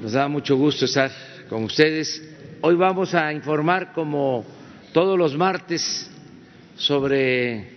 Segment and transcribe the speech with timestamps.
[0.00, 1.10] Nos da mucho gusto estar
[1.48, 2.22] con ustedes.
[2.60, 4.44] Hoy vamos a informar, como
[4.92, 6.08] todos los martes,
[6.76, 7.68] sobre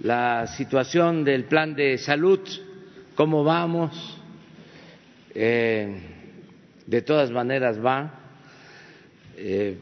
[0.00, 2.40] la situación del plan de salud,
[3.14, 4.20] cómo vamos.
[5.34, 6.02] Eh,
[6.86, 8.10] de todas maneras va.
[9.38, 9.78] Eh,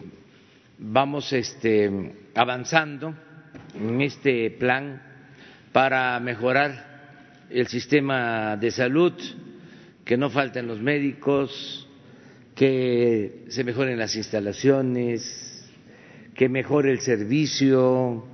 [0.78, 3.12] vamos este, avanzando
[3.74, 5.02] en este plan
[5.72, 9.14] para mejorar el sistema de salud,
[10.04, 11.88] que no falten los médicos,
[12.54, 15.72] que se mejoren las instalaciones,
[16.34, 18.24] que mejore el servicio,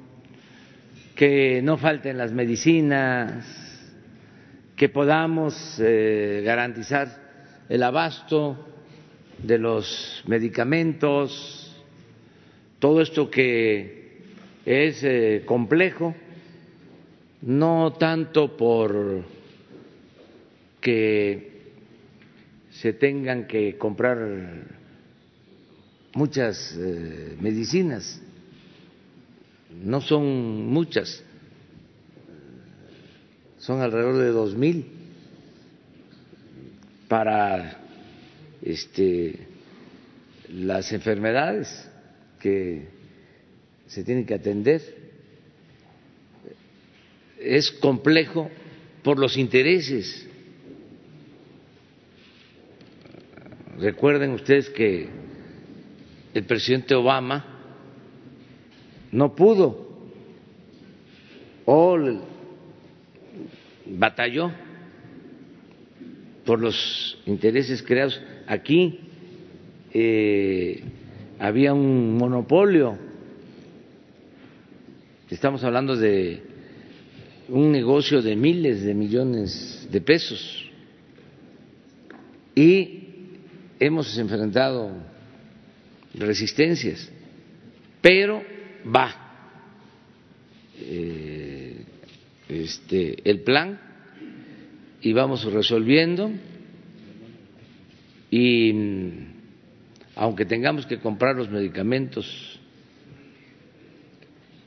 [1.15, 3.47] que no falten las medicinas,
[4.77, 8.67] que podamos eh, garantizar el abasto
[9.43, 11.77] de los medicamentos,
[12.79, 14.23] todo esto que
[14.65, 16.15] es eh, complejo,
[17.43, 19.23] no tanto por
[20.81, 21.50] que
[22.81, 24.17] se tengan que comprar
[26.15, 28.23] muchas eh, medicinas,
[29.85, 31.23] no son muchas,
[33.59, 34.87] son alrededor de dos mil
[37.07, 37.83] para
[38.63, 39.47] este,
[40.49, 41.87] las enfermedades
[42.41, 42.89] que
[43.89, 44.81] se tienen que atender.
[47.39, 48.51] Es complejo
[49.03, 50.30] por los intereses.
[53.81, 55.09] Recuerden ustedes que
[56.35, 57.47] el presidente Obama
[59.11, 59.89] no pudo
[61.65, 61.99] o
[63.87, 64.53] batalló
[66.45, 68.21] por los intereses creados.
[68.47, 69.01] Aquí
[69.95, 70.85] eh,
[71.39, 72.99] había un monopolio,
[75.31, 76.43] estamos hablando de
[77.49, 80.71] un negocio de miles de millones de pesos.
[82.55, 83.00] Y
[83.81, 84.93] hemos enfrentado
[86.15, 87.11] resistencias,
[88.03, 88.43] pero
[88.85, 89.15] va
[90.79, 91.85] eh,
[92.49, 93.81] este, el plan
[95.01, 96.31] y vamos resolviendo
[98.31, 98.75] y
[100.15, 102.61] aunque tengamos que comprar los medicamentos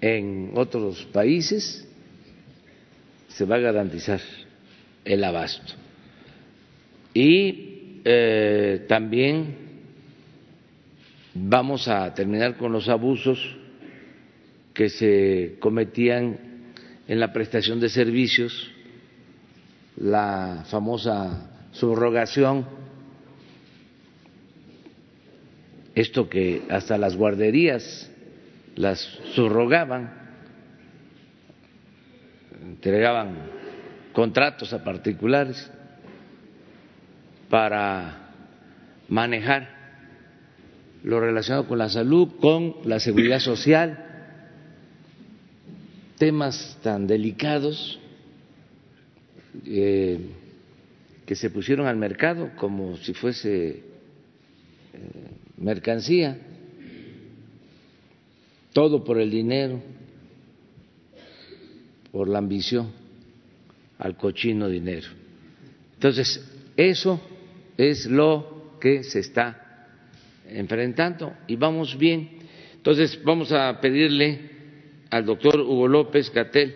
[0.02, 1.88] en otros países,
[3.28, 4.20] se va a garantizar
[5.06, 5.74] el abasto.
[7.14, 7.73] Y
[8.04, 9.56] eh, también
[11.34, 13.40] vamos a terminar con los abusos
[14.74, 16.38] que se cometían
[17.08, 18.72] en la prestación de servicios,
[19.98, 22.66] la famosa subrogación
[25.96, 28.10] esto que hasta las guarderías
[28.76, 29.00] las
[29.36, 30.12] subrogaban,
[32.64, 33.36] entregaban
[34.12, 35.70] contratos a particulares
[37.54, 38.32] para
[39.10, 39.70] manejar
[41.04, 44.40] lo relacionado con la salud, con la seguridad social,
[46.18, 48.00] temas tan delicados
[49.68, 50.20] eh,
[51.28, 53.84] que se pusieron al mercado como si fuese eh,
[55.58, 56.36] mercancía,
[58.74, 59.80] todo por el dinero,
[62.12, 62.92] por la ambición
[64.00, 65.08] al cochino dinero.
[65.94, 66.44] Entonces,
[66.76, 67.22] eso
[67.78, 69.88] es lo que se está
[70.48, 72.30] enfrentando y vamos bien.
[72.76, 74.40] Entonces, vamos a pedirle
[75.10, 76.76] al doctor Hugo López Catel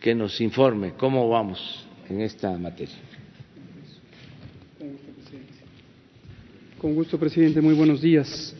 [0.00, 2.94] que nos informe cómo vamos en esta materia.
[6.78, 7.60] Con gusto, presidente.
[7.60, 8.54] Muy buenos días.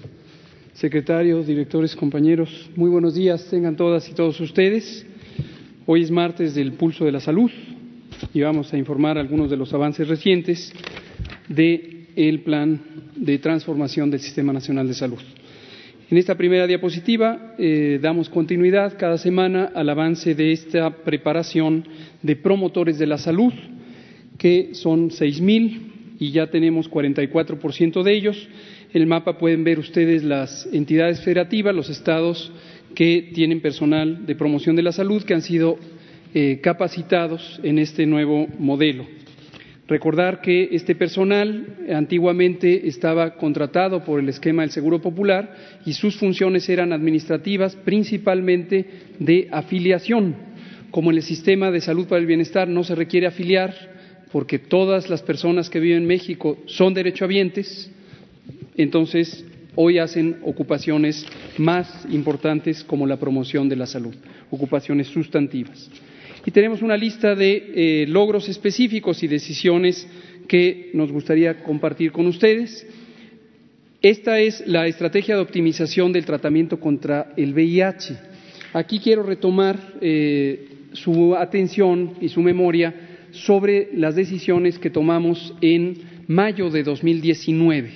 [0.74, 5.06] Secretarios, directores, compañeros, muy buenos días tengan todas y todos ustedes.
[5.86, 7.50] Hoy es martes del Pulso de la Salud
[8.32, 10.72] y vamos a informar algunos de los avances recientes
[11.48, 12.80] del plan
[13.16, 15.20] de transformación del Sistema Nacional de Salud.
[16.10, 21.84] En esta primera diapositiva eh, damos continuidad cada semana al avance de esta preparación
[22.22, 23.52] de promotores de la salud,
[24.38, 28.48] que son seis mil y ya tenemos 44% de ellos.
[28.92, 32.52] En el mapa pueden ver ustedes las entidades federativas, los estados
[32.94, 35.78] que tienen personal de promoción de la salud que han sido
[36.34, 39.06] eh, capacitados en este nuevo modelo.
[39.86, 45.54] Recordar que este personal antiguamente estaba contratado por el esquema del Seguro Popular
[45.84, 48.86] y sus funciones eran administrativas, principalmente
[49.18, 50.36] de afiliación.
[50.90, 53.74] Como en el sistema de salud para el bienestar no se requiere afiliar,
[54.32, 57.90] porque todas las personas que viven en México son derechohabientes,
[58.76, 59.44] entonces
[59.74, 61.26] hoy hacen ocupaciones
[61.58, 64.14] más importantes como la promoción de la salud,
[64.50, 65.90] ocupaciones sustantivas.
[66.46, 70.06] Y tenemos una lista de eh, logros específicos y decisiones
[70.46, 72.86] que nos gustaría compartir con ustedes.
[74.02, 78.16] Esta es la estrategia de optimización del tratamiento contra el VIH.
[78.74, 82.94] Aquí quiero retomar eh, su atención y su memoria
[83.30, 87.90] sobre las decisiones que tomamos en mayo de 2019.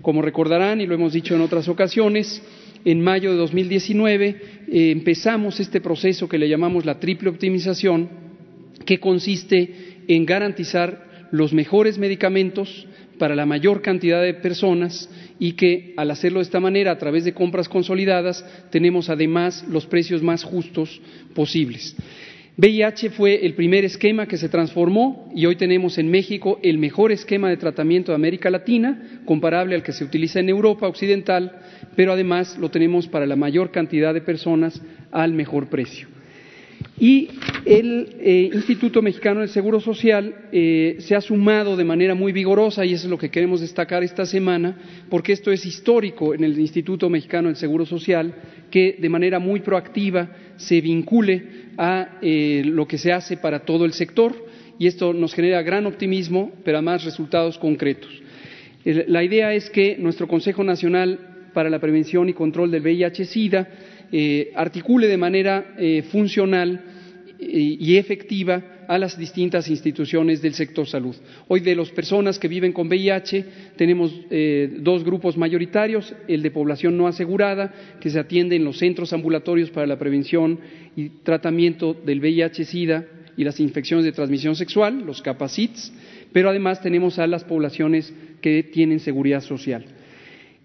[0.00, 2.40] Como recordarán, y lo hemos dicho en otras ocasiones,
[2.84, 4.28] en mayo de 2019
[4.68, 8.08] eh, empezamos este proceso que le llamamos la triple optimización,
[8.84, 12.86] que consiste en garantizar los mejores medicamentos
[13.18, 17.24] para la mayor cantidad de personas y que al hacerlo de esta manera, a través
[17.24, 21.00] de compras consolidadas, tenemos además los precios más justos
[21.34, 21.94] posibles.
[22.60, 27.10] VIH fue el primer esquema que se transformó y hoy tenemos en México el mejor
[27.10, 31.58] esquema de tratamiento de América Latina, comparable al que se utiliza en Europa Occidental,
[31.96, 36.08] pero además lo tenemos para la mayor cantidad de personas al mejor precio.
[36.98, 37.28] Y
[37.64, 42.84] el eh, Instituto Mexicano del Seguro Social eh, se ha sumado de manera muy vigorosa,
[42.84, 44.76] y eso es lo que queremos destacar esta semana,
[45.08, 48.34] porque esto es histórico en el Instituto Mexicano del Seguro Social,
[48.70, 53.84] que de manera muy proactiva se vincule a eh, lo que se hace para todo
[53.84, 54.34] el sector,
[54.78, 58.10] y esto nos genera gran optimismo, pero además resultados concretos.
[58.84, 63.68] La idea es que nuestro Consejo Nacional para la Prevención y Control del VIH-Sida
[64.54, 65.74] articule de manera
[66.10, 66.80] funcional
[67.38, 71.14] y efectiva a las distintas instituciones del sector salud.
[71.46, 73.44] Hoy de las personas que viven con VIH
[73.76, 78.78] tenemos eh, dos grupos mayoritarios, el de población no asegurada, que se atiende en los
[78.78, 80.58] centros ambulatorios para la prevención
[80.96, 83.06] y tratamiento del VIH-Sida
[83.36, 85.92] y las infecciones de transmisión sexual, los CAPACITS,
[86.32, 89.84] pero además tenemos a las poblaciones que tienen seguridad social.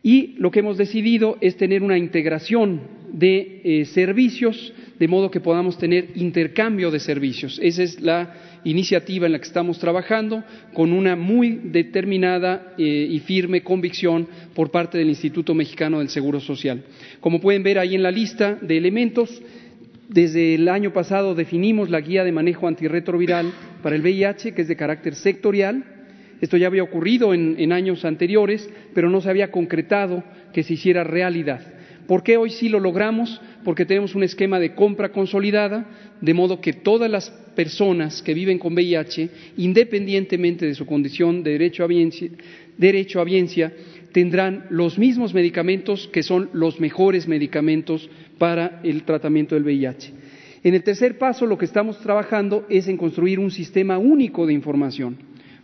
[0.02, 5.40] Y lo que hemos decidido es tener una integración de eh, servicios de modo que
[5.40, 7.60] podamos tener intercambio de servicios.
[7.64, 8.34] Esa es la
[8.66, 14.70] iniciativa en la que estamos trabajando con una muy determinada eh, y firme convicción por
[14.70, 16.84] parte del Instituto Mexicano del Seguro Social.
[17.22, 19.42] Como pueden ver ahí en la lista de elementos,
[20.10, 23.52] desde el año pasado definimos la guía de manejo antirretroviral
[23.82, 25.84] para el VIH, que es de carácter sectorial.
[26.42, 30.24] Esto ya había ocurrido en años anteriores, pero no se había concretado
[30.54, 31.62] que se hiciera realidad.
[32.08, 33.42] ¿Por qué hoy sí lo logramos?
[33.64, 35.90] Porque tenemos un esquema de compra consolidada,
[36.22, 41.52] de modo que todas las personas que viven con VIH, independientemente de su condición de
[41.52, 41.88] derecho a
[42.78, 43.24] derecho
[44.12, 50.14] tendrán los mismos medicamentos que son los mejores medicamentos para el tratamiento del VIH.
[50.64, 54.54] En el tercer paso, lo que estamos trabajando es en construir un sistema único de
[54.54, 55.18] información.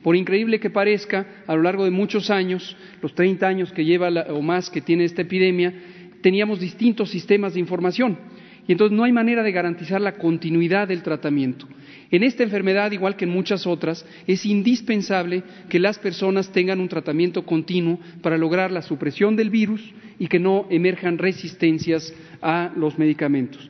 [0.03, 4.09] Por increíble que parezca, a lo largo de muchos años, los 30 años que lleva
[4.29, 5.73] o más que tiene esta epidemia,
[6.21, 8.17] teníamos distintos sistemas de información
[8.67, 11.67] y entonces no hay manera de garantizar la continuidad del tratamiento.
[12.11, 16.89] En esta enfermedad, igual que en muchas otras, es indispensable que las personas tengan un
[16.89, 19.81] tratamiento continuo para lograr la supresión del virus
[20.19, 23.69] y que no emerjan resistencias a los medicamentos.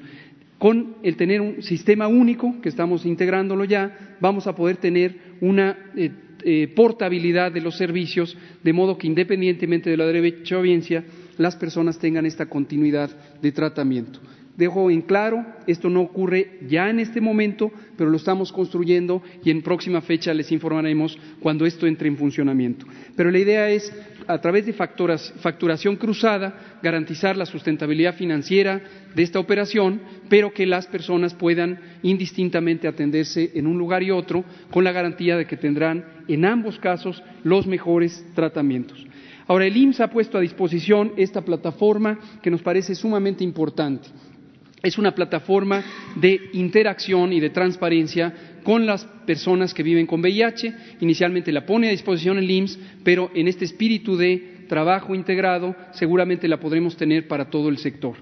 [0.58, 5.78] Con el tener un sistema único, que estamos integrándolo ya, vamos a poder tener una
[5.96, 6.12] eh,
[6.44, 11.04] eh, portabilidad de los servicios, de modo que independientemente de la derecho audiencia,
[11.42, 13.10] las personas tengan esta continuidad
[13.42, 14.20] de tratamiento.
[14.58, 19.50] Dejo en claro, esto no ocurre ya en este momento, pero lo estamos construyendo y
[19.50, 22.86] en próxima fecha les informaremos cuando esto entre en funcionamiento.
[23.16, 23.92] Pero la idea es,
[24.28, 28.82] a través de facturación cruzada, garantizar la sustentabilidad financiera
[29.16, 34.44] de esta operación, pero que las personas puedan indistintamente atenderse en un lugar y otro
[34.70, 39.08] con la garantía de que tendrán en ambos casos los mejores tratamientos.
[39.48, 44.10] Ahora, el IMSS ha puesto a disposición esta plataforma que nos parece sumamente importante.
[44.84, 45.84] Es una plataforma
[46.16, 48.34] de interacción y de transparencia
[48.64, 50.74] con las personas que viven con VIH.
[51.02, 56.48] Inicialmente la pone a disposición el IMSS, pero en este espíritu de trabajo integrado seguramente
[56.48, 58.16] la podremos tener para todo el sector.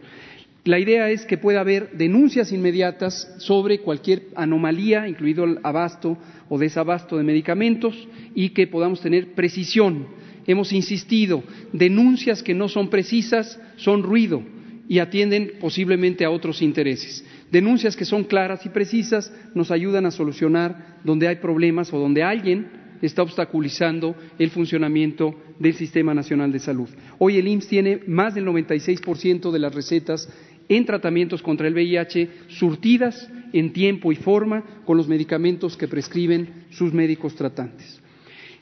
[0.65, 6.17] La idea es que pueda haber denuncias inmediatas sobre cualquier anomalía, incluido el abasto
[6.49, 10.07] o desabasto de medicamentos, y que podamos tener precisión
[10.51, 14.41] hemos insistido, denuncias que no son precisas son ruido
[14.87, 17.23] y atienden posiblemente a otros intereses.
[17.51, 22.23] Denuncias que son claras y precisas nos ayudan a solucionar donde hay problemas o donde
[22.23, 22.67] alguien
[23.03, 26.89] está obstaculizando el funcionamiento del Sistema Nacional de Salud.
[27.19, 30.27] Hoy el IMSS tiene más del 96% de las recetas
[30.67, 36.65] en tratamientos contra el VIH surtidas en tiempo y forma con los medicamentos que prescriben
[36.71, 37.98] sus médicos tratantes.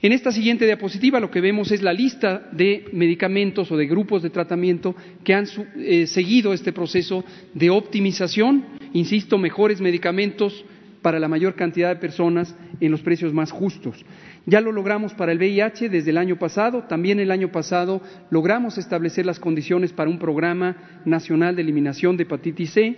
[0.01, 4.22] En esta siguiente diapositiva lo que vemos es la lista de medicamentos o de grupos
[4.22, 5.46] de tratamiento que han
[5.77, 7.24] eh, seguido este proceso
[7.56, 10.66] de optimización, insisto, mejores medicamentos
[11.01, 14.06] para la mayor cantidad de personas en los precios más justos.
[14.46, 16.84] Ya lo logramos para el VIH desde el año pasado.
[16.84, 22.24] También el año pasado logramos establecer las condiciones para un programa nacional de eliminación de
[22.24, 22.96] hepatitis C.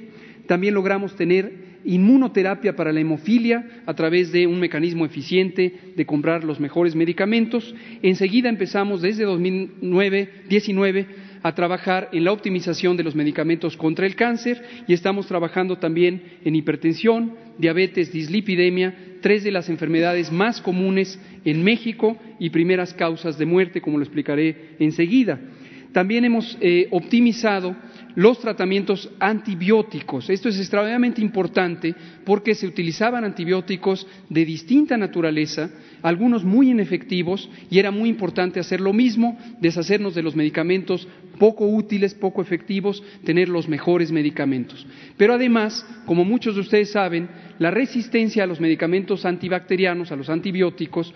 [0.47, 6.43] También logramos tener inmunoterapia para la hemofilia a través de un mecanismo eficiente de comprar
[6.43, 7.73] los mejores medicamentos.
[8.01, 11.07] Enseguida empezamos desde 2019
[11.41, 16.21] a trabajar en la optimización de los medicamentos contra el cáncer y estamos trabajando también
[16.43, 23.37] en hipertensión, diabetes, dislipidemia, tres de las enfermedades más comunes en México y primeras causas
[23.37, 25.39] de muerte, como lo explicaré enseguida.
[25.91, 27.75] También hemos eh, optimizado
[28.15, 30.29] los tratamientos antibióticos.
[30.29, 35.69] Esto es extremadamente importante porque se utilizaban antibióticos de distinta naturaleza,
[36.01, 41.65] algunos muy inefectivos, y era muy importante hacer lo mismo, deshacernos de los medicamentos poco
[41.65, 44.85] útiles, poco efectivos, tener los mejores medicamentos.
[45.17, 50.29] Pero además, como muchos de ustedes saben, la resistencia a los medicamentos antibacterianos, a los
[50.29, 51.13] antibióticos,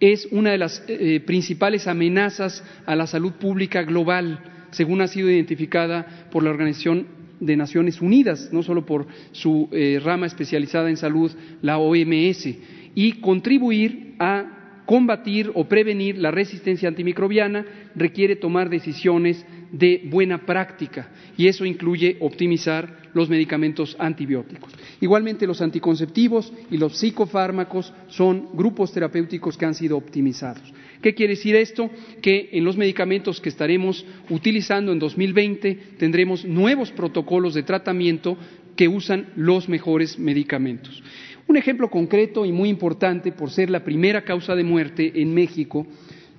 [0.00, 5.30] es una de las eh, principales amenazas a la salud pública global según ha sido
[5.30, 7.06] identificada por la Organización
[7.40, 11.30] de Naciones Unidas, no solo por su eh, rama especializada en salud,
[11.62, 12.48] la OMS,
[12.94, 21.10] y contribuir a combatir o prevenir la resistencia antimicrobiana requiere tomar decisiones de buena práctica
[21.36, 24.72] y eso incluye optimizar los medicamentos antibióticos.
[25.00, 30.62] Igualmente los anticonceptivos y los psicofármacos son grupos terapéuticos que han sido optimizados.
[31.02, 31.90] ¿Qué quiere decir esto?
[32.20, 38.36] Que en los medicamentos que estaremos utilizando en 2020 tendremos nuevos protocolos de tratamiento
[38.76, 41.02] que usan los mejores medicamentos.
[41.48, 45.86] Un ejemplo concreto y muy importante por ser la primera causa de muerte en México,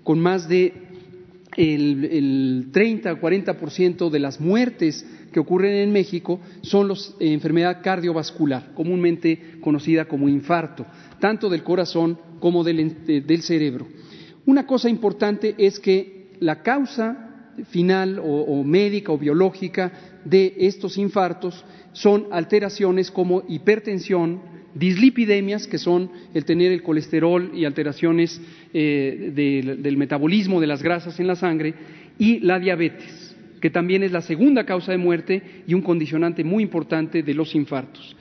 [0.03, 0.74] con más de
[1.58, 7.82] el, 30 o 40% de las muertes que ocurren en México son la eh, enfermedad
[7.82, 10.86] cardiovascular, comúnmente conocida como infarto,
[11.20, 13.88] tanto del corazón como del cerebro.
[14.46, 19.92] Una cosa importante es que la causa final o, médica o biológica
[20.24, 24.40] de estos infartos son alteraciones como hipertensión,
[24.74, 28.42] dislipidemias, que son el tener el colesterol y alteraciones
[28.74, 29.32] eh,
[29.74, 31.74] del metabolismo de las grasas en la sangre,
[32.20, 36.64] y la diabetes, que también es la segunda causa de muerte y un condicionante muy
[36.64, 38.16] importante de los infartos.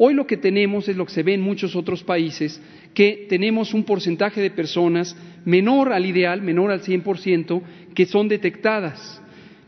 [0.00, 2.62] Hoy lo que tenemos es lo que se ve en muchos otros países,
[2.94, 7.62] que tenemos un porcentaje de personas menor al ideal, menor al 100%,
[7.94, 9.20] que son detectadas.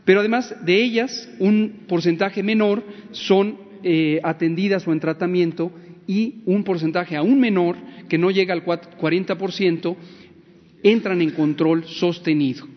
[0.05, 5.71] Pero además de ellas, un porcentaje menor son eh, atendidas o en tratamiento
[6.07, 7.77] y un porcentaje aún menor,
[8.09, 9.95] que no llega al 40%,
[10.83, 12.67] entran en control sostenido.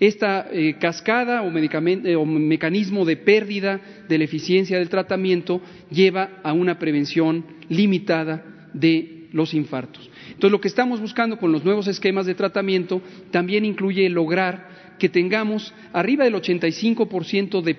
[0.00, 5.60] Esta eh, cascada eh, o, mecanismo de pérdida de la eficiencia del tratamiento
[5.90, 10.10] lleva a una prevención limitada de los infartos.
[10.26, 15.08] Entonces, lo que estamos buscando con los nuevos esquemas de tratamiento también incluye lograr que
[15.08, 17.76] tengamos arriba del 85% de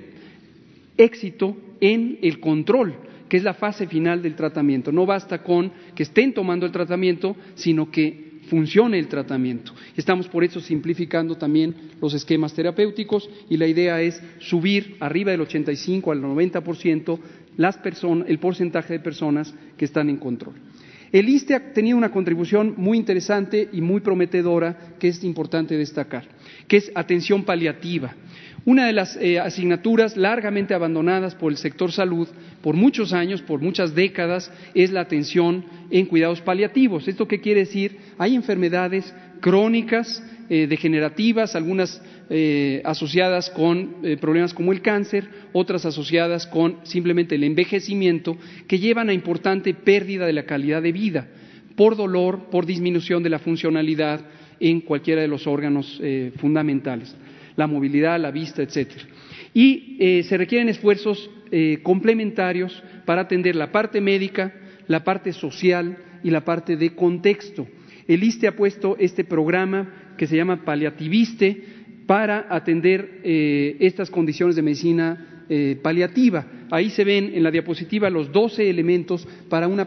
[0.97, 2.95] éxito en el control,
[3.33, 4.91] que es la fase final del tratamiento.
[4.91, 9.73] No basta con que estén tomando el tratamiento, sino que funcione el tratamiento.
[9.97, 15.41] Estamos por eso simplificando también los esquemas terapéuticos y la idea es subir arriba del
[15.41, 17.19] 85 al 90%
[17.57, 17.79] las
[18.27, 20.53] el porcentaje de personas que están en control.
[21.11, 26.27] El ISTE ha tenido una contribución muy interesante y muy prometedora que es importante destacar,
[26.67, 28.15] que es atención paliativa.
[28.65, 32.29] Una de las eh, asignaturas largamente abandonadas por el sector salud
[32.61, 37.09] por muchos años, por muchas décadas, es la atención en cuidados paliativos.
[37.09, 37.97] ¿Esto qué quiere decir?
[38.17, 46.47] Hay enfermedades crónicas, eh, degenerativas, algunas eh, asociadas con problemas como el cáncer, otras asociadas
[46.47, 48.37] con simplemente el envejecimiento,
[48.69, 51.27] que llevan a importante pérdida de la calidad de vida
[51.75, 54.21] por dolor, por disminución de la funcionalidad
[54.61, 56.01] en cualquiera de los órganos
[56.37, 57.13] fundamentales
[57.55, 59.05] la movilidad, la vista, etcétera.
[59.53, 64.53] Y eh, se requieren esfuerzos eh, complementarios para atender la parte médica,
[64.87, 67.67] la parte social y la parte de contexto.
[68.07, 71.63] El ISTE ha puesto este programa que se llama Paliativiste
[72.07, 75.29] para atender eh, estas condiciones de medicina
[75.83, 76.47] paliativa.
[76.71, 79.85] Ahí se ven en la diapositiva los 12 elementos para un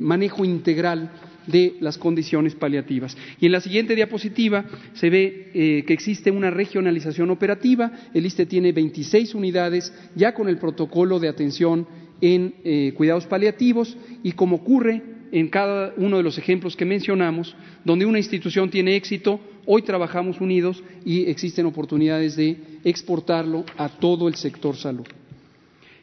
[0.00, 1.10] manejo integral
[1.48, 3.16] de las condiciones paliativas.
[3.40, 4.64] Y en la siguiente diapositiva
[4.94, 7.90] se ve eh, que existe una regionalización operativa.
[8.14, 11.86] El ISTE tiene 26 unidades ya con el protocolo de atención
[12.20, 17.54] en eh, cuidados paliativos y como ocurre en cada uno de los ejemplos que mencionamos,
[17.84, 24.28] donde una institución tiene éxito, hoy trabajamos unidos y existen oportunidades de exportarlo a todo
[24.28, 25.06] el sector salud.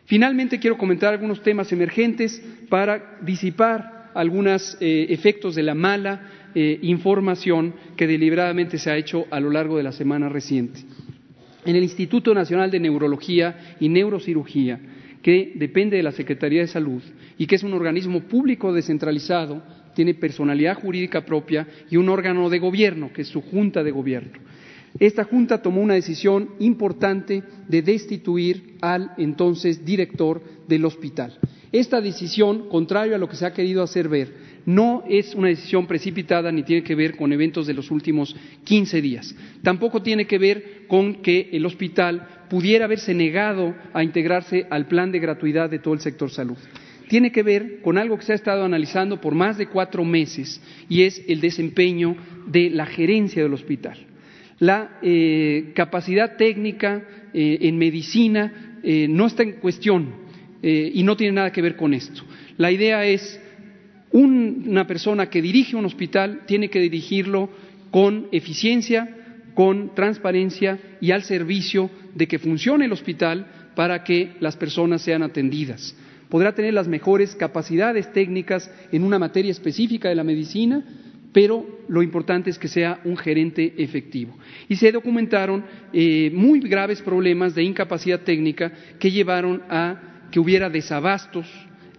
[0.06, 6.79] Finalmente, quiero comentar algunos temas emergentes para disipar algunos eh, efectos de la mala eh,
[6.81, 10.79] información que deliberadamente se ha hecho a lo largo de la semana reciente.
[11.65, 14.79] En el Instituto Nacional de Neurología y Neurocirugía,
[15.22, 17.01] que depende de la Secretaría de Salud
[17.38, 19.63] y que es un organismo público descentralizado,
[19.95, 24.39] tiene personalidad jurídica propia y un órgano de gobierno, que es su junta de gobierno.
[25.00, 31.38] Esta junta tomó una decisión importante de destituir al entonces director del hospital.
[31.75, 34.32] Esta decisión, contrario a lo que se ha querido hacer ver,
[34.65, 39.01] no es una decisión precipitada ni tiene que ver con eventos de los últimos 15
[39.01, 39.36] días.
[39.62, 45.12] Tampoco tiene que ver con que el hospital pudiera haberse negado a integrarse al plan
[45.12, 46.55] de gratuidad de todo el sector salud.
[47.10, 50.62] Tiene que ver con algo que se ha estado analizando por más de cuatro meses
[50.88, 52.15] y es el desempeño
[52.48, 53.98] de la gerencia del hospital.
[54.60, 57.03] La eh, capacidad técnica
[57.34, 60.24] eh, en medicina eh, no está en cuestión
[60.67, 62.24] y no tiene nada que ver con esto.
[62.57, 63.39] La idea es
[64.12, 67.50] una persona que dirige un hospital tiene que dirigirlo
[67.91, 69.10] con eficiencia,
[69.53, 75.22] con transparencia y al servicio de que funcione el hospital para que las personas sean
[75.22, 75.95] atendidas.
[76.29, 80.84] Podrá tener las mejores capacidades técnicas en una materia específica de la medicina,
[81.31, 84.38] pero lo importante es que sea un gerente efectivo.
[84.69, 90.70] Y se documentaron eh, muy graves problemas de incapacidad técnica que llevaron a que hubiera
[90.70, 91.48] desabastos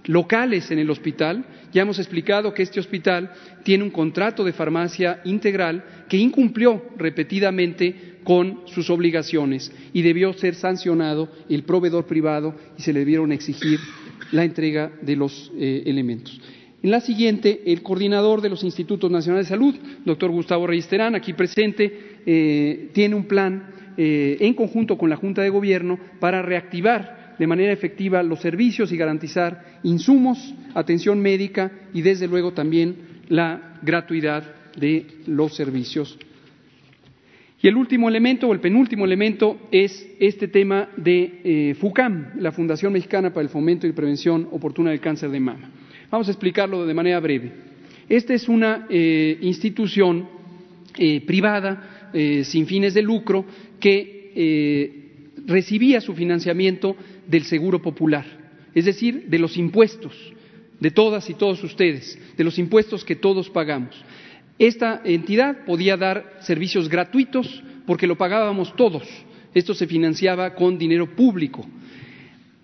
[0.04, 1.46] locales en el hospital.
[1.72, 3.32] Ya hemos explicado que este hospital
[3.64, 10.54] tiene un contrato de farmacia integral que incumplió repetidamente con sus obligaciones y debió ser
[10.54, 13.80] sancionado el proveedor privado y se le debieron exigir
[14.32, 16.38] la entrega de los eh, elementos.
[16.82, 19.74] En la siguiente, el coordinador de los Institutos Nacionales de Salud,
[20.04, 25.40] doctor Gustavo Reyes aquí presente, eh, tiene un plan eh, en conjunto con la Junta
[25.40, 32.02] de Gobierno para reactivar de manera efectiva los servicios y garantizar insumos, atención médica y,
[32.02, 32.96] desde luego, también
[33.28, 34.44] la gratuidad
[34.76, 36.18] de los servicios.
[37.62, 42.52] Y el último elemento, o el penúltimo elemento, es este tema de eh, FUCAM, la
[42.52, 45.70] Fundación Mexicana para el Fomento y Prevención Oportuna del Cáncer de Mama.
[46.10, 47.52] Vamos a explicarlo de manera breve.
[48.08, 50.28] Esta es una eh, institución
[50.98, 52.10] eh, privada,
[52.44, 53.44] sin fines de lucro,
[53.78, 56.96] que recibía su financiamiento
[57.28, 58.24] del Seguro Popular,
[58.74, 60.34] es decir, de los impuestos
[60.80, 63.94] de todas y todos ustedes, de los impuestos que todos pagamos.
[64.58, 69.06] Esta entidad podía dar servicios gratuitos porque lo pagábamos todos.
[69.54, 71.66] Esto se financiaba con dinero público.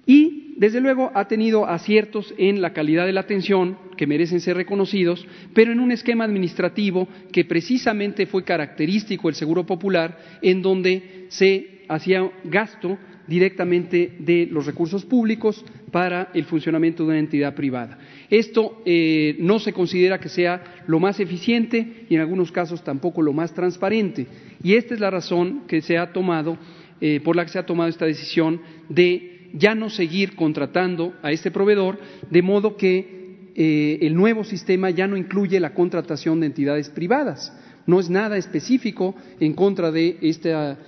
[0.06, 4.56] Y desde luego ha tenido aciertos en la calidad de la atención que merecen ser
[4.56, 11.26] reconocidos, pero en un esquema administrativo que precisamente fue característico del Seguro Popular, en donde
[11.28, 17.98] se hacía gasto directamente de los recursos públicos para el funcionamiento de una entidad privada.
[18.30, 23.22] Esto eh, no se considera que sea lo más eficiente y en algunos casos tampoco
[23.22, 24.26] lo más transparente.
[24.62, 26.58] Y esta es la razón que se ha tomado,
[27.00, 31.30] eh, por la que se ha tomado esta decisión de ya no seguir contratando a
[31.30, 36.46] este proveedor, de modo que eh, el nuevo sistema ya no incluye la contratación de
[36.46, 37.52] entidades privadas.
[37.86, 40.78] No es nada específico en contra de esta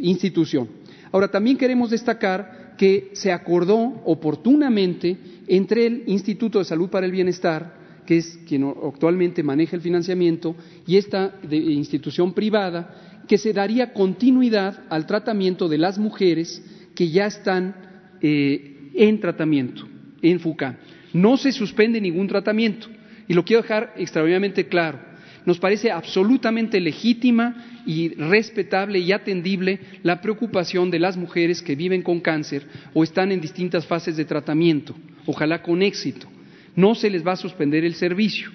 [0.00, 0.66] institución.
[1.14, 7.12] Ahora, también queremos destacar que se acordó oportunamente entre el Instituto de Salud para el
[7.12, 10.56] Bienestar, que es quien actualmente maneja el financiamiento,
[10.88, 16.60] y esta institución privada, que se daría continuidad al tratamiento de las mujeres
[16.96, 17.76] que ya están
[18.20, 19.86] eh, en tratamiento,
[20.20, 20.80] en FUCA.
[21.12, 22.88] No se suspende ningún tratamiento.
[23.28, 24.98] Y lo quiero dejar extraordinariamente claro.
[25.46, 32.02] Nos parece absolutamente legítima y respetable y atendible la preocupación de las mujeres que viven
[32.02, 34.94] con cáncer o están en distintas fases de tratamiento,
[35.26, 36.28] ojalá con éxito.
[36.74, 38.50] No se les va a suspender el servicio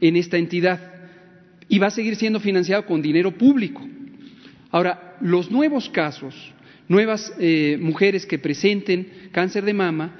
[0.00, 0.80] en esta entidad
[1.68, 3.82] y va a seguir siendo financiado con dinero público.
[4.70, 6.52] Ahora, los nuevos casos
[6.88, 10.16] nuevas eh, mujeres que presenten cáncer de mama,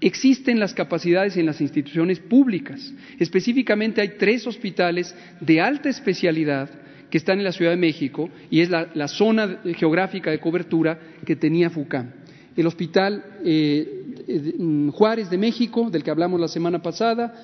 [0.00, 2.92] existen las capacidades en las instituciones públicas.
[3.18, 6.70] Específicamente hay tres hospitales de alta especialidad
[7.10, 11.36] que están en la Ciudad de México y es la, zona geográfica de cobertura que
[11.36, 12.12] tenía FUCAM.
[12.56, 17.34] El Hospital eh, mm, Juárez de México, del que hablamos la semana pasada,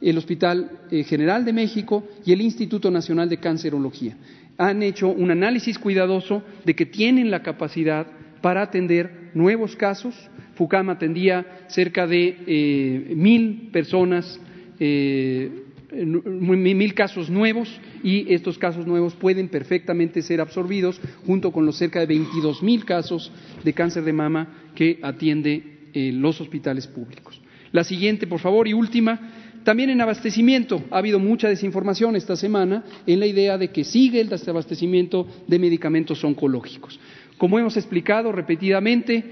[0.00, 4.16] el Hospital eh, General de México y el Instituto Nacional de Cancerología
[4.56, 8.06] han hecho un análisis cuidadoso de que tienen la capacidad
[8.40, 10.14] para atender nuevos casos.
[10.54, 14.40] FUCAM atendía cerca de eh, mil personas,
[14.78, 15.50] eh,
[15.92, 17.68] mil casos nuevos
[18.02, 22.84] y estos casos nuevos pueden perfectamente ser absorbidos junto con los cerca de 22 mil
[22.84, 27.40] casos de cáncer de mama que atiende eh, los hospitales públicos.
[27.72, 29.20] La siguiente, por favor, y última,
[29.64, 30.84] también en abastecimiento.
[30.90, 35.58] Ha habido mucha desinformación esta semana en la idea de que sigue el desabastecimiento de
[35.58, 37.00] medicamentos oncológicos.
[37.38, 39.24] Como hemos explicado repetidamente,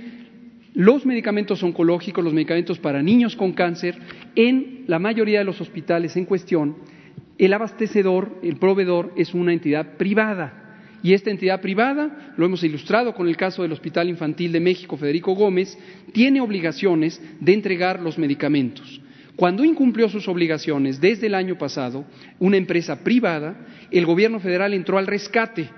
[0.75, 3.99] los medicamentos oncológicos, los medicamentos para niños con cáncer,
[4.35, 6.77] en la mayoría de los hospitales en cuestión,
[7.39, 10.59] el abastecedor, el proveedor, es una entidad privada.
[11.03, 14.97] Y esta entidad privada, lo hemos ilustrado con el caso del Hospital Infantil de México,
[14.97, 15.77] Federico Gómez,
[16.13, 19.01] tiene obligaciones de entregar los medicamentos.
[19.35, 22.05] Cuando incumplió sus obligaciones desde el año pasado,
[22.39, 23.57] una empresa privada,
[23.91, 25.69] el gobierno federal entró al rescate,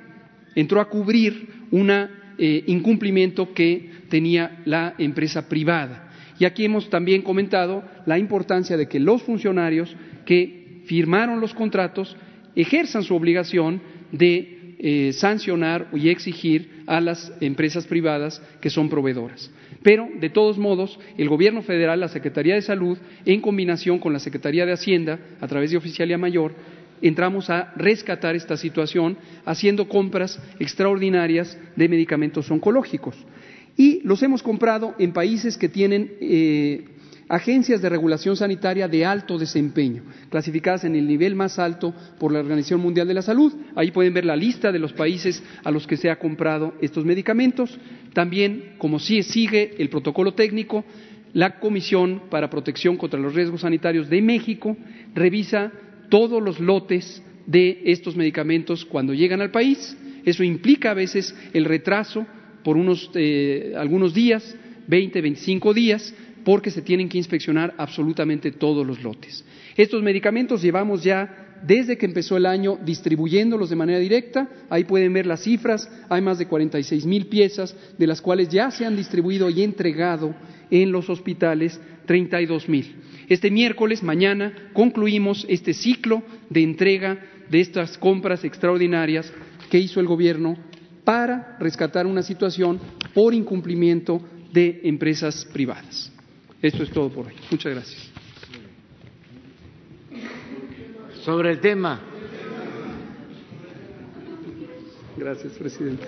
[0.55, 6.11] entró a cubrir un eh, incumplimiento que tenía la empresa privada.
[6.39, 9.95] Y aquí hemos también comentado la importancia de que los funcionarios
[10.27, 12.17] que firmaron los contratos
[12.57, 13.81] ejerzan su obligación
[14.13, 19.51] de eh, sancionar y exigir a las empresas privadas que son proveedoras.
[19.83, 24.19] Pero, de todos modos, el Gobierno federal, la Secretaría de Salud, en combinación con la
[24.19, 26.55] Secretaría de Hacienda, a través de Oficialía Mayor,
[27.09, 33.15] entramos a rescatar esta situación haciendo compras extraordinarias de medicamentos oncológicos.
[33.77, 36.85] Y los hemos comprado en países que tienen eh,
[37.29, 42.41] agencias de regulación sanitaria de alto desempeño, clasificadas en el nivel más alto por la
[42.41, 43.53] Organización Mundial de la Salud.
[43.77, 47.05] Ahí pueden ver la lista de los países a los que se ha comprado estos
[47.05, 47.79] medicamentos.
[48.15, 50.85] También, como sigue el protocolo técnico,
[51.35, 54.77] la Comisión para Protección contra los Riesgos Sanitarios de México
[55.15, 55.73] revisa
[56.09, 59.97] todos los lotes de estos medicamentos cuando llegan al país.
[60.25, 62.27] Eso implica a veces el retraso
[62.63, 66.15] por unos, eh, algunos días, 20, 25 días,
[66.45, 69.45] porque se tienen que inspeccionar absolutamente todos los lotes.
[69.77, 74.49] Estos medicamentos llevamos ya desde que empezó el año distribuyéndolos de manera directa.
[74.69, 75.89] Ahí pueden ver las cifras.
[76.09, 80.35] Hay más de 46 mil piezas, de las cuales ya se han distribuido y entregado
[80.83, 82.97] en los hospitales 32 mil.
[83.29, 89.33] Este miércoles, mañana, concluimos este ciclo de entrega de estas compras extraordinarias
[89.71, 90.57] que hizo el Gobierno
[91.05, 92.81] para rescatar una situación
[93.15, 94.21] por incumplimiento
[94.53, 96.13] de empresas privadas.
[96.61, 97.35] Esto es todo por hoy.
[97.51, 98.11] Muchas gracias.
[101.23, 102.01] Sobre el tema.
[105.17, 106.07] Gracias, presidente.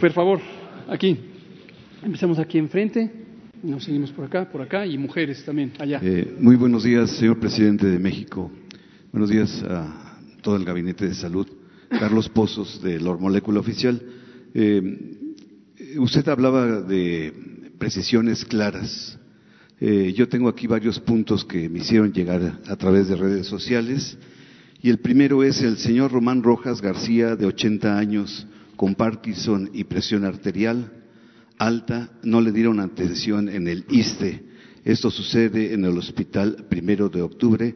[0.00, 0.40] Por favor,
[0.88, 1.33] aquí.
[2.04, 3.10] Empecemos aquí enfrente.
[3.62, 6.00] Nos seguimos por acá, por acá y mujeres también allá.
[6.02, 8.52] Eh, muy buenos días, señor presidente de México.
[9.10, 11.48] Buenos días a todo el gabinete de salud.
[11.88, 14.02] Carlos Pozos de la Molécula Oficial.
[14.52, 17.32] Eh, usted hablaba de
[17.78, 19.18] precisiones claras.
[19.80, 24.18] Eh, yo tengo aquí varios puntos que me hicieron llegar a través de redes sociales.
[24.82, 29.84] Y el primero es el señor Román Rojas García, de 80 años, con Parkinson y
[29.84, 31.00] presión arterial
[31.58, 34.44] alta, no le dieron atención en el ISTE.
[34.84, 37.74] Esto sucede en el hospital primero de octubre.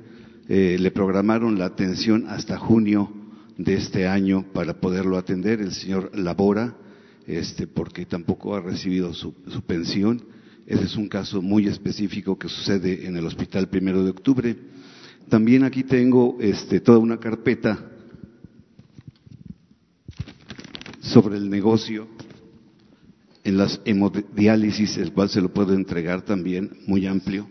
[0.49, 3.13] Eh, le programaron la atención hasta junio
[3.57, 5.61] de este año para poderlo atender.
[5.61, 6.77] El señor labora
[7.27, 9.35] este, porque tampoco ha recibido su,
[9.67, 10.23] pensión.
[10.67, 14.57] Ese es un caso muy específico que sucede en el Hospital Primero de Octubre.
[15.29, 17.79] También aquí tengo este, toda una carpeta
[21.01, 22.09] sobre el negocio
[23.49, 27.49] en las hemodiálisis, el cual se lo puedo entregar también, muy amplio.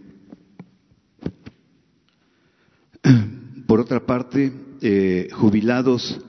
[3.68, 6.22] Por otra parte, eh, jubilados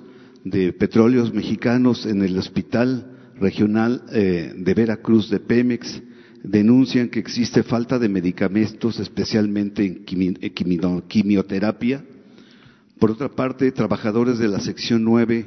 [0.44, 6.02] de petróleos mexicanos en el hospital regional eh, de Veracruz de Pemex
[6.42, 10.04] denuncian que existe falta de medicamentos, especialmente en
[11.08, 12.04] quimioterapia.
[12.98, 15.46] Por otra parte, trabajadores de la sección 9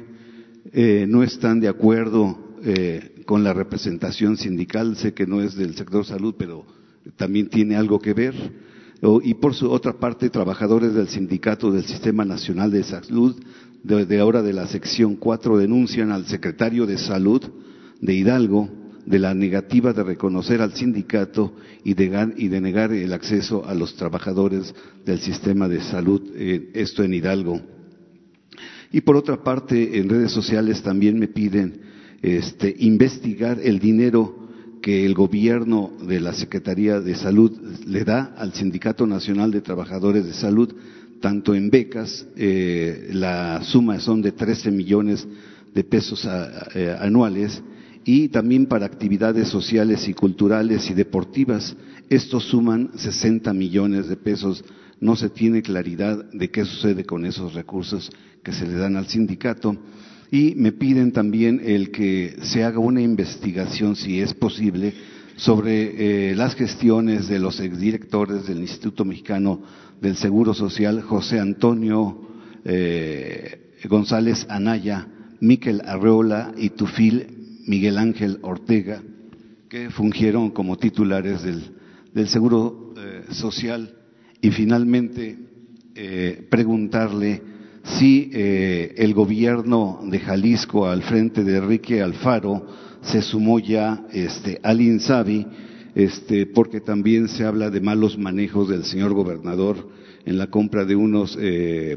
[0.72, 4.96] eh, no están de acuerdo eh, con la representación sindical.
[4.96, 6.64] Sé que no es del sector salud, pero
[7.16, 8.34] también tiene algo que ver.
[9.24, 13.34] y por su otra parte, trabajadores del sindicato del Sistema Nacional de Salud,
[13.82, 17.42] de ahora de la sección 4, denuncian al secretario de Salud
[18.00, 18.68] de Hidalgo
[19.06, 23.74] de la negativa de reconocer al sindicato y de, y de negar el acceso a
[23.74, 24.72] los trabajadores
[25.04, 27.60] del sistema de salud, esto en Hidalgo.
[28.92, 31.91] Y por otra parte, en redes sociales también me piden
[32.22, 34.42] este, investigar el dinero
[34.80, 37.52] que el gobierno de la Secretaría de Salud
[37.86, 40.74] le da al Sindicato Nacional de Trabajadores de Salud,
[41.20, 45.26] tanto en becas, eh, la suma son de 13 millones
[45.72, 46.28] de pesos
[46.74, 47.62] eh, anuales,
[48.04, 51.76] y también para actividades sociales y culturales y deportivas.
[52.10, 54.64] Estos suman 60 millones de pesos.
[55.00, 58.10] No se tiene claridad de qué sucede con esos recursos
[58.42, 59.76] que se le dan al sindicato.
[60.32, 64.94] Y me piden también el que se haga una investigación, si es posible,
[65.36, 69.60] sobre eh, las gestiones de los exdirectores del Instituto Mexicano
[70.00, 72.28] del Seguro Social, José Antonio
[72.64, 75.06] eh, González Anaya,
[75.40, 79.02] Miquel Arreola y Tufil Miguel Ángel Ortega,
[79.68, 83.96] que fungieron como titulares del, Seguro eh, Social.
[84.40, 85.38] Y finalmente,
[86.48, 87.51] preguntarle
[87.84, 92.66] si el gobierno de Jalisco al frente de Enrique Alfaro
[93.02, 95.46] se sumó ya este, al INSABI,
[95.94, 99.88] este, porque también se habla de malos manejos del señor gobernador
[100.24, 101.96] en la compra de unos eh,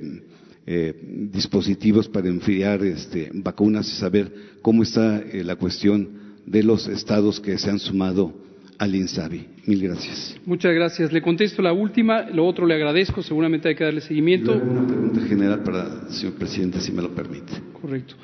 [0.66, 6.88] eh, dispositivos para enfriar este, vacunas y saber cómo está eh, la cuestión de los
[6.88, 8.34] estados que se han sumado
[8.78, 9.48] al INSABI.
[9.66, 10.36] Mil gracias.
[10.46, 11.12] Muchas gracias.
[11.12, 14.54] Le contesto la última, lo otro le agradezco, seguramente hay que darle seguimiento.
[14.54, 17.54] una pregunta general para el señor presidente, si me lo permite.
[17.74, 18.16] Correcto.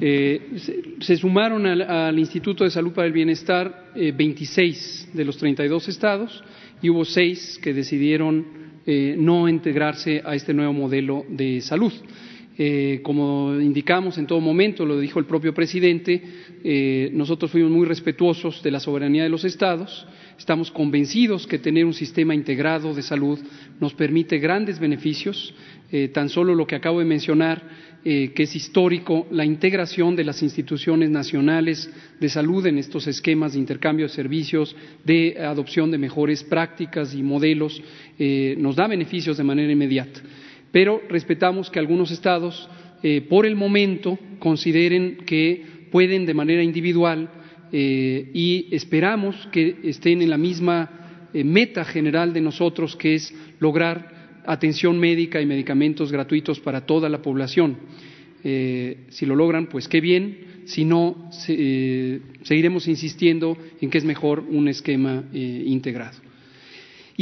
[0.00, 0.52] Eh,
[1.00, 6.42] se, sumaron al, Instituto de Salud para el Bienestar 26 eh, de los 32 estados
[6.80, 8.46] y hubo seis que decidieron
[8.86, 11.92] eh, no integrarse a este nuevo modelo de salud.
[13.02, 16.22] Como indicamos en todo momento, lo dijo el propio presidente,
[17.12, 20.06] nosotros fuimos muy respetuosos de la soberanía de los estados,
[20.38, 23.38] estamos convencidos que tener un sistema integrado de salud
[23.80, 25.54] nos permite grandes beneficios,
[26.12, 27.62] tan solo lo que acabo de mencionar
[28.02, 33.52] eh, que es histórico, la integración de las instituciones nacionales de salud en estos esquemas
[33.52, 37.82] de intercambio de servicios, de adopción de mejores prácticas y modelos,
[38.18, 40.18] eh, nos da beneficios de manera inmediata.
[40.72, 42.68] Pero respetamos que algunos estados,
[43.02, 47.30] eh, por el momento, consideren que pueden de manera individual
[47.72, 54.98] y esperamos que estén en la misma meta general de nosotros, que es lograr atención
[54.98, 57.76] médica y medicamentos gratuitos para toda la población.
[58.42, 60.62] Eh, si lo logran, pues qué bien.
[60.64, 66.29] Si no, eh, seguiremos insistiendo en que es mejor un esquema eh, integrado.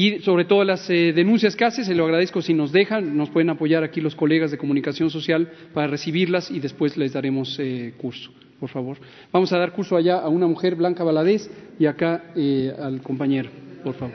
[0.01, 3.51] Y sobre todo las denuncias que hace, se lo agradezco si nos dejan, nos pueden
[3.51, 7.61] apoyar aquí los colegas de comunicación social para recibirlas y después les daremos
[7.97, 8.31] curso,
[8.61, 8.99] por favor.
[9.33, 12.27] Vamos a dar curso allá a una mujer, Blanca Valadez, y acá
[12.81, 13.51] al compañero,
[13.83, 14.15] por favor.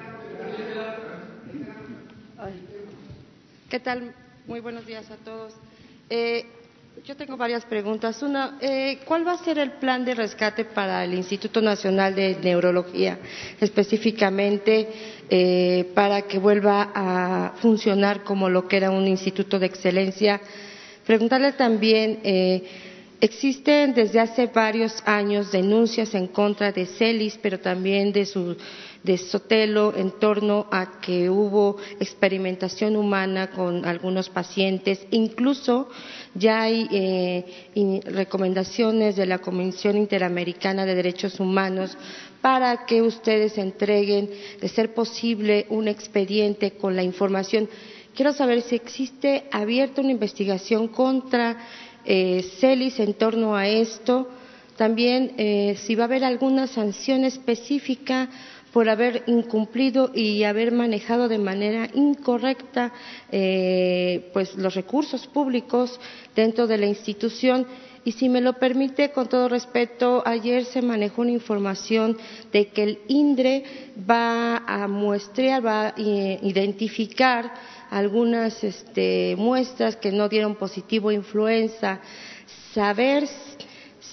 [3.70, 4.14] ¿Qué tal?
[4.48, 5.54] Muy buenos días a todos.
[7.04, 8.22] Eh, yo tengo varias preguntas.
[8.22, 12.38] Una, eh, ¿cuál va a ser el plan de rescate para el Instituto Nacional de
[12.42, 13.20] Neurología,
[13.60, 14.88] específicamente
[15.30, 20.40] eh, para que vuelva a funcionar como lo que era un instituto de excelencia?
[21.06, 22.20] Preguntarle también,
[23.20, 28.56] existen desde hace varios años denuncias en contra de CELIS, pero también de su
[29.04, 35.06] de Sotelo en torno a que hubo experimentación humana con algunos pacientes.
[35.12, 35.90] Incluso
[36.34, 41.98] ya hay eh, recomendaciones de la Comisión Interamericana de Derechos Humanos
[42.42, 47.70] para que ustedes entreguen, de ser posible, un expediente con la información.
[48.16, 51.58] Quiero saber si existe abierta una investigación contra
[52.06, 54.30] eh, CELIS en torno a esto.
[54.78, 58.30] También eh, si va a haber alguna sanción específica
[58.74, 62.92] por haber incumplido y haber manejado de manera incorrecta
[63.32, 66.00] eh, pues los recursos públicos
[66.36, 67.68] dentro de la institución.
[68.04, 72.18] Y si me lo permite, con todo respeto, ayer se manejó una información
[72.52, 73.64] de que el INDRE
[74.10, 77.54] va a muestrear, va a identificar
[77.92, 82.02] algunas este, muestras que no dieron positivo influenza,
[82.74, 83.30] saber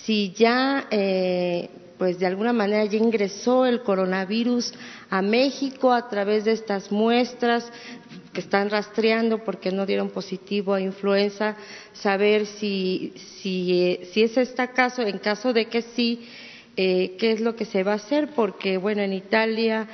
[0.05, 1.68] si ya eh,
[2.01, 4.73] pues de alguna manera ya ingresó el coronavirus
[5.11, 7.71] a México a través de estas muestras
[8.33, 11.57] que están rastreando porque no dieron positivo a influenza,
[11.93, 16.27] saber si, si, eh, es este caso, en caso de que sí,
[16.75, 19.87] eh, qué es lo que se va a hacer, porque bueno, en Italia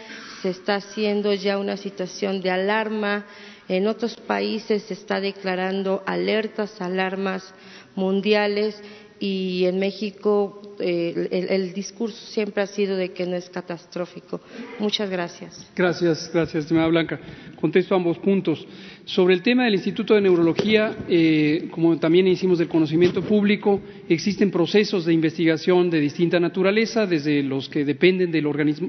[0.43, 3.27] se está haciendo ya una situación de alarma,
[3.69, 7.53] en otros países se está declarando alertas, alarmas
[7.97, 8.81] mundiales
[9.19, 14.41] y en México eh, el, discurso siempre ha sido de que no es catastrófico.
[14.79, 15.71] Muchas gracias.
[15.75, 17.21] Gracias, gracias, estimada Blanca.
[17.61, 18.67] Contesto ambos puntos.
[19.05, 24.51] Sobre el tema del Instituto de Neurología, eh, como también hicimos del conocimiento público, existen
[24.51, 28.45] procesos de investigación de distinta naturaleza, desde los que dependen del,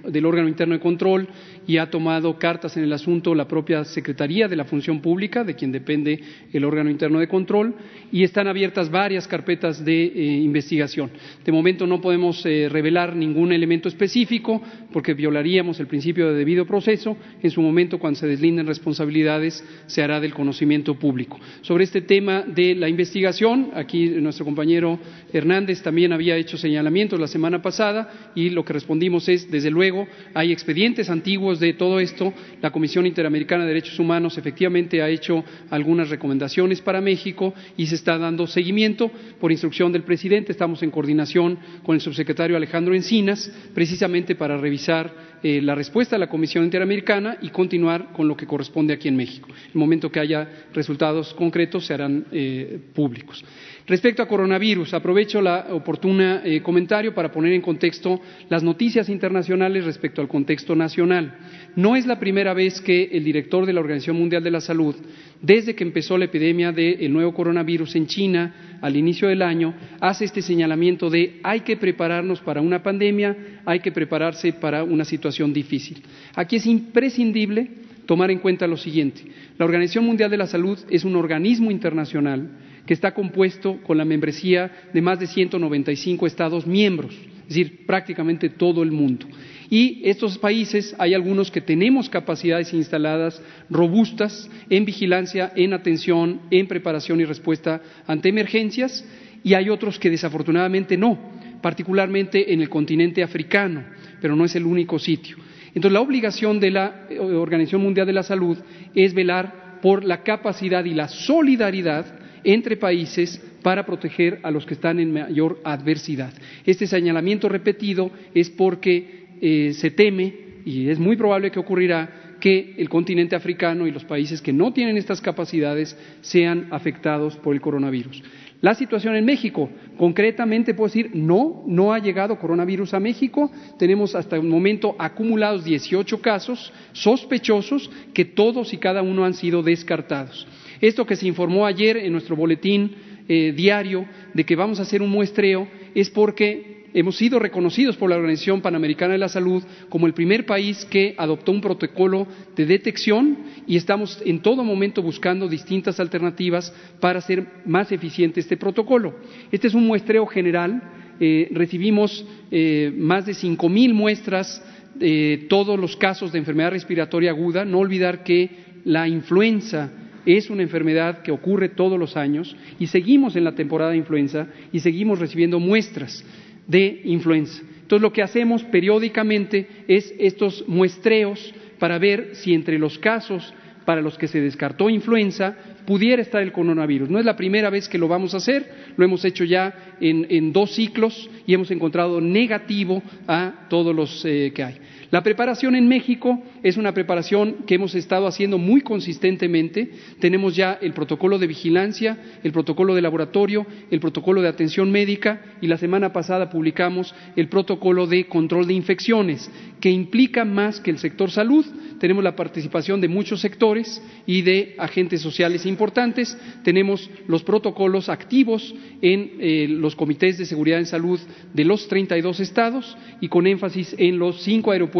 [0.07, 1.27] del órgano interno de control
[1.67, 5.55] y ha tomado cartas en el asunto la propia Secretaría de la Función Pública, de
[5.55, 6.19] quien depende
[6.51, 7.75] el órgano interno de control,
[8.11, 11.11] y están abiertas varias carpetas de eh, investigación.
[11.45, 14.61] De momento no podemos eh, revelar ningún elemento específico
[14.91, 17.17] porque violaríamos el principio de debido proceso.
[17.43, 21.39] En su momento, cuando se deslinden responsabilidades, se hará del conocimiento público.
[21.61, 24.99] Sobre este tema de la investigación, aquí nuestro compañero
[25.31, 30.07] Hernández también había hecho señalamientos la semana pasada y lo que respondimos es, desde luego,
[30.33, 32.33] hay expedientes antiguos de todo esto.
[32.61, 37.95] La Comisión Interamericana de Derechos Humanos efectivamente ha hecho algunas recomendaciones para México y se
[37.95, 40.51] está dando seguimiento por instrucción del presidente.
[40.51, 46.19] Estamos en coordinación con el subsecretario Alejandro Encinas, precisamente para revisar eh, la respuesta de
[46.19, 49.49] la Comisión Interamericana y continuar con lo que corresponde aquí en México.
[49.49, 53.43] En el momento que haya resultados concretos se harán eh, públicos.
[53.85, 59.85] Respecto a coronavirus, aprovecho la oportuna eh, comentario para poner en contexto las noticias internacionales
[59.85, 61.37] respecto al contexto nacional.
[61.75, 64.95] No es la primera vez que el director de la Organización Mundial de la Salud,
[65.41, 70.25] desde que empezó la epidemia del nuevo coronavirus en China al inicio del año, hace
[70.25, 75.53] este señalamiento de hay que prepararnos para una pandemia, hay que prepararse para una situación
[75.53, 76.03] difícil.
[76.35, 77.69] Aquí es imprescindible
[78.05, 79.21] tomar en cuenta lo siguiente.
[79.57, 82.49] La Organización Mundial de la Salud es un organismo internacional
[82.85, 87.13] que está compuesto con la membresía de más de 195 Estados miembros,
[87.47, 89.25] es decir, prácticamente todo el mundo.
[89.69, 96.67] Y estos países, hay algunos que tenemos capacidades instaladas robustas en vigilancia, en atención, en
[96.67, 99.05] preparación y respuesta ante emergencias,
[99.43, 101.17] y hay otros que desafortunadamente no,
[101.61, 103.85] particularmente en el continente africano,
[104.21, 105.37] pero no es el único sitio.
[105.67, 108.57] Entonces, la obligación de la eh, Organización Mundial de la Salud
[108.93, 112.05] es velar por la capacidad y la solidaridad
[112.47, 116.31] entre países para proteger a los que están en mayor adversidad.
[116.65, 120.33] Este señalamiento repetido es porque eh, se teme,
[120.63, 124.71] y es muy probable que ocurrirá, que el continente africano y los países que no
[124.71, 128.23] tienen estas capacidades sean afectados por el coronavirus.
[128.61, 133.51] La situación en México, concretamente puedo decir, no, no ha llegado coronavirus a México.
[133.77, 139.61] Tenemos hasta el momento acumulados 18 casos sospechosos que todos y cada uno han sido
[139.61, 140.47] descartados.
[140.81, 142.91] Esto que se informó ayer en nuestro boletín
[143.27, 148.09] eh, diario de que vamos a hacer un muestreo es porque hemos sido reconocidos por
[148.09, 152.65] la Organización Panamericana de la Salud como el primer país que adoptó un protocolo de
[152.65, 153.37] detección
[153.67, 159.15] y estamos en todo momento buscando distintas alternativas para hacer más eficiente este protocolo.
[159.51, 160.81] Este es un muestreo general.
[161.19, 164.63] Eh, recibimos eh, más de cinco mil muestras
[164.95, 167.65] de todos los casos de enfermedad respiratoria aguda.
[167.65, 168.49] No olvidar que
[168.85, 169.91] la influenza
[170.27, 174.47] es una enfermedad que ocurre todos los años y seguimos en la temporada de influenza
[174.73, 176.23] y seguimos recibiendo muestras
[176.67, 177.63] de influenza.
[177.81, 183.53] Entonces, lo que hacemos periódicamente es estos muestreos para ver si entre los casos
[183.85, 187.09] para los que se descartó influenza pudiera estar el coronavirus.
[187.09, 190.51] No es la primera vez que lo vamos a hacer, lo hemos hecho ya en,
[190.51, 194.75] dos ciclos y hemos encontrado negativo a todos los eh, que hay.
[195.09, 199.89] La preparación en México es una preparación que hemos estado haciendo muy consistentemente.
[200.19, 205.41] Tenemos ya el protocolo de vigilancia, el protocolo de laboratorio, el protocolo de atención médica
[205.61, 210.91] y la semana pasada publicamos el protocolo de control de infecciones, que implica más que
[210.91, 211.65] el sector salud.
[212.01, 216.37] Tenemos la participación de muchos sectores y de agentes sociales importantes.
[216.63, 221.19] Tenemos los protocolos activos en eh, los comités de seguridad en salud
[221.53, 224.96] de los 32 estados y con énfasis en los cinco aeropuertos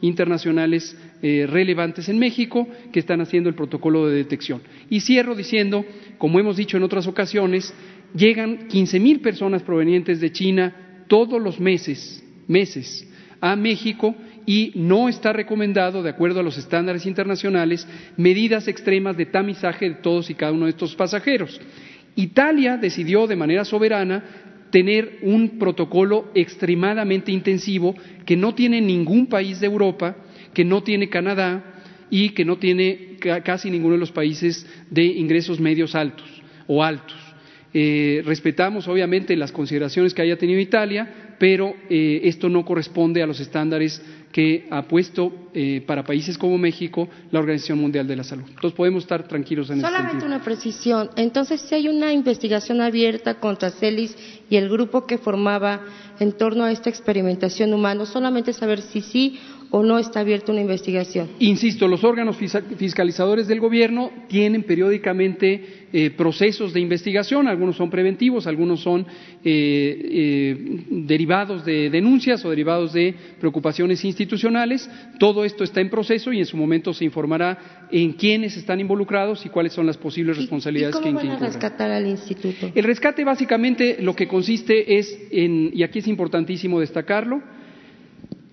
[0.00, 4.62] internacionales eh, relevantes en México que están haciendo el protocolo de detección.
[4.90, 5.84] Y cierro diciendo,
[6.18, 7.74] como hemos dicho en otras ocasiones,
[8.14, 13.08] llegan 15 mil personas provenientes de China todos los meses, meses,
[13.40, 14.14] a México
[14.46, 19.94] y no está recomendado, de acuerdo a los estándares internacionales, medidas extremas de tamizaje de
[19.96, 21.60] todos y cada uno de estos pasajeros.
[22.14, 29.60] Italia decidió de manera soberana tener un protocolo extremadamente intensivo que no tiene ningún país
[29.60, 30.16] de Europa,
[30.52, 35.60] que no tiene Canadá y que no tiene casi ninguno de los países de ingresos
[35.60, 37.16] medios altos o altos.
[37.78, 43.26] Eh, respetamos obviamente las consideraciones que haya tenido Italia, pero eh, esto no corresponde a
[43.26, 44.02] los estándares
[44.36, 48.44] que ha puesto eh, para países como México la Organización Mundial de la Salud.
[48.46, 51.08] Entonces podemos estar tranquilos en Solamente Solamente una precisión.
[51.16, 54.14] Entonces, si hay una investigación abierta contra Celis
[54.50, 55.80] y el grupo que formaba
[56.20, 60.60] en torno a esta experimentación humana, solamente saber si sí o no está abierta una
[60.60, 61.28] investigación?
[61.38, 68.46] Insisto, los órganos fiscalizadores del gobierno tienen periódicamente eh, procesos de investigación, algunos son preventivos,
[68.46, 69.06] algunos son eh,
[69.44, 74.90] eh, derivados de denuncias o derivados de preocupaciones institucionales.
[75.18, 79.46] Todo esto está en proceso y en su momento se informará en quiénes están involucrados
[79.46, 82.70] y cuáles son las posibles responsabilidades ¿Y, cómo van a rescatar al instituto?
[82.74, 87.42] El rescate básicamente lo que consiste es en, y aquí es importantísimo destacarlo,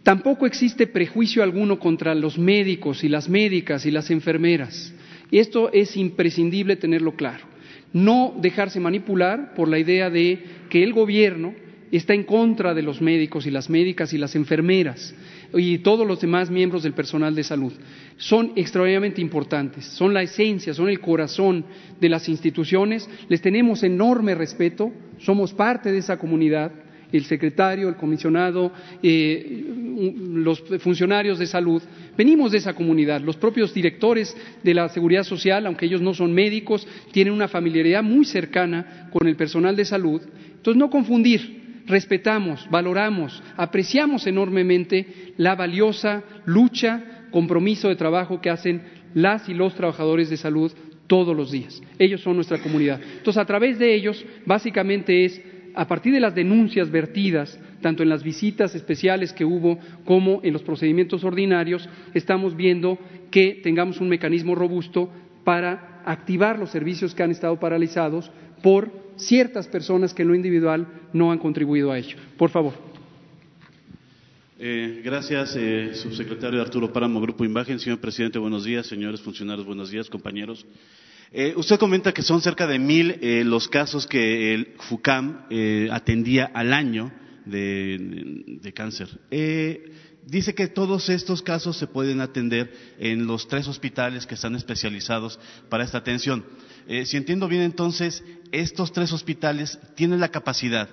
[0.03, 4.93] Tampoco existe prejuicio alguno contra los médicos y las médicas y las enfermeras.
[5.31, 7.45] Esto es imprescindible tenerlo claro.
[7.93, 11.53] No dejarse manipular por la idea de que el gobierno
[11.91, 15.15] está en contra de los médicos y las médicas y las enfermeras
[15.53, 17.71] y todos los demás miembros del personal de salud.
[18.17, 21.65] Son extraordinariamente importantes, son la esencia, son el corazón
[22.01, 26.71] de las instituciones, les tenemos enorme respeto, somos parte de esa comunidad
[27.13, 29.63] el secretario, el comisionado, eh,
[30.33, 31.81] los funcionarios de salud,
[32.17, 33.21] venimos de esa comunidad.
[33.21, 38.03] Los propios directores de la seguridad social, aunque ellos no son médicos, tienen una familiaridad
[38.03, 40.21] muy cercana con el personal de salud.
[40.55, 48.81] Entonces, no confundir, respetamos, valoramos, apreciamos enormemente la valiosa lucha, compromiso de trabajo que hacen
[49.13, 50.71] las y los trabajadores de salud
[51.05, 51.79] todos los días.
[51.99, 52.99] Ellos son nuestra comunidad.
[53.17, 58.09] Entonces, a través de ellos, básicamente es a partir de las denuncias vertidas, tanto en
[58.09, 62.97] las visitas especiales que hubo como en los procedimientos ordinarios, estamos viendo
[63.31, 65.09] que tengamos un mecanismo robusto
[65.43, 70.87] para activar los servicios que han estado paralizados por ciertas personas que en lo individual
[71.13, 72.17] no han contribuido a ello.
[72.37, 72.73] Por favor.
[74.59, 77.79] Eh, gracias, eh, subsecretario Arturo Páramo, Grupo Imagen.
[77.79, 78.85] Señor presidente, buenos días.
[78.87, 80.09] Señores funcionarios, buenos días.
[80.09, 80.65] Compañeros.
[81.35, 85.89] Eh, usted comenta que son cerca de mil eh, los casos que el FUCAM eh,
[85.91, 87.11] atendía al año
[87.45, 89.09] de, cáncer.
[90.27, 95.39] dice que todos estos casos se pueden atender en los tres hospitales que están especializados
[95.69, 96.45] para esta atención.
[97.05, 100.87] si entiendo bien, entonces, estos tres hospitales tienen la capacidad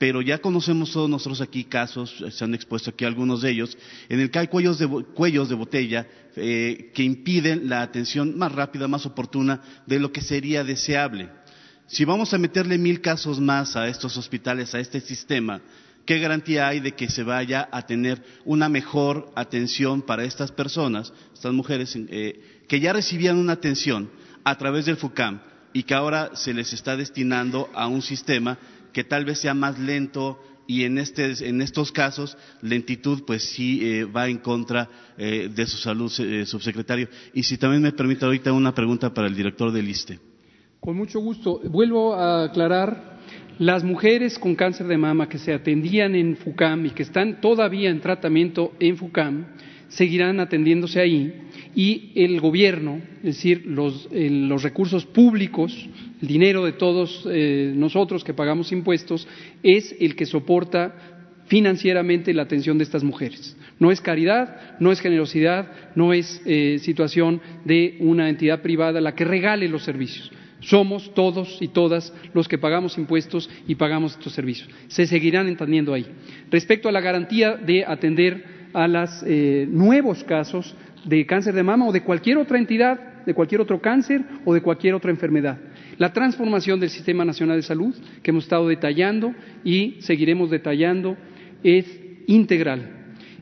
[0.00, 3.76] pero ya conocemos todos nosotros aquí casos, se han expuesto aquí algunos de ellos,
[4.08, 8.50] en el que hay cuellos de, cuellos de botella eh, que impiden la atención más
[8.50, 11.28] rápida, más oportuna de lo que sería deseable.
[11.86, 15.60] Si vamos a meterle mil casos más a estos hospitales, a este sistema,
[16.06, 21.12] ¿qué garantía hay de que se vaya a tener una mejor atención para estas personas,
[21.34, 24.10] estas mujeres eh, que ya recibían una atención
[24.44, 25.42] a través del FUCAM
[25.74, 28.58] y que ahora se les está destinando a un sistema
[28.92, 33.80] que tal vez sea más lento y en, este, en estos casos lentitud pues sí
[33.82, 34.88] eh, va en contra
[35.18, 37.08] eh, de su salud, eh, subsecretario.
[37.34, 40.20] Y si también me permite ahorita una pregunta para el director del ISTE.
[40.78, 41.60] Con mucho gusto.
[41.64, 43.18] Vuelvo a aclarar,
[43.58, 47.90] las mujeres con cáncer de mama que se atendían en FUCAM y que están todavía
[47.90, 49.48] en tratamiento en FUCAM,
[49.88, 54.08] seguirán atendiéndose ahí y el gobierno, es decir, los,
[54.62, 55.88] recursos públicos,
[56.20, 59.26] el dinero de todos eh, nosotros que pagamos impuestos,
[59.62, 63.56] es el que soporta financieramente la atención de estas mujeres.
[63.78, 69.14] No es caridad, no es generosidad, no es eh, situación de una entidad privada la
[69.14, 70.30] que regale los servicios.
[70.60, 74.68] Somos todos y todas los que pagamos impuestos y pagamos estos servicios.
[74.88, 76.06] Se seguirán entendiendo ahí.
[76.50, 81.88] Respecto a la garantía de atender a los eh, nuevos casos, de cáncer de mama
[81.88, 85.58] o de cualquier otra entidad, de cualquier otro cáncer o de cualquier otra enfermedad.
[85.98, 89.34] La transformación del Sistema Nacional de Salud, que hemos estado detallando
[89.64, 91.16] y seguiremos detallando,
[91.62, 91.86] es
[92.26, 92.99] integral.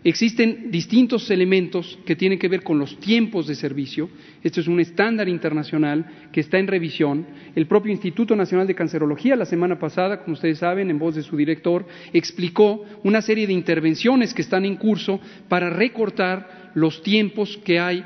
[0.08, 4.08] Existen distintos elementos que tienen que ver con los tiempos de servicio.
[4.42, 7.26] Esto es un estándar internacional que está en revisión.
[7.54, 11.22] El propio Instituto Nacional de Cancerología la semana pasada, como ustedes saben, en voz de
[11.22, 17.58] su director, explicó una serie de intervenciones que están en curso para recortar los tiempos
[17.62, 18.02] que hay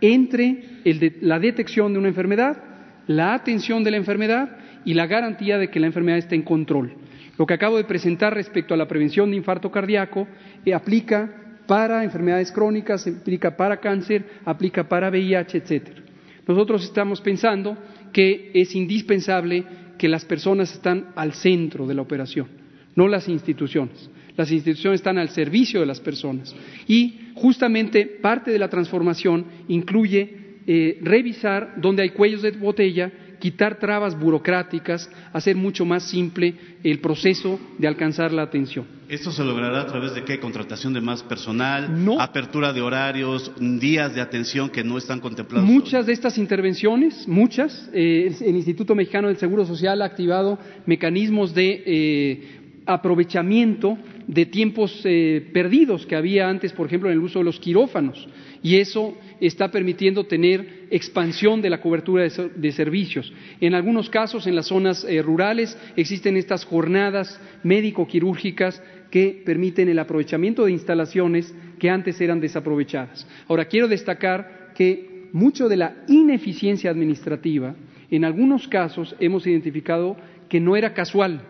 [0.00, 0.80] entre
[1.20, 2.64] la detección de una enfermedad,
[3.06, 6.96] la atención de la enfermedad y la garantía de que la enfermedad esté en control.
[7.38, 10.26] Lo que acabo de presentar respecto a la prevención de infarto cardíaco
[10.64, 16.02] eh, aplica para enfermedades crónicas, aplica para cáncer, aplica para VIH, etcétera.
[16.46, 17.76] Nosotros estamos pensando
[18.12, 19.64] que es indispensable
[19.98, 22.48] que las personas estén al centro de la operación,
[22.94, 24.10] no las instituciones.
[24.36, 26.54] Las instituciones están al servicio de las personas.
[26.88, 33.12] Y justamente parte de la transformación incluye eh, revisar dónde hay cuellos de botella,
[33.44, 38.86] quitar trabas burocráticas, hacer mucho más simple el proceso de alcanzar la atención.
[39.06, 40.40] ¿Esto se logrará a través de qué?
[40.40, 41.90] ¿Contratación de más personal?
[42.18, 43.52] ¿Apertura de horarios?
[43.60, 45.68] ¿Días de atención que no están contemplados?
[45.68, 51.52] Muchas de estas intervenciones, muchas, eh, el Instituto Mexicano del Seguro Social ha activado mecanismos
[51.52, 57.40] de eh, aprovechamiento de tiempos eh, perdidos que había antes, por ejemplo, en el uso
[57.40, 58.26] de los quirófanos.
[58.62, 63.32] Y eso está permitiendo tener expansión de la cobertura de, servicios.
[63.60, 69.98] En algunos casos, en las zonas eh, rurales, existen estas jornadas médico-quirúrgicas que permiten el
[69.98, 73.26] aprovechamiento de instalaciones que antes eran desaprovechadas.
[73.48, 77.74] Ahora, quiero destacar que mucho de la ineficiencia administrativa,
[78.10, 80.16] en algunos casos hemos identificado
[80.48, 81.42] que no era casual,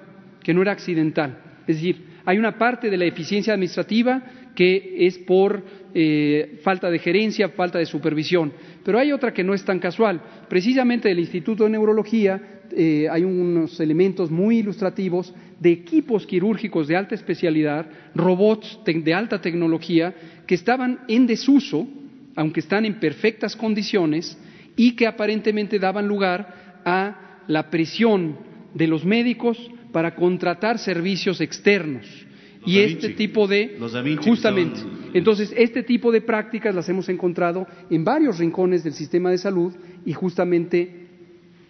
[0.43, 1.39] que no era accidental.
[1.67, 4.23] Es decir, hay una parte de la eficiencia administrativa
[4.55, 5.65] que es por
[5.95, 8.53] eh, falta de gerencia, falta de supervisión,
[8.85, 10.21] pero hay otra que no es tan casual.
[10.49, 16.97] Precisamente del Instituto de Neurología eh, hay unos elementos muy ilustrativos de equipos quirúrgicos de
[16.97, 20.15] alta especialidad, robots de alta tecnología,
[20.47, 21.87] que estaban en desuso,
[22.35, 24.37] aunque están en perfectas condiciones,
[24.77, 28.37] y que aparentemente daban lugar a la presión
[28.75, 29.59] de los médicos
[29.93, 32.24] para contratar servicios externos.
[32.67, 33.77] Y este tipo de
[34.23, 34.81] justamente
[35.13, 39.73] entonces este tipo de prácticas las hemos encontrado en varios rincones del sistema de salud
[40.05, 41.09] y justamente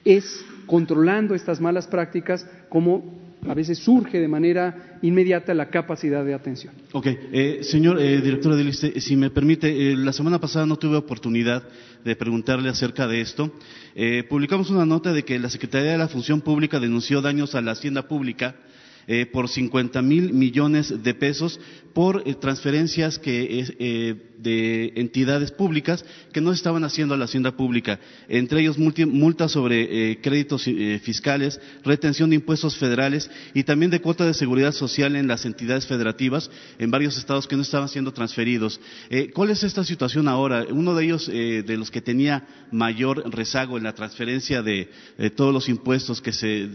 [0.05, 6.35] es controlando estas malas prácticas como a veces surge de manera inmediata la capacidad de
[6.35, 6.73] atención.
[6.93, 10.77] Ok, eh, señor eh, director del ISTE, si me permite, eh, la semana pasada no
[10.77, 11.63] tuve oportunidad
[12.05, 13.53] de preguntarle acerca de esto.
[13.95, 17.61] Eh, publicamos una nota de que la Secretaría de la Función Pública denunció daños a
[17.61, 18.57] la hacienda pública
[19.07, 21.61] eh, por 50 mil millones de pesos
[21.93, 27.55] por eh, transferencias que, eh, de entidades públicas que no estaban haciendo a la hacienda
[27.55, 30.65] pública, entre ellos multas sobre créditos
[31.03, 35.87] fiscales, retención de impuestos federales y también de cuota de seguridad social en las entidades
[35.87, 38.81] federativas en varios estados que no estaban siendo transferidos.
[39.33, 40.67] ¿Cuál es esta situación ahora?
[40.69, 44.91] Uno de ellos, de los que tenía mayor rezago en la transferencia de
[45.37, 46.69] todos los impuestos que se,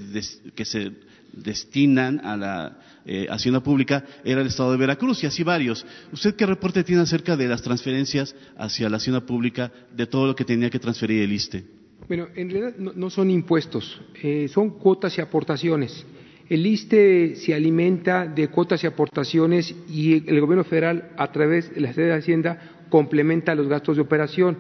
[0.56, 0.92] que se
[1.34, 5.86] destinan a la eh, hacienda pública era el Estado de Veracruz y así varios.
[6.12, 10.36] ¿Usted qué reporte tiene acerca de las transferencias hacia la hacienda pública de todo lo
[10.36, 11.64] que tenía que transferir el ISTE?
[12.08, 16.06] Bueno, en realidad no, son impuestos, eh, son cuotas y aportaciones.
[16.50, 21.82] El ISTE se alimenta de cuotas y aportaciones y el gobierno federal, a través de
[21.82, 22.60] la sede de Hacienda,
[22.90, 24.58] complementa los gastos de operación.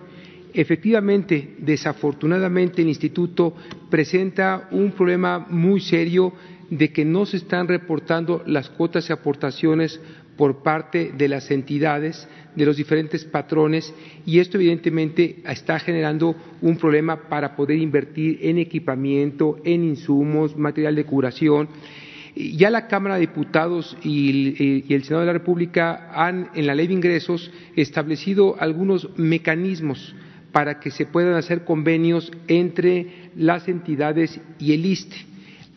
[0.53, 3.55] Efectivamente, desafortunadamente, el instituto
[3.89, 6.33] presenta un problema muy serio
[6.69, 9.99] de que no se están reportando las cuotas y aportaciones
[10.39, 13.93] por parte de las entidades, de los diferentes patrones,
[14.25, 20.95] y esto evidentemente está generando un problema para poder invertir en equipamiento, en insumos, material
[20.95, 21.67] de curación.
[22.35, 26.87] Ya la Cámara de Diputados y el, Senado de la República han, en la Ley
[26.87, 30.15] de Ingresos, establecido algunos mecanismos
[30.53, 35.28] para que se puedan hacer convenios entre las entidades y el ISTE.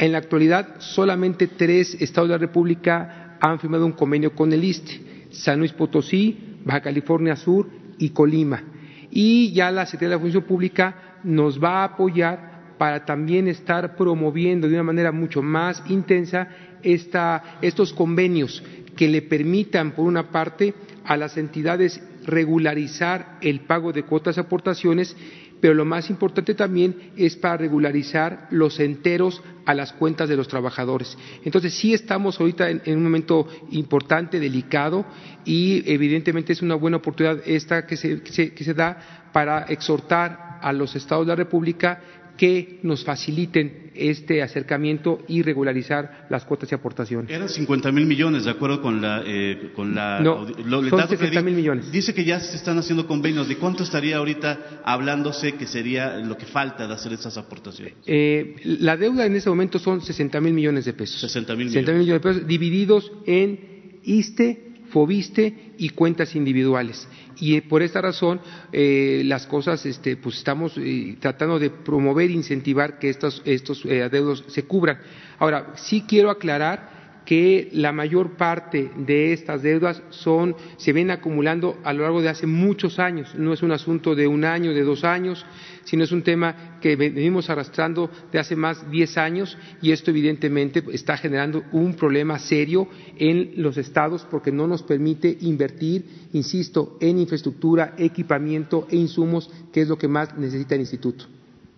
[0.02, 4.64] En la actualidad, solamente tres estados de la República han firmado un convenio con el
[4.64, 8.64] ISTE, San Luis Potosí, Baja California Sur y Colima.
[9.12, 13.94] Y ya la Secretaría de la Función Pública nos va a apoyar para también estar
[13.94, 16.48] promoviendo de una manera mucho más intensa
[16.82, 18.60] estos convenios
[18.96, 20.74] que le permitan, por una parte,
[21.04, 25.16] a las entidades regularizar el pago de cuotas y aportaciones
[25.62, 30.48] pero lo más importante también es para regularizar los enteros a las cuentas de los
[30.48, 31.16] trabajadores.
[31.44, 35.06] Entonces, sí estamos ahorita en, un momento importante, delicado,
[35.44, 41.26] y evidentemente es una buena oportunidad esta que se, da para exhortar a los estados
[41.26, 42.00] de la República
[42.42, 47.30] que nos faciliten este acercamiento y regularizar las cuotas y aportaciones.
[47.30, 49.22] Eran 50 mil millones, de acuerdo con la...
[49.24, 50.44] Eh, con la no,
[50.90, 51.92] son 60 mil millones.
[51.92, 53.46] Dice que ya se están haciendo convenios.
[53.46, 57.94] ¿De cuánto estaría ahorita hablándose que sería lo que falta de hacer esas aportaciones?
[58.06, 61.20] Eh, la deuda en este momento son 60 mil millones de pesos.
[61.20, 61.94] 60 mil millones.
[61.96, 67.06] millones de pesos divididos en ISTE, FOBISTE y cuentas individuales.
[67.38, 68.40] Y eh, por esta razón,
[68.72, 74.44] eh, las cosas, este, pues estamos eh, tratando de promover incentivar que estos, estos adeudos
[74.48, 74.98] se cubran.
[75.38, 76.91] Ahora, sí quiero aclarar
[77.24, 82.28] que la mayor parte de estas deudas son, se ven acumulando a lo largo de
[82.28, 83.34] hace muchos años.
[83.36, 85.44] No es un asunto de un año, de dos años,
[85.84, 90.10] sino es un tema que venimos arrastrando de hace más de diez años y esto
[90.10, 96.98] evidentemente está generando un problema serio en los estados porque no nos permite invertir, insisto,
[97.00, 101.26] en infraestructura, equipamiento e insumos, que es lo que más necesita el instituto.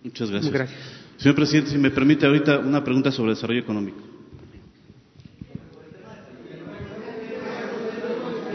[0.03, 0.73] Muchas gracias.
[1.17, 4.04] Señor presidente, si me permite ahorita una pregunta sobre desarrollo económico.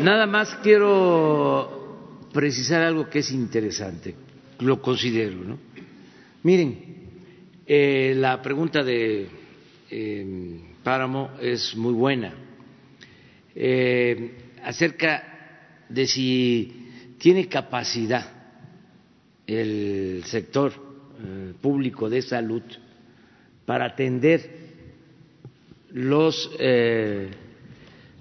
[0.03, 4.15] Nada más quiero precisar algo que es interesante,
[4.61, 5.37] lo considero.
[5.45, 5.59] ¿no?
[6.43, 6.79] Miren,
[7.67, 9.29] eh, la pregunta de
[9.91, 12.33] eh, Páramo es muy buena.
[13.55, 16.89] eh, acerca de si
[17.19, 18.25] tiene capacidad
[19.47, 20.73] el sector
[21.23, 22.63] eh, público de salud
[23.67, 24.51] para atender
[25.93, 26.51] los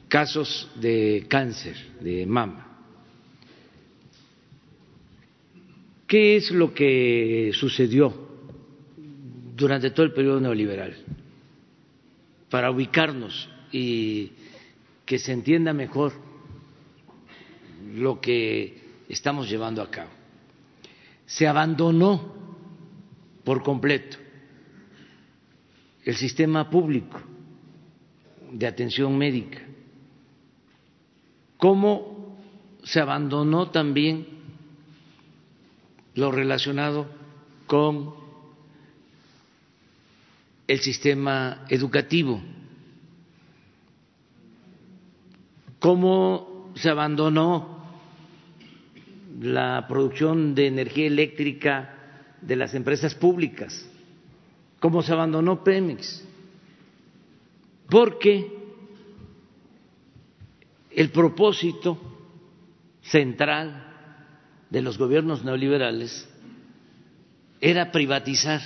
[0.10, 2.66] casos de cáncer de mama.
[6.07, 8.12] ¿Qué es lo que sucedió
[9.55, 10.97] durante todo el periodo neoliberal?
[12.49, 14.32] Para ubicarnos y
[15.05, 16.14] que se entienda mejor
[17.93, 20.10] lo que estamos llevando a cabo.
[21.28, 22.34] Se abandonó
[23.43, 24.18] por completo
[26.03, 27.22] el sistema público
[28.51, 29.62] de atención médica,
[31.60, 32.38] cómo
[32.84, 34.26] se abandonó también
[36.16, 37.05] lo relacionado
[37.68, 38.16] con
[40.68, 42.41] el sistema educativo,
[45.80, 47.84] cómo se abandonó
[49.41, 51.93] la producción de energía eléctrica
[52.41, 53.86] de las empresas públicas,
[54.80, 56.26] cómo se abandonó Pemex,
[57.89, 58.59] porque
[60.92, 62.00] el propósito
[63.02, 63.90] central
[64.70, 66.28] de los gobiernos neoliberales
[67.62, 68.62] era privatizar.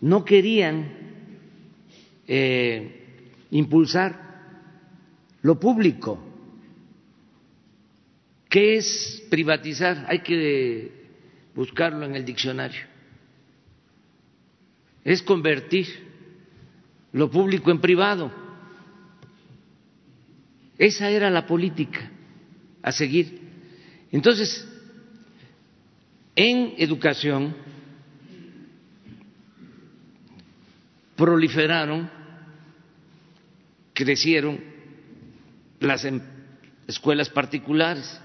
[0.00, 0.92] No querían
[2.26, 4.26] eh, impulsar
[5.42, 6.22] lo público.
[8.48, 10.06] ¿Qué es privatizar?
[10.08, 11.06] Hay que
[11.54, 12.82] buscarlo en el diccionario.
[15.04, 16.05] Es convertir
[17.16, 18.30] lo público en privado.
[20.76, 22.10] Esa era la política
[22.82, 23.40] a seguir.
[24.12, 24.68] Entonces,
[26.34, 27.56] en educación
[31.16, 32.10] proliferaron,
[33.94, 34.60] crecieron
[35.80, 36.20] las em,
[36.86, 38.20] escuelas particulares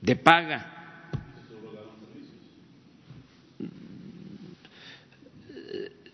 [0.00, 0.79] de paga.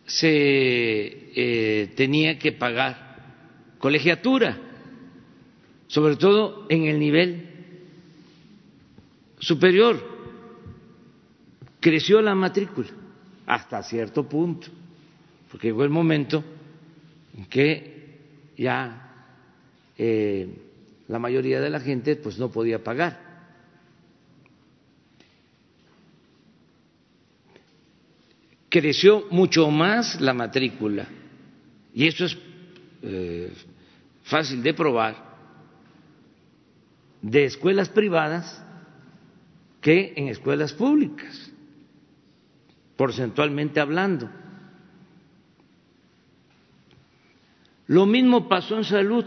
[0.06, 3.06] Se eh, tenía que pagar
[3.78, 4.58] colegiatura,
[5.88, 7.50] sobre todo en el nivel
[9.38, 10.16] superior.
[11.80, 12.88] Creció la matrícula
[13.46, 14.68] hasta cierto punto,
[15.50, 16.42] porque llegó el momento
[17.36, 18.18] en que
[18.56, 19.06] ya
[19.98, 20.48] eh,
[21.08, 23.25] la mayoría de la gente pues no podía pagar.
[28.78, 31.08] Creció mucho más la matrícula
[31.94, 32.36] y eso es
[33.00, 33.50] eh,
[34.24, 35.16] fácil de probar
[37.22, 38.62] de escuelas privadas
[39.80, 41.50] que en escuelas públicas,
[42.98, 44.28] porcentualmente hablando.
[47.86, 49.24] Lo mismo pasó en salud.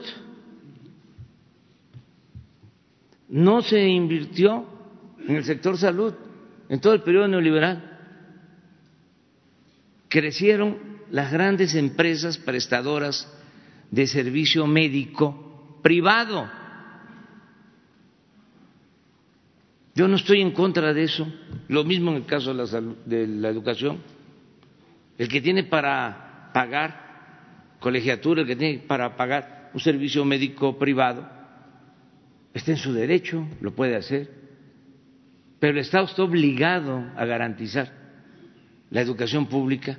[3.30, 4.64] no se invirtió
[5.28, 6.14] en el sector salud
[6.70, 7.89] en todo el periodo neoliberal.
[10.10, 10.78] Crecieron
[11.12, 13.32] las grandes empresas prestadoras
[13.92, 16.50] de servicio médico privado.
[19.96, 21.28] Yo no estoy en contra de eso.
[21.68, 24.00] Lo mismo en el caso de la, de la educación.
[25.18, 31.30] El que tiene para pagar colegiatura, el que tiene para pagar un servicio médico privado,
[32.54, 34.30] está en su derecho, lo puede hacer,
[35.60, 37.92] pero el Estado está obligado a garantizar
[38.92, 39.98] la educación pública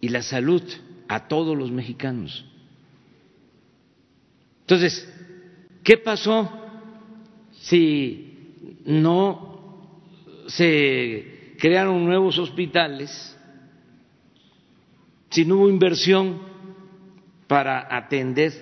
[0.00, 0.62] y la salud
[1.08, 2.44] a todos los mexicanos.
[4.60, 5.08] Entonces,
[5.82, 6.50] ¿qué pasó
[7.52, 8.28] si
[8.84, 9.48] no
[10.46, 13.36] se crearon nuevos hospitales,
[15.30, 16.40] si no hubo inversión
[17.46, 18.52] para atender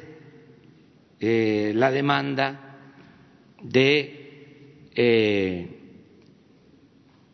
[1.20, 2.78] eh, la demanda
[3.62, 5.85] de eh,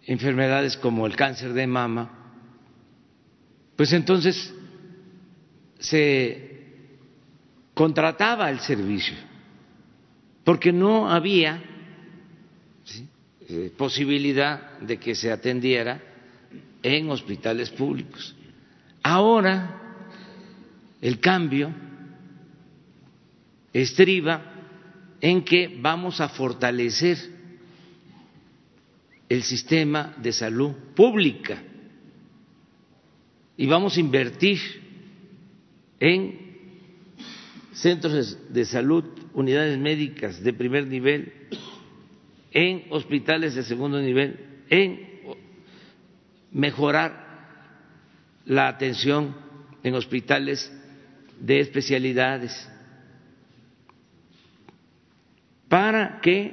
[0.07, 2.11] enfermedades como el cáncer de mama,
[3.77, 4.53] pues entonces
[5.79, 6.53] se
[7.75, 9.17] contrataba el servicio,
[10.45, 11.63] porque no había
[13.49, 16.01] eh, posibilidad de que se atendiera
[16.83, 18.35] en hospitales públicos.
[19.03, 19.81] Ahora
[21.01, 21.73] el cambio
[23.73, 24.43] estriba
[25.21, 27.32] en que vamos a fortalecer
[29.33, 31.63] el sistema de salud pública.
[33.57, 34.59] Y vamos a invertir
[35.99, 36.39] en
[37.73, 41.33] centros de salud, unidades médicas de primer nivel,
[42.51, 45.01] en hospitales de segundo nivel, en
[46.51, 47.65] mejorar
[48.45, 49.35] la atención
[49.83, 50.71] en hospitales
[51.41, 52.69] de especialidades.
[55.71, 56.53] Para que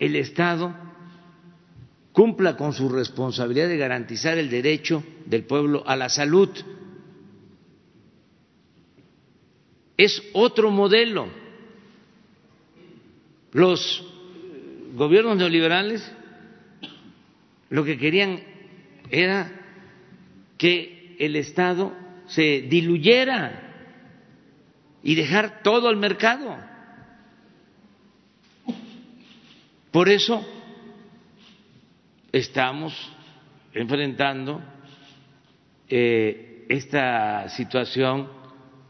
[0.00, 0.85] el Estado
[2.16, 6.48] cumpla con su responsabilidad de garantizar el derecho del pueblo a la salud.
[9.98, 11.28] Es otro modelo.
[13.52, 14.02] Los
[14.94, 16.10] gobiernos neoliberales
[17.68, 18.40] lo que querían
[19.10, 19.52] era
[20.56, 21.92] que el Estado
[22.28, 23.74] se diluyera
[25.02, 26.56] y dejar todo al mercado.
[29.90, 30.55] Por eso
[32.36, 32.92] estamos
[33.72, 34.60] enfrentando
[35.88, 38.28] eh, esta situación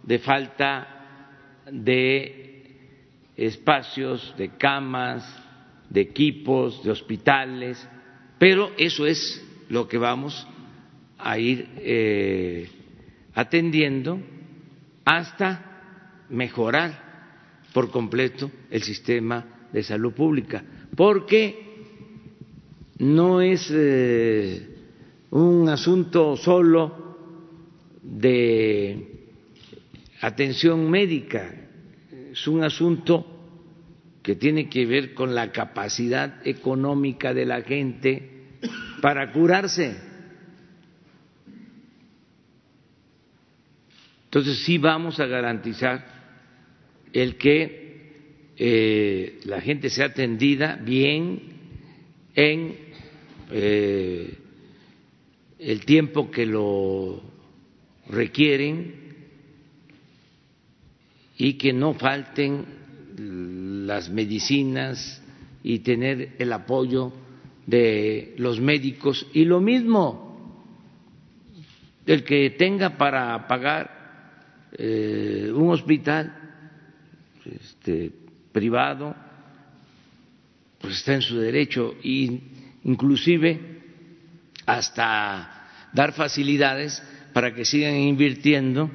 [0.03, 2.75] de falta de
[3.37, 5.23] espacios, de camas,
[5.89, 7.89] de equipos, de hospitales,
[8.39, 10.47] pero eso es lo que vamos
[11.19, 12.69] a ir eh,
[13.35, 14.21] atendiendo
[15.05, 17.07] hasta mejorar
[17.73, 20.65] por completo el sistema de salud pública,
[20.97, 21.66] porque
[22.99, 24.69] no es eh,
[25.31, 27.17] un asunto solo
[28.03, 29.31] de
[30.21, 31.55] atención médica,
[32.33, 33.27] es un asunto
[34.23, 38.31] que tiene que ver con la capacidad económica de la gente
[39.01, 39.97] para curarse.
[44.25, 46.05] Entonces sí vamos a garantizar
[47.13, 51.41] el que eh, la gente sea atendida bien
[52.35, 52.86] en
[53.51, 54.39] eh,
[55.59, 57.23] el tiempo que lo
[58.09, 59.07] requieren
[61.39, 62.65] y que no falten
[63.87, 65.23] las medicinas
[65.63, 67.13] y tener el apoyo
[67.67, 69.27] de los médicos.
[69.33, 70.27] Y lo mismo
[72.07, 76.33] el que tenga para pagar eh, un hospital
[77.45, 78.13] este,
[78.53, 79.15] privado
[80.81, 81.97] pues está en su derecho.
[82.03, 82.41] Y
[82.87, 83.61] inclusive
[84.65, 88.91] hasta dar facilidades para que sigan invirtiendo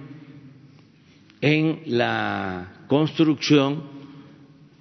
[1.41, 3.83] en la construcción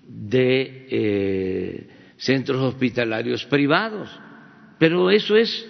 [0.07, 4.09] de eh, centros hospitalarios privados.
[4.79, 5.67] Pero eso es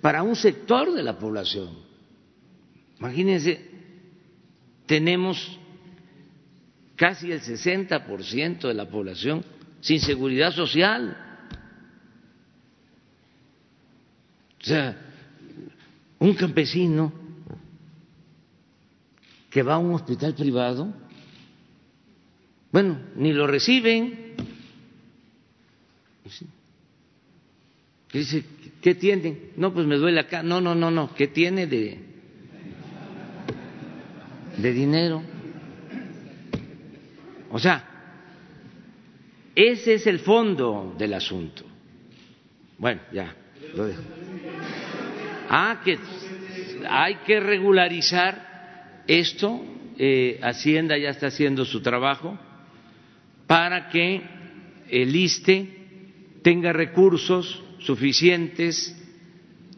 [0.00, 1.70] para un sector de la población.
[2.98, 3.60] Imagínense,
[4.86, 5.58] tenemos
[6.96, 9.44] casi el 60% de la población
[9.80, 11.27] sin seguridad social.
[14.60, 14.96] O sea,
[16.18, 17.12] un campesino
[19.50, 20.92] que va a un hospital privado,
[22.70, 24.34] bueno, ni lo reciben.
[28.12, 28.44] Dice,
[28.82, 29.50] ¿qué tiene?
[29.56, 30.42] No, pues me duele acá.
[30.42, 31.14] No, no, no, no.
[31.14, 31.98] ¿Qué tiene de,
[34.58, 35.22] de dinero?
[37.50, 37.84] O sea,
[39.54, 41.64] ese es el fondo del asunto.
[42.78, 43.34] Bueno, ya,
[43.74, 44.17] lo dejo.
[45.48, 45.98] Ah, que
[46.88, 49.64] hay que regularizar esto.
[49.98, 52.38] Eh, Hacienda ya está haciendo su trabajo
[53.48, 54.22] para que
[54.90, 55.66] el ISTE
[56.42, 58.94] tenga recursos suficientes,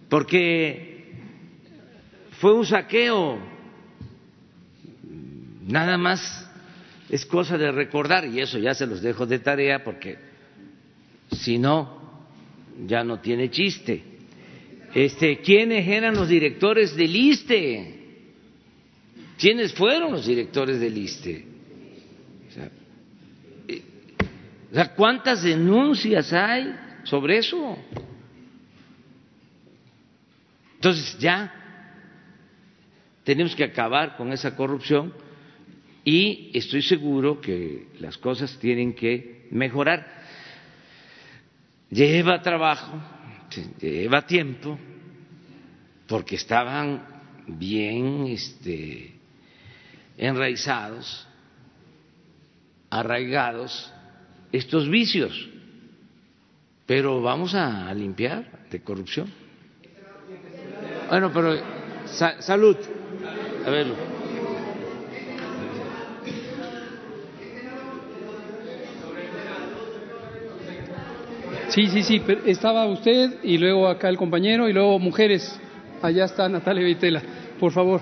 [0.09, 1.15] porque
[2.33, 3.39] fue un saqueo,
[5.67, 6.51] nada más
[7.09, 10.19] es cosa de recordar, y eso ya se los dejo de tarea, porque
[11.33, 12.27] si no,
[12.87, 14.10] ya no tiene chiste.
[14.95, 18.01] Este, ¿Quiénes eran los directores del ISTE?
[19.39, 21.47] ¿Quiénes fueron los directores del ISTE?
[24.71, 26.75] O sea, ¿cuántas denuncias hay
[27.05, 27.79] sobre eso?
[30.75, 31.55] Entonces ya
[33.25, 35.13] tenemos que acabar con esa corrupción
[36.05, 40.07] y estoy seguro que las cosas tienen que mejorar.
[41.91, 43.01] Lleva trabajo,
[43.81, 44.79] lleva tiempo,
[46.07, 47.03] porque estaban
[47.47, 49.15] bien este,
[50.17, 51.27] enraizados,
[52.91, 53.93] arraigados
[54.53, 55.49] estos vicios,
[56.87, 59.31] pero vamos a limpiar de corrupción.
[61.09, 61.57] Bueno, pero
[62.07, 62.77] salud.
[63.67, 64.10] A ver.
[71.71, 75.57] Sí, sí, sí, estaba usted y luego acá el compañero y luego mujeres.
[76.03, 77.23] Allá está Natalia Vitela.
[77.61, 78.01] Por favor.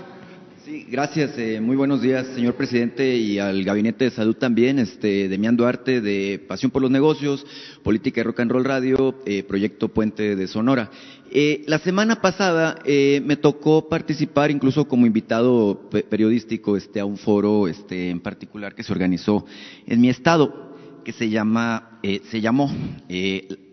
[0.64, 1.37] Sí, gracias.
[1.37, 4.79] Eh, muy buenos días, señor presidente, y al Gabinete de Salud también.
[4.79, 7.45] Este, Demián Duarte, de Pasión por los Negocios,
[7.83, 10.91] Política y Rock and Roll Radio, eh, Proyecto Puente de Sonora.
[11.31, 17.69] Eh, la semana pasada me tocó participar, incluso como invitado periodístico, este, a un foro
[17.69, 19.45] este, en particular que se organizó
[19.87, 20.68] en mi estado,
[21.09, 22.71] que se, llama, se llamó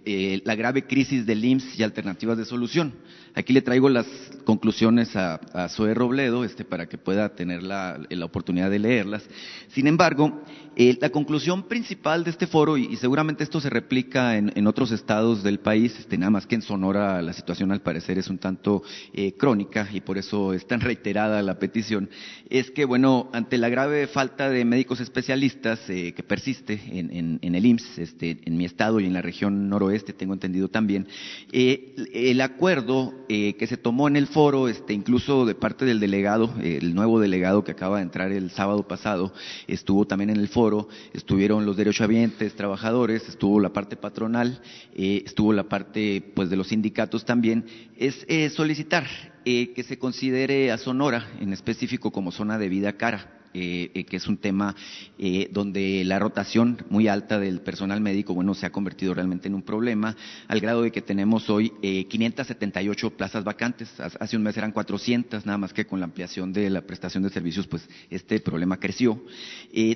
[0.06, 2.94] La grave crisis del IMSS y alternativas de solución.
[3.38, 4.06] Aquí le traigo las
[4.46, 9.24] conclusiones a, a Zoe Robledo este, para que pueda tener la, oportunidad de leerlas.
[9.68, 10.42] Sin embargo,
[10.78, 15.44] eh, la conclusión principal de este foro, y, seguramente esto se replica en, otros estados
[15.44, 18.84] del país, este, nada más que en Sonora la situación al parecer es un tanto
[19.14, 22.10] eh, crónica y por eso es tan reiterada la petición,
[22.50, 27.66] es que, bueno, ante la grave falta de médicos especialistas eh, que persiste en, el
[27.66, 31.08] IMSS, este, en mi estado y en la región noroeste, tengo entendido también,
[31.52, 36.54] el acuerdo eh, que se tomó en el foro, este, incluso de parte del delegado,
[36.62, 39.34] el nuevo delegado que acaba de entrar el sábado pasado,
[39.68, 44.62] estuvo también en el foro, estuvieron los derechohabientes, trabajadores, estuvo la parte patronal,
[44.96, 47.66] eh, estuvo la parte pues de los sindicatos también,
[47.98, 49.06] es eh, solicitar
[49.46, 53.35] que se considere a Sonora en específico como zona de vida cara.
[53.58, 54.76] Eh, eh, que es un tema
[55.18, 59.56] eh, donde la rotación muy alta del personal médico, bueno, se ha convertido realmente en
[59.56, 60.18] un problema,
[60.50, 61.70] al grado de que tenemos hoy
[62.10, 63.90] 578 plazas vacantes.
[63.98, 67.30] Hace un mes eran 400, nada más que con la ampliación de la prestación de
[67.30, 69.24] servicios, pues este problema creció.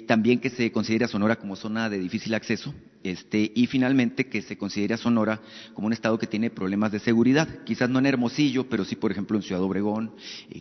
[0.07, 2.74] también que se considere a Sonora como zona de difícil acceso,
[3.04, 5.41] este, y finalmente que se considere a Sonora
[5.74, 9.12] como un estado que tiene problemas de seguridad, quizás no en Hermosillo, pero sí, por
[9.12, 10.12] ejemplo, en Ciudad Obregón,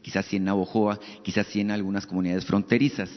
[0.03, 3.11] quizás sí en Navojoa, quizás sí en algunas comunidades fronterizas.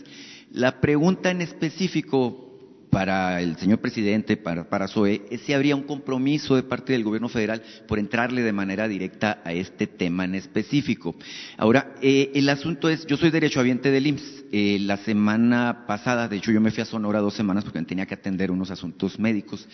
[0.51, 2.50] La pregunta en específico
[2.91, 7.05] para el señor presidente, para, para SOE, es si habría un compromiso de parte del
[7.05, 11.15] gobierno federal por entrarle de manera directa a este tema en específico.
[11.57, 14.41] Ahora, eh, el asunto es, yo soy derechohabiente del IMSS.
[14.53, 18.05] Eh, la semana pasada, de hecho yo me fui a Sonora dos semanas porque tenía
[18.05, 19.65] que atender unos asuntos médicos.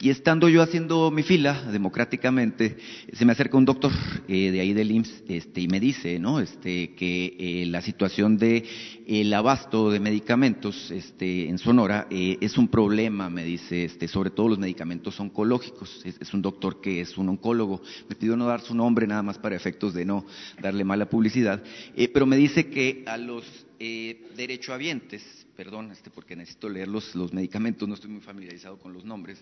[0.00, 2.76] Y estando yo haciendo mi fila democráticamente,
[3.12, 3.92] se me acerca un doctor
[4.26, 6.40] eh, de ahí del IMSS este, y me dice ¿no?
[6.40, 8.64] este, que la situación de
[9.06, 14.30] el abasto de medicamentos este, en Sonora es un un problema, me dice, este, sobre
[14.30, 16.02] todo los medicamentos oncológicos.
[16.04, 17.82] Es, un doctor que es un oncólogo.
[18.08, 20.24] Me pidió no dar su nombre nada más para efectos de no
[20.60, 21.62] darle mala publicidad.
[21.94, 23.44] Eh, pero me dice que a los
[23.78, 25.22] eh, derechohabientes,
[25.56, 29.38] perdón, este, porque necesito leer los, los medicamentos, no estoy muy familiarizado con los nombres,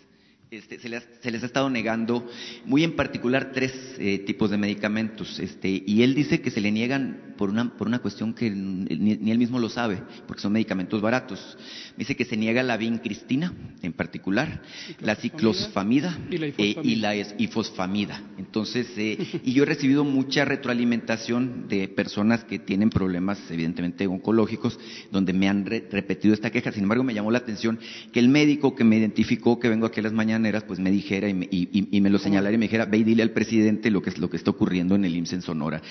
[0.51, 2.29] este, se, les, ha estado negando,
[2.67, 5.39] muy en particular, tres eh, tipos de medicamentos.
[5.39, 9.33] Este, y él dice que se le niegan por una, por una cuestión que ni,
[9.33, 11.59] él mismo lo sabe, porque son medicamentos baratos.
[11.97, 14.63] Dice que se niega la vincristina, en particular,
[15.01, 18.23] la ciclosfamida y la, eh, ifosfamida.
[18.39, 24.79] Entonces, eh, y yo he recibido mucha retroalimentación de personas que tienen problemas, evidentemente, oncológicos,
[25.11, 26.71] donde me han repetido esta queja.
[26.71, 27.81] Sin embargo, me llamó la atención
[28.13, 31.29] que el médico que me identificó que vengo aquí a las mañanas pues me dijera
[31.29, 34.01] y me, y, me lo señalara y me dijera, ve y dile al presidente lo
[34.01, 35.83] que es lo que está ocurriendo en el IMSS en Sonora.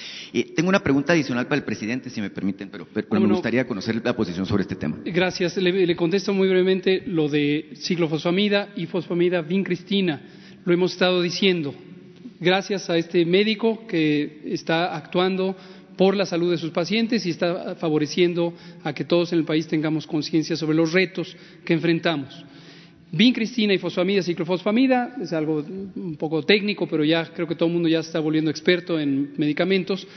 [0.56, 4.16] tengo una pregunta adicional para el presidente, si me permiten, pero, me gustaría conocer la
[4.16, 5.00] posición sobre este tema.
[5.06, 5.58] Gracias.
[5.58, 10.22] Le, contesto muy brevemente lo de ciclofosfamida y fosfamida vincristina.
[10.66, 11.74] Lo hemos estado diciendo.
[12.40, 15.56] Gracias a este médico que está actuando
[15.96, 19.68] por la salud de sus pacientes y está favoreciendo a que todos en el país
[19.68, 22.46] tengamos conciencia sobre los retos que enfrentamos.
[23.12, 27.74] Vincristina y fosfamida, ciclofosfamida, es algo un poco técnico, pero ya creo que todo el
[27.74, 30.08] mundo ya está volviendo experto en medicamentos.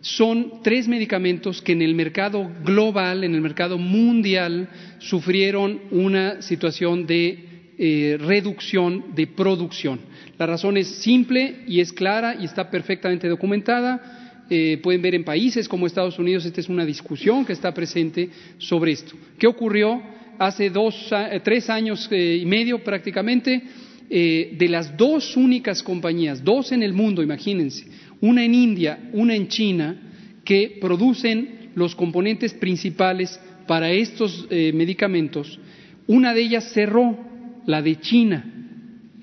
[0.00, 4.68] Son tres medicamentos que en el mercado global, en el mercado mundial,
[4.98, 7.48] sufrieron una situación de
[7.80, 10.00] eh, reducción de producción.
[10.38, 14.44] La razón es simple y es clara y está perfectamente documentada.
[14.50, 18.30] Eh, pueden ver en países como Estados Unidos, esta es una discusión que está presente
[18.58, 19.14] sobre esto.
[19.38, 20.02] ¿Qué ocurrió?
[20.38, 23.60] hace dos, eh, tres años y medio prácticamente,
[24.08, 27.84] de las dos únicas compañías, dos en el mundo, imagínense,
[28.20, 29.96] una en India, una en China,
[30.44, 35.60] que producen los componentes principales para estos medicamentos,
[36.06, 37.18] una de ellas cerró,
[37.66, 38.44] la de China,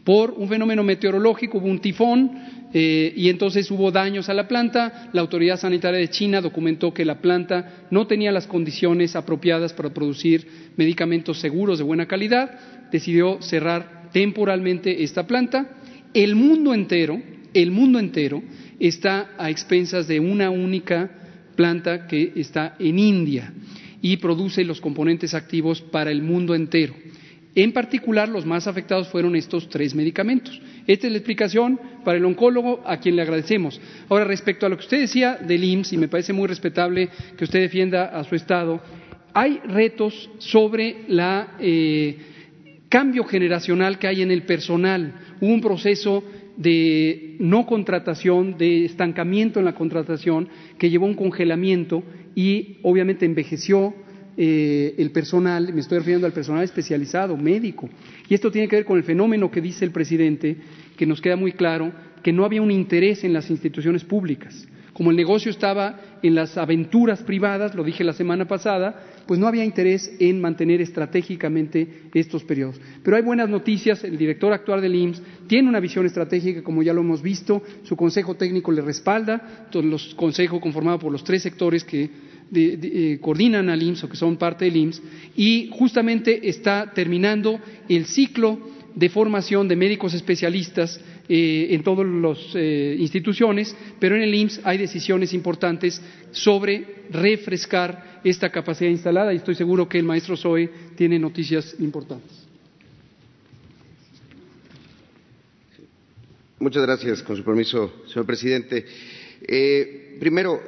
[0.03, 2.31] por un fenómeno meteorológico, hubo un tifón,
[2.77, 5.09] eh, y entonces hubo daños a la planta.
[5.13, 9.93] La autoridad sanitaria de China documentó que la planta no tenía las condiciones apropiadas para
[9.93, 12.51] producir medicamentos seguros de buena calidad.
[12.91, 15.77] Decidió cerrar temporalmente esta planta.
[16.13, 17.21] El mundo entero,
[17.53, 18.43] el mundo entero
[18.79, 21.09] está a expensas de una única
[21.55, 23.53] planta que está en India
[24.01, 26.93] y produce los componentes activos para el mundo entero.
[27.55, 30.61] En particular, los más afectados fueron estos tres medicamentos.
[30.85, 33.79] Esta es la explicación para el oncólogo a quien le agradecemos.
[34.09, 37.45] Ahora, respecto a lo que usted decía del IMSS, y me parece muy respetable que
[37.45, 38.81] usted defienda a su Estado,
[39.33, 42.17] hay retos sobre la eh,
[42.89, 45.13] cambio generacional que hay en el personal.
[45.39, 46.23] Hubo un proceso
[46.57, 50.47] de no contratación, de estancamiento en la contratación,
[50.77, 52.03] que llevó a un congelamiento
[52.35, 53.93] y obviamente envejeció
[54.37, 57.89] eh, el personal, me estoy refiriendo al personal especializado, médico.
[58.29, 60.57] Y esto tiene que ver con el fenómeno que dice el presidente,
[60.97, 61.91] que nos queda muy claro,
[62.21, 64.67] que no había un interés en las instituciones públicas.
[64.95, 69.45] Como el negocio estaba en las aventuras privadas, lo dije la semana pasada, pues no
[69.45, 72.79] había interés en mantener estratégicamente estos periodos.
[73.03, 76.93] Pero hay buenas noticias, el director actual del IMSS tiene una visión estratégica, como ya
[76.93, 81.43] lo hemos visto, su consejo técnico le respalda, todo el consejo conformado por los tres
[81.43, 82.09] sectores que
[82.55, 85.01] eh, coordinan al IMSS o que son parte del IMSS,
[85.35, 92.37] y justamente está terminando el ciclo de formación de médicos especialistas eh, en todas las
[92.55, 99.37] eh, instituciones, pero en el IMSS hay decisiones importantes sobre refrescar esta capacidad instalada y
[99.37, 102.31] estoy seguro que el maestro Zoe tiene noticias importantes.
[106.57, 108.85] Muchas gracias, con su permiso, señor presidente.
[109.41, 110.61] Eh, primero,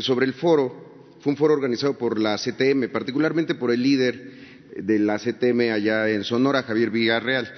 [0.00, 0.88] sobre el foro,
[1.20, 4.37] fue un foro organizado por la CTM, particularmente por el líder
[4.82, 7.52] de la CTM allá en Sonora, Javier Villarreal.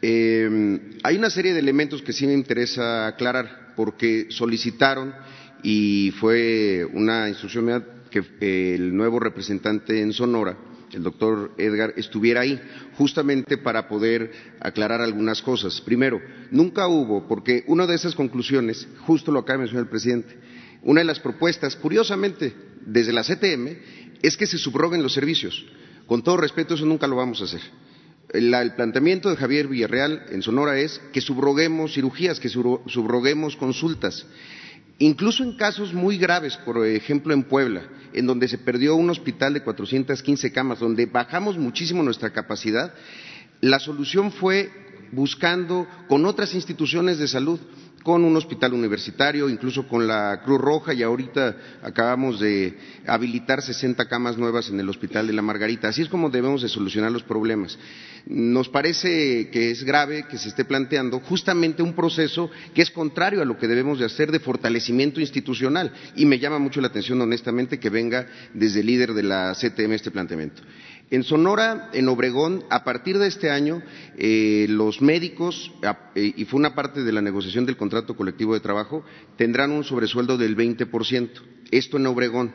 [0.00, 5.14] Eh, hay una serie de elementos que sí me interesa aclarar, porque solicitaron
[5.62, 10.56] y fue una instrucción que el nuevo representante en Sonora,
[10.92, 12.60] el doctor Edgar, estuviera ahí,
[12.96, 15.80] justamente para poder aclarar algunas cosas.
[15.80, 20.36] Primero, nunca hubo, porque una de esas conclusiones, justo lo acaba de mencionar el presidente,
[20.82, 22.52] una de las propuestas, curiosamente,
[22.84, 23.76] desde la CTM,
[24.20, 25.64] es que se subroguen los servicios.
[26.12, 27.62] Con todo respeto, eso nunca lo vamos a hacer.
[28.34, 34.26] El, planteamiento de Javier Villarreal en Sonora es que subroguemos cirugías, que subroguemos consultas.
[34.98, 39.54] Incluso en casos muy graves, por ejemplo en Puebla, en donde se perdió un hospital
[39.54, 42.92] de 415 camas, donde bajamos muchísimo nuestra capacidad,
[43.62, 44.70] la solución fue
[45.12, 47.58] buscando con otras instituciones de salud
[48.02, 52.76] con un hospital universitario, incluso con la Cruz Roja y ahorita acabamos de
[53.06, 55.88] habilitar 60 camas nuevas en el Hospital de la Margarita.
[55.88, 57.78] Así es como debemos de solucionar los problemas.
[58.26, 63.42] Nos parece que es grave que se esté planteando justamente un proceso que es contrario
[63.42, 67.20] a lo que debemos de hacer de fortalecimiento institucional y me llama mucho la atención
[67.20, 70.62] honestamente que venga desde el líder de la CTM este planteamiento.
[71.12, 73.82] En Sonora, en Obregón, a partir de este año,
[74.16, 75.70] eh, los médicos,
[76.14, 79.04] eh, y fue una parte de la negociación del contrato colectivo de trabajo,
[79.36, 81.42] tendrán un sobresueldo del 20%.
[81.70, 82.54] Esto en Obregón.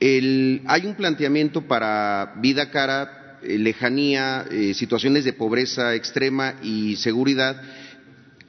[0.00, 4.44] hay un planteamiento para vida cara, eh, lejanía,
[4.74, 7.56] situaciones de pobreza extrema y seguridad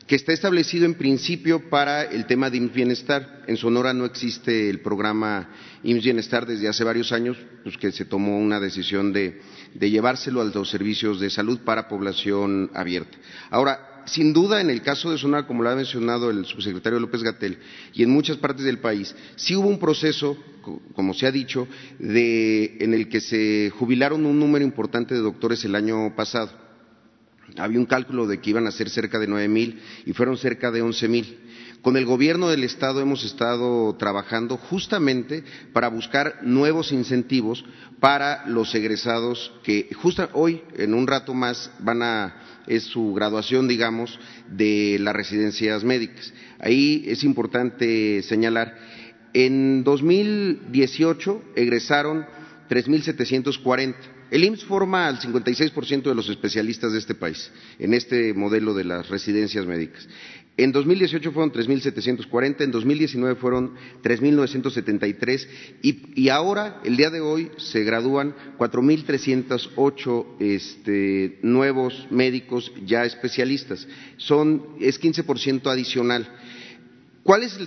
[0.08, 3.44] que está establecido en principio para el tema de IMSS Bienestar.
[3.48, 5.50] En Sonora no existe el programa
[5.84, 9.40] IMSS Bienestar desde hace varios años, pues que se tomó una decisión de,
[9.80, 13.18] llevárselo a los servicios de salud para población abierta.
[13.50, 17.24] Ahora, sin duda, en el caso de Sonora, como lo ha mencionado el subsecretario López
[17.24, 17.58] Gatel,
[17.94, 20.38] y en muchas partes del país, sí hubo un proceso,
[20.94, 25.76] como se ha dicho, en el que se jubilaron un número importante de doctores el
[25.76, 26.63] año pasado
[27.58, 30.72] había un cálculo de que iban a ser cerca de nueve mil y fueron cerca
[30.72, 31.40] de once mil.
[31.82, 35.44] Con el gobierno del Estado hemos estado trabajando justamente
[35.74, 37.66] para buscar nuevos incentivos
[38.00, 42.36] para los egresados que justo hoy, en un rato más, van a
[42.68, 44.18] es su graduación, digamos,
[44.50, 46.34] de las residencias médicas.
[46.60, 48.78] Ahí es importante señalar,
[49.34, 52.26] en 2018 egresaron
[52.70, 53.96] 3.740
[54.34, 58.84] el IMSS forma al 56% de los especialistas de este país en este modelo de
[58.84, 60.08] las residencias médicas.
[60.58, 65.48] En 2018 fueron 3.740, en 2019 fueron 3.973
[65.84, 73.88] y, y ahora, el día de hoy, se gradúan 4.308 este, nuevos médicos ya especialistas.
[74.18, 76.28] Son, es 15% adicional.
[77.22, 77.58] ¿Cuál es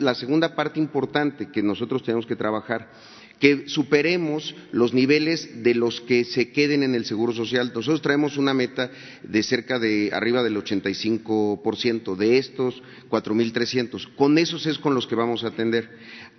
[0.00, 2.88] la segunda parte importante que nosotros tenemos que trabajar?
[3.38, 7.72] Que superemos los niveles de los que se queden en el Seguro Social.
[7.74, 8.90] Nosotros traemos una meta
[9.22, 14.14] de cerca de arriba del 85% de estos 4.300.
[14.16, 15.90] Con esos es con los que vamos a atender.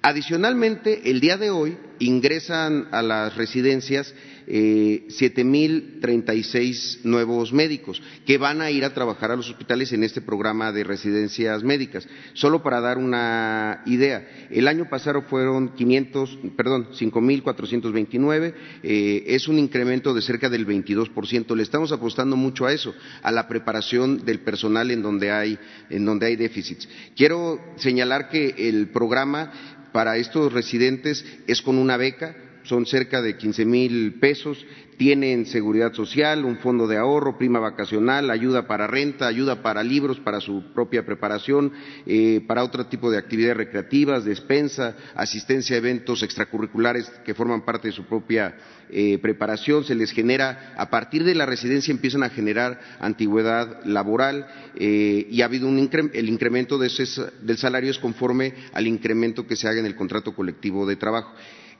[0.05, 4.13] Adicionalmente, el día de hoy ingresan a las residencias
[4.47, 10.19] eh, 7.036 nuevos médicos que van a ir a trabajar a los hospitales en este
[10.19, 12.05] programa de residencias médicas.
[12.33, 19.57] Solo para dar una idea, el año pasado fueron 500, perdón, 5.429, eh, es un
[19.57, 21.55] incremento de cerca del 22%.
[21.55, 25.57] Le estamos apostando mucho a eso, a la preparación del personal en donde hay,
[25.89, 26.89] en donde hay déficits.
[27.15, 33.37] Quiero señalar que el programa para estos residentes es con una beca, son cerca de
[33.37, 34.65] 15 mil pesos,
[34.97, 40.19] tienen seguridad social, un fondo de ahorro, prima vacacional, ayuda para renta, ayuda para libros,
[40.19, 41.71] para su propia preparación,
[42.05, 47.89] eh, para otro tipo de actividades recreativas, despensa, asistencia a eventos extracurriculares que forman parte
[47.89, 48.55] de su propia
[48.89, 54.45] eh, preparación, se les genera, a partir de la residencia empiezan a generar antigüedad laboral
[54.75, 55.83] eh, y ha habido un
[56.13, 60.85] el incremento del salario es conforme al incremento que se haga en el contrato colectivo
[60.85, 61.33] de trabajo.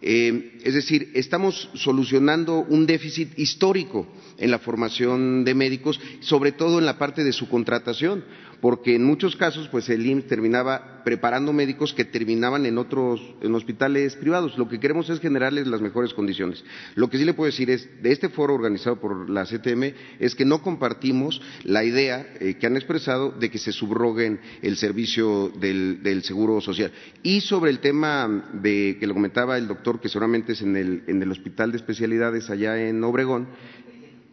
[0.06, 4.06] Eh, es decir, estamos solucionando un déficit histórico
[4.38, 8.24] en la formación de médicos, sobre todo en la parte de su contratación
[8.64, 13.54] porque en muchos casos pues el IMSS terminaba preparando médicos que terminaban en otros en
[13.56, 14.58] hospitales privados.
[14.58, 16.64] Lo que queremos es generarles las mejores condiciones.
[16.96, 20.34] Lo que sí le puedo decir es de este foro organizado por la CTM es
[20.34, 25.50] que no compartimos la idea eh, que han expresado de que se subroguen el servicio
[25.60, 26.94] del, seguro social.
[27.22, 31.32] Y sobre el tema de que lo comentaba el doctor que seguramente es en el
[31.32, 33.50] hospital de especialidades allá en Obregón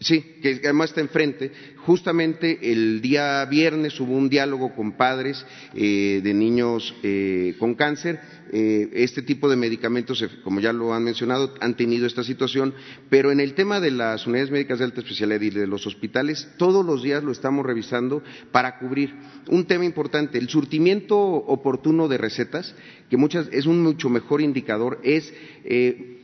[0.02, 1.52] Sí, que además está enfrente.
[1.84, 5.44] Justamente el día viernes hubo un diálogo con padres
[5.74, 8.18] eh, de niños eh, con cáncer.
[8.50, 12.72] Eh, este tipo de medicamentos, como ya lo han mencionado, han tenido esta situación,
[13.10, 16.48] pero en el tema de las unidades médicas de alta especialidad y de los hospitales,
[16.56, 18.22] todos los días lo estamos revisando
[18.52, 19.14] para cubrir.
[19.48, 22.74] Un tema importante, el surtimiento oportuno de recetas,
[23.10, 25.32] que muchas es un mucho mejor indicador, es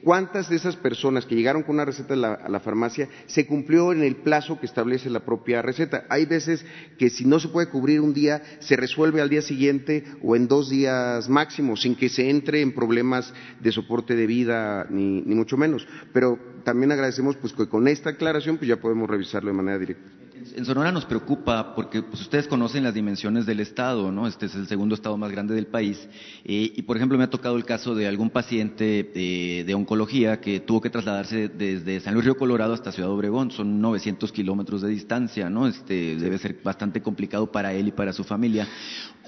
[0.06, 4.04] cuántas de esas personas que llegaron con una receta a la, farmacia se cumplió en
[4.04, 6.04] el plazo que establece la propia receta.
[6.08, 6.64] Hay veces
[6.96, 10.46] que si no se puede cubrir un día, se resuelve al día siguiente o en
[10.46, 15.34] dos días máximo, sin que se entre en problemas de soporte de vida, ni, ni
[15.34, 15.88] mucho menos.
[16.12, 20.25] Pero también agradecemos pues, que con esta aclaración pues, ya podemos revisarlo de manera directa
[20.54, 24.26] en Sonora nos preocupa porque pues, ustedes conocen las dimensiones del Estado, ¿no?
[24.26, 26.08] Este es el segundo Estado más grande del país.
[26.44, 30.40] Eh, y, por ejemplo, me ha tocado el caso de algún paciente eh, de oncología
[30.40, 33.50] que tuvo que trasladarse desde San Luis Río Colorado hasta Ciudad Obregón.
[33.50, 35.66] Son 900 kilómetros de distancia, ¿no?
[35.66, 38.66] Este, debe ser bastante complicado para él y para su familia.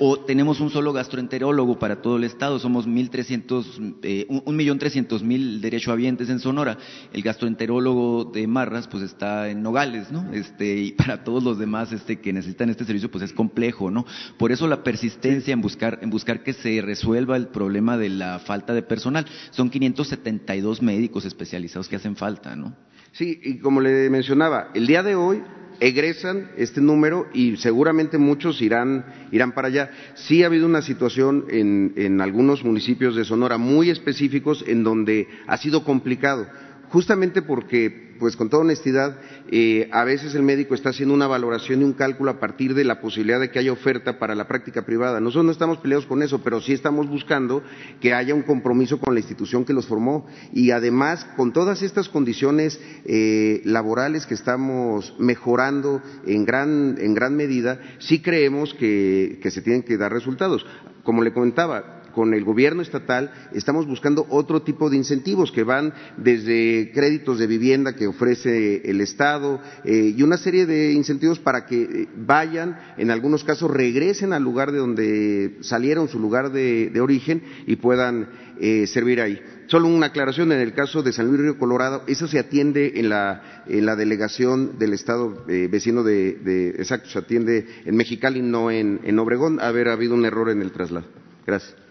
[0.01, 2.59] O tenemos un solo gastroenterólogo para todo el Estado.
[2.59, 6.79] Somos 1.300, eh, un millón trescientos mil derechohabientes en Sonora.
[7.13, 10.33] El gastroenterólogo de Marras, pues está en Nogales, ¿no?
[10.33, 14.05] Este, para todos los demás este, que necesitan este servicio, pues es complejo, ¿no?
[14.37, 18.41] Por eso la persistencia en buscar, en buscar que se resuelva el problema de la
[18.41, 19.25] falta de personal.
[19.51, 22.77] Son 572 médicos especializados que hacen falta, ¿no?
[23.13, 25.43] Sí, y como le mencionaba, el día de hoy
[25.81, 29.91] egresan este número y seguramente muchos irán, irán para allá.
[30.15, 35.29] Sí ha habido una situación en, en algunos municipios de Sonora muy específicos en donde
[35.47, 36.47] ha sido complicado,
[36.91, 39.19] justamente porque pues con toda honestidad,
[39.51, 42.85] eh, a veces el médico está haciendo una valoración y un cálculo a partir de
[42.85, 45.21] la posibilidad de que haya oferta para la práctica privada.
[45.21, 47.63] Nosotros no estamos peleados con eso, pero sí estamos buscando
[48.01, 52.09] que haya un compromiso con la institución que los formó y además con todas estas
[52.09, 59.51] condiciones eh, laborales que estamos mejorando en gran, en gran medida, sí creemos que, que
[59.51, 60.67] se tienen que dar resultados.
[61.03, 65.93] Como le comentaba, con el gobierno estatal estamos buscando otro tipo de incentivos que van
[66.17, 71.67] desde créditos de vivienda que ofrece el Estado eh, y una serie de incentivos para
[71.67, 76.99] que eh, vayan, en algunos casos regresen al lugar de donde salieron, su lugar de,
[76.99, 78.29] origen y puedan
[78.61, 79.41] eh, servir ahí.
[79.67, 83.09] Solo una aclaración, en el caso de San Luis Río Colorado, eso se atiende en
[83.09, 88.71] la, en la delegación del Estado vecino de, de, exacto, se atiende en Mexicali, no
[88.71, 91.07] en, en Obregón, haber habido un error en el traslado.
[91.47, 91.88] Gracias.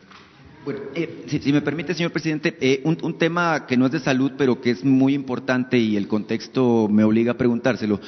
[0.67, 4.33] Bueno, eh, si, me permite, señor presidente, eh, un, tema que no es de salud,
[4.37, 8.01] pero que es muy importante y el contexto me obliga a preguntárselo.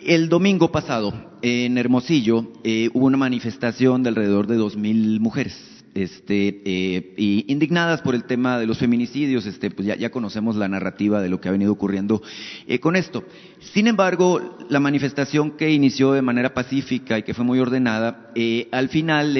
[0.00, 1.12] El domingo pasado,
[1.42, 7.44] en Hermosillo, eh, hubo una manifestación de alrededor de dos mil mujeres este, eh, y
[7.48, 11.40] indignadas por el tema de los feminicidios, este, pues ya, conocemos la narrativa de lo
[11.40, 12.22] que ha venido ocurriendo
[12.66, 13.24] eh, con esto.
[13.72, 18.68] Sin embargo, la manifestación que inició de manera pacífica y que fue muy ordenada, eh,
[18.72, 19.38] al final,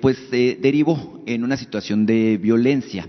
[0.00, 3.08] pues derivó en una situación de violencia.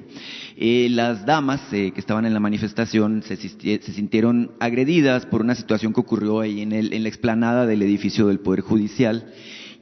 [0.57, 5.99] las damas que estaban en la manifestación se, se, sintieron agredidas por una situación que
[5.99, 9.31] ocurrió ahí en, el, en la explanada del edificio del Poder Judicial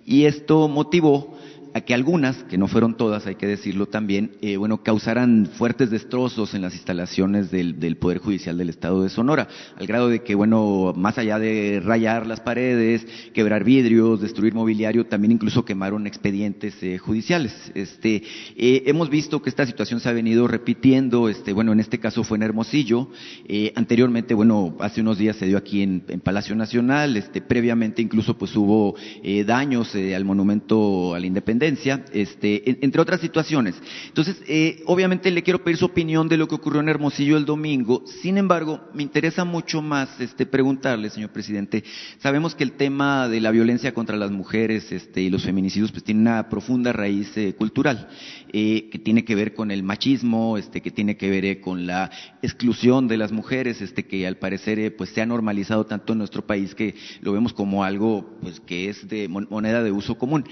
[0.06, 1.36] y esto motivó
[1.76, 5.90] a que algunas, que no fueron todas, hay que decirlo también, eh, bueno, causaran fuertes
[5.90, 10.24] destrozos en las instalaciones del, del, Poder Judicial del Estado de Sonora, al grado de
[10.24, 16.08] que, bueno, más allá de rayar las paredes, quebrar vidrios, destruir mobiliario, también incluso quemaron
[16.08, 17.54] expedientes eh, judiciales.
[17.76, 18.24] Este,
[18.56, 22.24] eh, hemos visto que esta situación se ha venido repitiendo, este, bueno, en este caso
[22.24, 23.10] fue en Hermosillo,
[23.50, 28.02] eh, anteriormente, bueno, hace unos días se dio aquí en, en Palacio Nacional, este, previamente
[28.02, 33.76] incluso pues hubo eh, daños eh, al monumento a la independencia, este, entre otras situaciones.
[34.08, 37.46] Entonces, eh, obviamente le quiero pedir su opinión de lo que ocurrió en Hermosillo el
[37.46, 38.04] domingo.
[38.22, 41.84] Sin embargo, me interesa mucho más este, preguntarle, señor presidente,
[42.20, 46.04] sabemos que el tema de la violencia contra las mujeres este, y los feminicidios pues
[46.04, 48.08] tiene una profunda raíz eh, cultural,
[48.52, 51.88] eh, que tiene que ver con el machismo, este, que tiene que ver eh, con
[51.88, 52.12] la
[52.42, 56.46] exclusión de las mujeres, este, que al parecer pues se ha normalizado tanto en nuestro
[56.46, 60.46] país que lo vemos como algo pues que es de moneda de uso común.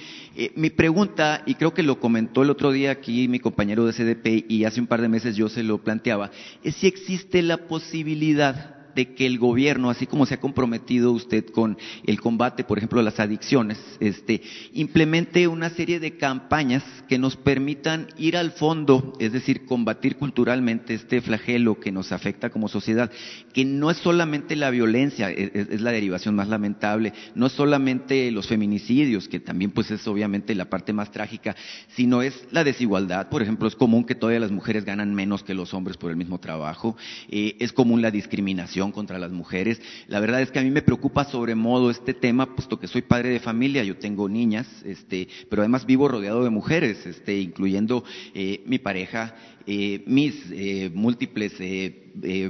[0.55, 1.02] Mi pregunta,
[1.45, 4.79] y creo que lo comentó el otro día aquí mi compañero de CDP y hace
[4.79, 6.31] un par de meses yo se lo planteaba,
[6.63, 11.45] es si existe la posibilidad de que el gobierno, así como se ha comprometido usted
[11.45, 14.41] con el combate, por ejemplo, a las adicciones, este,
[14.73, 20.93] implemente una serie de campañas que nos permitan ir al fondo, es decir, combatir culturalmente
[20.93, 23.11] este flagelo que nos afecta como sociedad,
[23.53, 28.31] que no es solamente la violencia, es, es la derivación más lamentable, no es solamente
[28.31, 31.55] los feminicidios, que también pues es obviamente la parte más trágica,
[31.95, 33.29] sino es la desigualdad.
[33.29, 36.17] Por ejemplo, es común que todavía las mujeres ganan menos que los hombres por el
[36.17, 36.95] mismo trabajo,
[37.29, 39.81] eh, es común la discriminación contra las mujeres.
[40.07, 43.29] La verdad es que a mí me preocupa sobremodo este tema, puesto que soy padre
[43.29, 48.03] de familia, yo tengo niñas, este, pero además vivo rodeado de mujeres, este, incluyendo
[48.33, 49.35] eh, mi pareja,
[49.65, 51.53] eh, mis eh, múltiples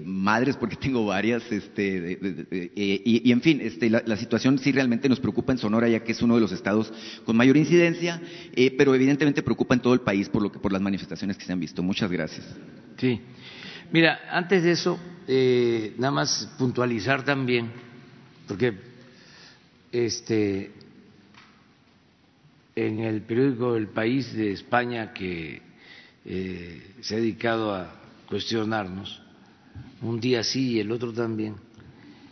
[0.03, 2.19] madres, porque tengo varias, este,
[2.76, 6.11] y, en fin, este, la, la, situación sí realmente nos preocupa en Sonora, ya que
[6.11, 6.91] es uno de los estados
[7.26, 8.22] con mayor incidencia,
[8.77, 11.53] pero evidentemente preocupa en todo el país por lo que por las manifestaciones que se
[11.53, 11.81] han visto.
[11.84, 12.45] Muchas gracias.
[12.97, 13.22] Sí.
[13.94, 17.70] Mira, antes de eso, eh, nada más puntualizar también,
[18.48, 18.74] porque
[19.91, 20.72] este,
[22.76, 25.61] en el periódico El País de España, que
[26.26, 27.94] eh, se ha dedicado a
[28.28, 29.22] cuestionarnos,
[30.02, 31.53] un día sí y el otro también,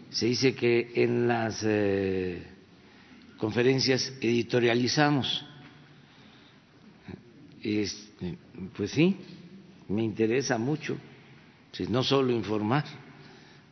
[0.09, 2.41] se dice que en las eh,
[3.37, 5.45] conferencias editorializamos.
[7.61, 8.35] Este,
[8.75, 9.15] pues sí,
[9.87, 10.97] me interesa mucho
[11.89, 12.83] no solo informar,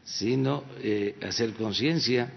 [0.04, 2.32] sino eh, hacer conciencia,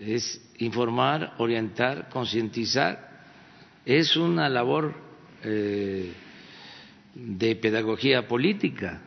[0.00, 3.24] es informar, orientar, concientizar,
[3.86, 4.94] es una labor
[5.42, 6.12] eh,
[7.14, 9.02] de pedagogía política.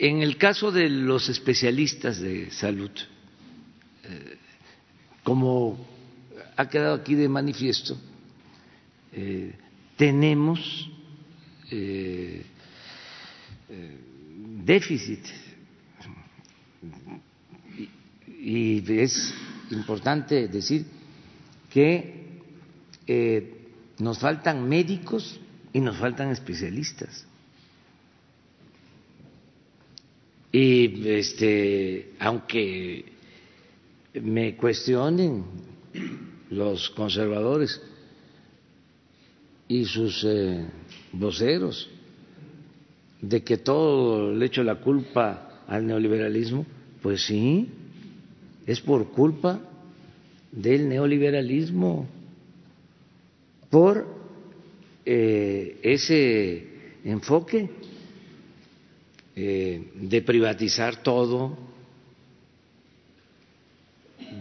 [0.00, 2.90] En el caso de los especialistas de salud,
[4.04, 4.38] eh,
[5.22, 5.76] como
[6.56, 7.98] ha quedado aquí de manifiesto,
[9.12, 9.52] eh,
[10.00, 10.88] tenemos
[11.70, 12.42] eh,
[13.68, 13.98] eh,
[14.64, 15.20] déficit
[18.26, 19.34] y, es
[19.70, 20.86] importante decir
[21.68, 22.40] que
[23.06, 23.68] eh,
[23.98, 25.38] nos faltan médicos
[25.70, 27.26] y nos faltan especialistas.
[30.50, 33.04] Y este, aunque
[34.14, 35.44] me cuestionen
[36.48, 37.82] los conservadores,
[39.70, 40.66] y sus eh,
[41.12, 41.88] voceros
[43.22, 46.66] de que todo le echo la culpa al neoliberalismo,
[47.00, 47.68] pues sí,
[48.66, 49.60] es por culpa
[50.50, 52.08] del neoliberalismo,
[53.70, 54.08] por
[55.06, 56.66] eh, ese
[57.04, 57.70] enfoque
[59.36, 61.56] eh, de privatizar todo,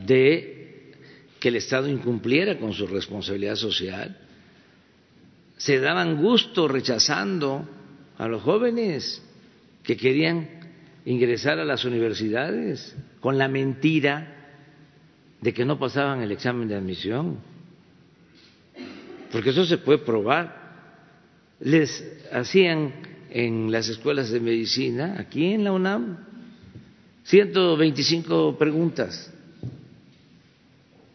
[0.07, 0.91] de
[1.39, 4.25] que el Estado incumpliera con su responsabilidad social
[5.59, 7.67] se daban gusto rechazando
[8.17, 9.21] a los jóvenes
[9.83, 10.47] que querían
[11.05, 14.35] ingresar a las universidades con la mentira
[15.41, 17.39] de que no pasaban el examen de admisión,
[19.33, 20.57] porque eso se puede probar.
[21.59, 22.93] Les hacían
[23.29, 26.25] en las escuelas de medicina, aquí en la UNAM,
[27.23, 29.29] 125 preguntas,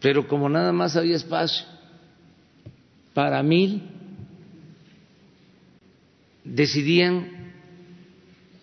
[0.00, 1.64] pero como nada más había espacio
[3.14, 3.93] para mil,
[6.44, 7.52] decidían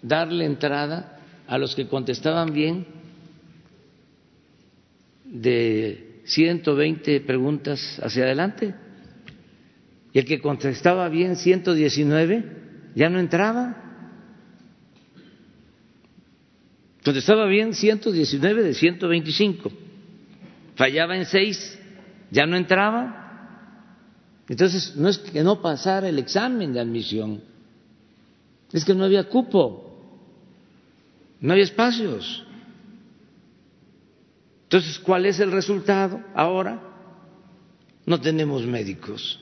[0.02, 2.86] darle entrada a los que contestaban bien
[5.26, 8.74] de 120 preguntas hacia adelante
[10.14, 12.62] y el que contestaba bien 119
[12.96, 13.78] ya no entraba.
[17.04, 19.72] Contestaba bien 119 de 125.
[20.76, 21.80] fallaba en seis,
[22.30, 23.18] ya no entraba.
[24.50, 27.42] Entonces, no es que no pasara el examen de admisión,
[28.74, 29.92] es que no había cupo,
[31.40, 32.46] no había espacios.
[34.64, 36.82] Entonces, ¿cuál es el resultado ahora?
[38.06, 39.40] No tenemos médicos,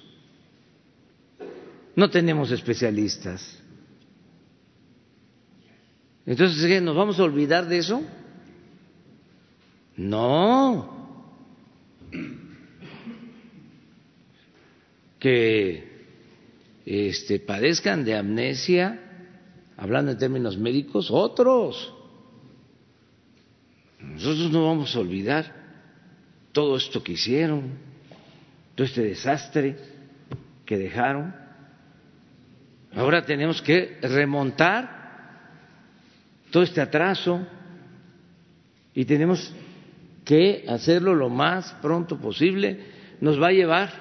[1.95, 3.59] no tenemos especialistas.
[6.25, 8.03] Entonces, ¿nos vamos a olvidar de eso?
[9.97, 10.97] No.
[15.19, 15.89] Que
[16.85, 19.08] este, padezcan de amnesia,
[19.79, 21.93] hablando en términos médicos, otros.
[24.01, 25.55] Nosotros no vamos a olvidar
[26.51, 27.77] todo esto que hicieron,
[28.75, 29.77] todo este desastre
[30.65, 31.33] que dejaron.
[32.93, 34.99] Ahora tenemos que remontar
[36.51, 37.47] todo este atraso
[38.93, 39.53] y tenemos
[40.25, 42.79] que hacerlo lo más pronto posible.
[43.21, 43.91] Nos va a llevar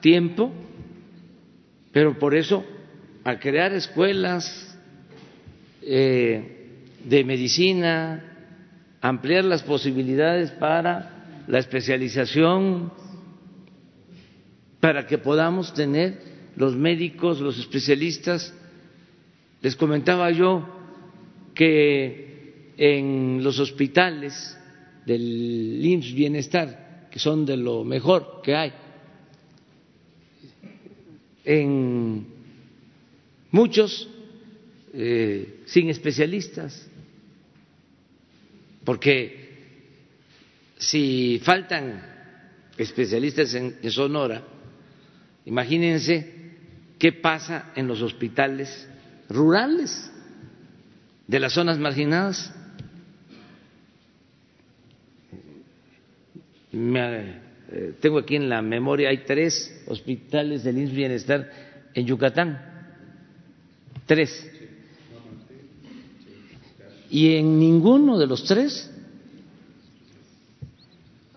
[0.00, 0.52] tiempo,
[1.92, 2.62] pero por eso
[3.24, 4.73] al crear escuelas
[5.86, 6.42] eh,
[7.04, 8.24] de medicina,
[9.00, 12.92] ampliar las posibilidades para la especialización,
[14.80, 16.20] para que podamos tener
[16.56, 18.54] los médicos, los especialistas.
[19.60, 20.66] Les comentaba yo
[21.54, 24.58] que en los hospitales
[25.06, 28.72] del IMSS Bienestar, que son de lo mejor que hay,
[31.44, 32.26] en
[33.50, 34.08] muchos
[34.96, 36.88] eh, sin especialistas,
[38.84, 39.44] porque
[40.78, 42.00] si faltan
[42.78, 44.44] especialistas en, Sonora,
[45.46, 46.32] imagínense
[46.96, 48.88] qué pasa en los hospitales
[49.28, 50.12] rurales
[51.26, 52.54] de las zonas marginadas.
[56.72, 61.50] Eh, tengo aquí en la memoria, hay tres hospitales del INS Bienestar
[61.94, 62.60] en Yucatán,
[64.06, 64.52] tres.
[67.14, 68.90] Y en ninguno de los tres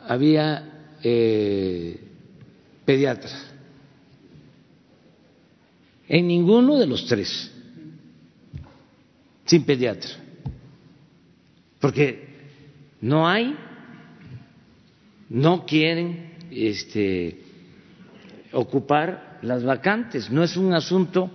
[0.07, 2.01] había eh,
[2.83, 3.29] pediatra.
[6.07, 7.51] En ninguno de los tres
[9.45, 10.09] sin pediatra,
[11.79, 12.25] porque
[12.99, 13.55] no hay,
[15.29, 17.39] no quieren este,
[18.51, 21.29] ocupar las vacantes, no es un asunto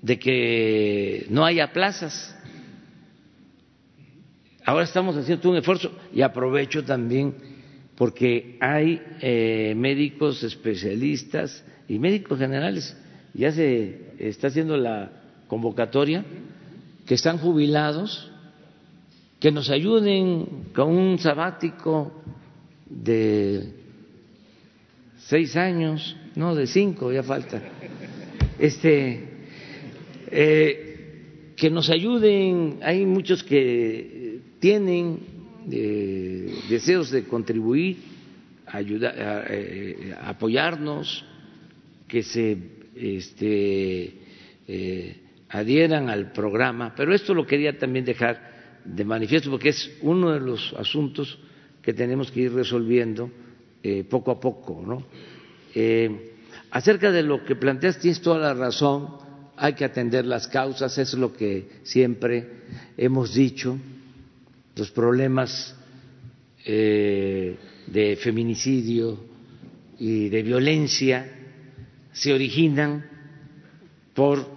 [0.00, 2.32] de que no haya plazas.
[4.66, 7.36] Ahora estamos haciendo un esfuerzo y aprovecho también
[7.94, 12.96] porque hay eh, médicos especialistas y médicos generales.
[13.32, 15.12] Ya se está haciendo la
[15.46, 16.24] convocatoria
[17.06, 18.28] que están jubilados,
[19.38, 22.12] que nos ayuden con un sabático
[22.90, 23.72] de
[25.18, 27.62] seis años, no, de cinco, ya falta.
[28.58, 29.28] Este,
[30.28, 34.15] eh, que nos ayuden, hay muchos que
[34.58, 35.18] tienen
[35.70, 37.96] eh, deseos de contribuir,
[38.66, 41.24] ayudar, a, eh, apoyarnos,
[42.08, 42.56] que se
[42.94, 44.14] este,
[45.48, 50.40] adhieran al programa, pero esto lo quería también dejar de manifiesto porque es uno de
[50.40, 51.38] los asuntos
[51.82, 53.30] que tenemos que ir resolviendo
[53.82, 54.82] eh, poco a poco.
[54.84, 55.04] ¿no?
[55.74, 56.34] Eh,
[56.70, 59.08] acerca de lo que planteas, tienes toda la razón,
[59.56, 62.48] hay que atender las causas, es lo que siempre
[62.96, 63.78] hemos dicho,
[64.76, 65.74] los problemas
[66.64, 69.18] eh, de feminicidio
[69.98, 71.32] y de violencia
[72.12, 73.04] se originan
[74.14, 74.56] por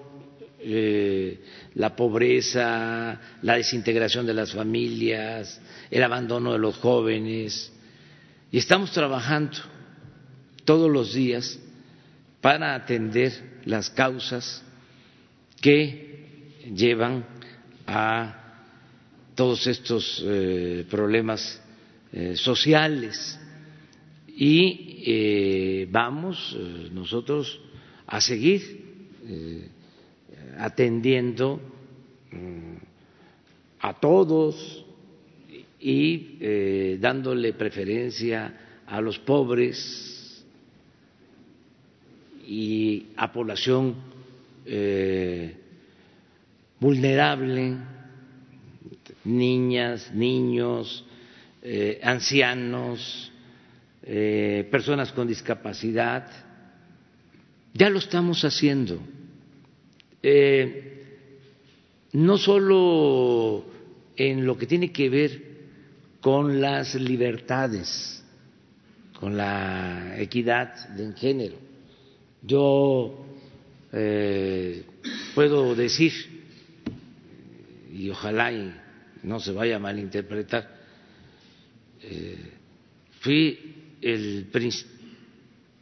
[0.59, 1.39] eh,
[1.75, 7.71] la pobreza, la desintegración de las familias, el abandono de los jóvenes.
[8.51, 9.57] Y estamos trabajando
[10.65, 11.59] todos los días
[12.41, 14.63] para atender las causas
[15.61, 17.25] que llevan
[17.87, 18.38] a
[19.39, 21.61] todos estos eh, problemas
[22.11, 23.39] eh, sociales.
[24.35, 26.57] Y vamos
[26.91, 27.59] nosotros
[28.07, 28.61] a seguir
[30.57, 31.59] atendiendo
[32.31, 32.75] mm,
[33.81, 34.85] a todos
[35.79, 40.45] y eh, dándole preferencia a los pobres
[42.45, 43.95] y a población
[44.65, 45.55] eh,
[46.79, 47.77] vulnerable,
[49.23, 51.05] niñas, niños,
[51.61, 53.31] eh, ancianos,
[54.71, 56.25] personas con discapacidad.
[57.73, 58.99] Ya lo estamos haciendo
[60.21, 61.17] eh,
[62.13, 63.65] no solo
[64.15, 65.49] en lo que tiene que ver
[66.21, 68.15] con las libertades
[69.19, 71.57] con la equidad de género.
[72.41, 73.25] Yo
[73.91, 74.83] eh,
[75.35, 76.13] puedo decir,
[77.93, 78.73] y ojalá y
[79.23, 80.79] no se vaya a malinterpretar,
[82.01, 82.37] eh,
[83.19, 84.47] fui el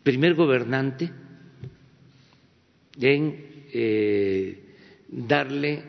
[0.03, 1.11] primer gobernante
[2.99, 4.64] en eh,
[5.07, 5.84] darle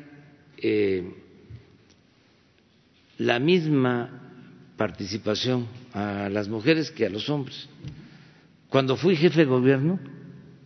[0.58, 1.10] eh,
[3.18, 4.30] la misma
[4.76, 7.68] participación a las mujeres que a los hombres.
[8.68, 9.98] Cuando fui jefe de gobierno,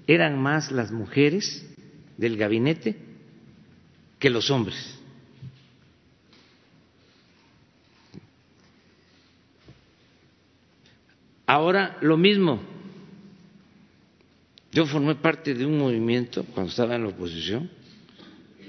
[0.06, 1.64] eran más las mujeres
[2.16, 2.96] del gabinete
[4.18, 5.01] que los hombres.
[11.52, 12.62] Ahora lo mismo.
[14.70, 17.68] Yo formé parte de un movimiento cuando estaba en la oposición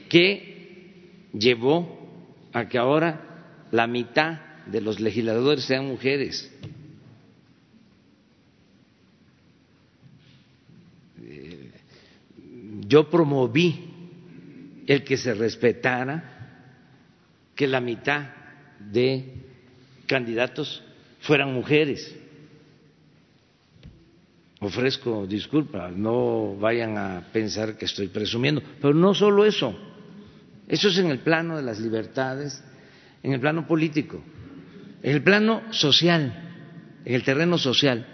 [0.09, 2.11] que llevó
[2.51, 6.51] a que ahora la mitad de los legisladores sean mujeres.
[11.21, 11.71] Eh,
[12.85, 13.79] yo promoví
[14.87, 16.81] el que se respetara
[17.55, 18.27] que la mitad
[18.77, 19.35] de
[20.05, 20.83] candidatos
[21.21, 22.13] fueran mujeres.
[24.63, 29.75] Ofrezco disculpas, no vayan a pensar que estoy presumiendo, pero no solo eso,
[30.67, 32.63] eso es en el plano de las libertades,
[33.21, 34.23] en el plano político.
[35.01, 38.07] En el plano social, en el terreno social,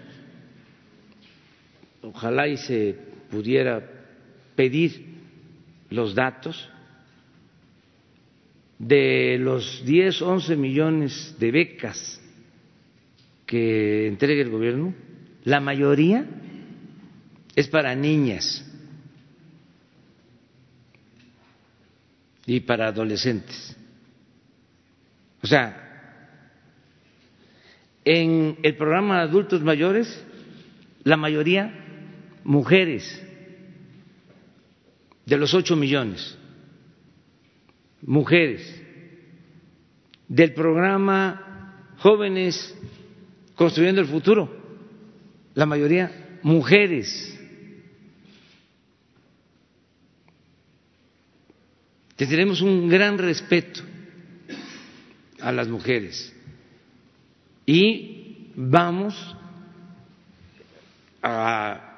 [2.01, 2.97] ojalá y se
[3.29, 3.87] pudiera
[4.55, 5.05] pedir
[5.91, 6.69] los datos
[8.79, 12.19] de los 10, 11 millones de becas
[13.45, 14.95] que entrega el gobierno,
[15.43, 16.25] la mayoría
[17.55, 18.65] es para niñas
[22.45, 23.75] y para adolescentes.
[25.41, 25.85] O sea,
[28.03, 30.25] en el programa de adultos mayores,
[31.03, 31.73] la mayoría
[32.43, 33.23] mujeres,
[35.25, 36.37] de los ocho millones,
[38.01, 38.75] mujeres.
[40.27, 42.75] Del programa Jóvenes
[43.55, 44.58] Construyendo el Futuro,
[45.53, 47.35] la mayoría mujeres.
[52.27, 53.81] tenemos un gran respeto
[55.39, 56.33] a las mujeres.
[57.65, 59.15] Y vamos
[61.21, 61.89] a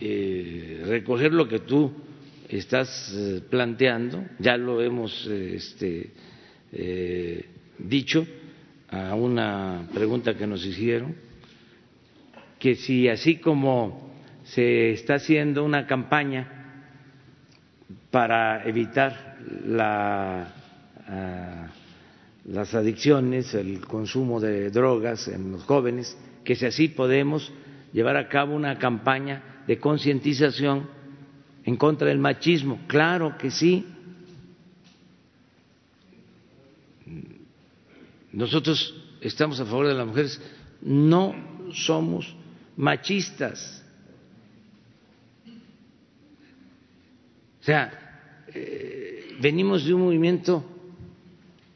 [0.00, 1.92] eh, recoger lo que tú
[2.48, 6.12] estás eh, planteando, ya lo hemos este,
[6.72, 7.46] eh,
[7.78, 8.26] dicho
[8.90, 11.14] a una pregunta que nos hicieron,
[12.64, 14.10] que si así como
[14.42, 16.94] se está haciendo una campaña
[18.10, 19.36] para evitar
[19.66, 20.48] la
[21.06, 21.66] ah,
[22.46, 27.52] las adicciones, el consumo de drogas en los jóvenes, que si así podemos
[27.92, 30.88] llevar a cabo una campaña de concientización
[31.64, 32.80] en contra del machismo.
[32.86, 33.86] Claro que sí.
[38.32, 40.40] Nosotros estamos a favor de las mujeres,
[40.80, 41.34] no
[41.74, 42.34] somos
[42.76, 43.82] machistas.
[47.60, 50.64] O sea, eh, venimos de un movimiento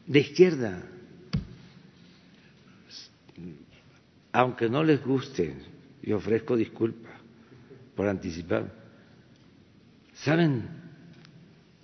[0.07, 0.83] de izquierda,
[4.33, 5.55] aunque no les guste,
[6.03, 7.15] y ofrezco disculpas
[7.95, 8.73] por anticipar,
[10.15, 10.69] ¿saben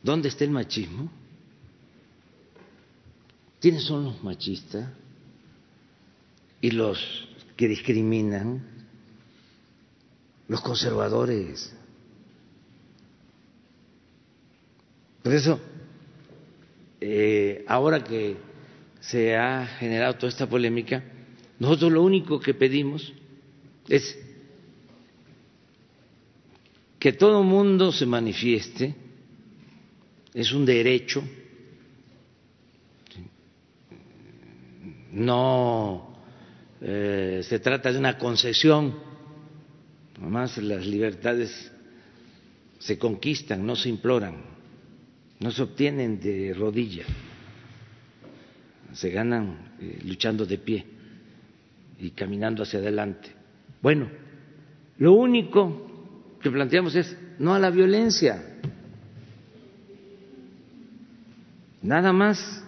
[0.02, 1.10] dónde está el machismo?
[3.60, 4.88] ¿Quiénes son los machistas
[6.60, 6.98] y los
[7.56, 8.73] que discriminan?
[10.48, 11.74] Los conservadores.
[15.22, 15.58] Por eso
[17.06, 18.36] eh, ahora que
[19.00, 21.04] se ha generado toda esta polémica,
[21.58, 23.12] nosotros lo único que pedimos
[23.88, 24.18] es
[26.98, 28.94] que todo mundo se manifieste,
[30.32, 31.22] es un derecho,
[35.12, 36.16] no
[36.80, 38.94] eh, se trata de una concesión,
[40.20, 41.72] nomás las libertades
[42.78, 44.54] se conquistan, no se imploran
[45.40, 47.04] no se obtienen de rodilla,
[48.92, 50.86] se ganan eh, luchando de pie
[51.98, 53.30] y caminando hacia adelante.
[53.82, 54.08] Bueno,
[54.98, 58.58] lo único que planteamos es no a la violencia,
[61.82, 62.64] nada más.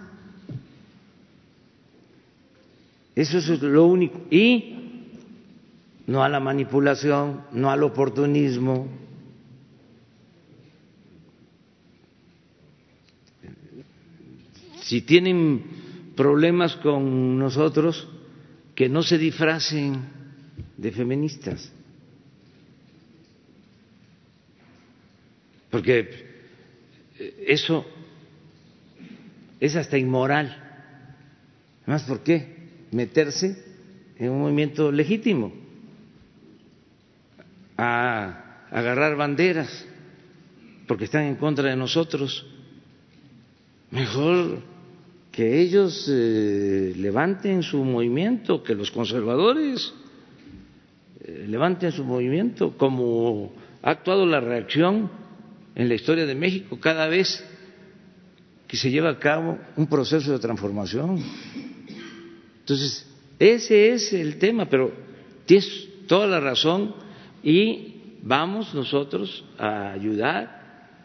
[3.15, 4.27] Eso es lo único.
[4.31, 4.76] Y
[6.07, 8.89] no a la manipulación, no al oportunismo,
[14.87, 15.65] Si tienen
[16.15, 18.07] problemas con nosotros,
[18.77, 20.01] que no se disfracen
[20.77, 21.73] de feministas.
[25.71, 26.09] Porque
[27.49, 27.85] eso
[29.59, 30.57] es hasta inmoral.
[31.83, 33.61] Además, ¿por qué meterse
[34.17, 35.66] en un movimiento legítimo?
[37.77, 39.87] A agarrar banderas
[40.87, 42.47] porque están en contra de nosotros.
[43.91, 44.63] Mejor
[45.31, 49.93] que ellos eh, levanten su movimiento, que los conservadores
[51.21, 55.11] eh, levanten su movimiento, como ha actuado la reacción
[55.75, 57.45] en la historia de México cada vez
[58.67, 61.23] que se lleva a cabo un proceso de transformación.
[62.61, 63.07] Entonces,
[63.39, 64.93] ese es el tema, pero
[65.45, 66.95] tienes toda la razón
[67.47, 70.99] y vamos nosotros a ayudar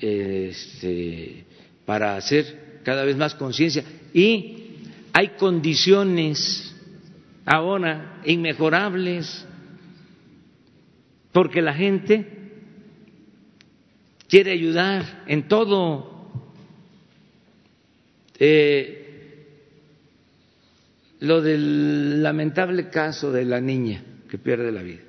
[0.00, 1.44] este,
[1.84, 3.82] para hacer cada vez más conciencia.
[4.14, 4.76] Y
[5.12, 6.72] hay condiciones
[7.44, 9.44] ahora inmejorables,
[11.32, 12.28] porque la gente
[14.28, 16.30] quiere ayudar en todo.
[18.38, 18.94] Eh,
[21.18, 25.07] lo del lamentable caso de la niña que pierde la vida.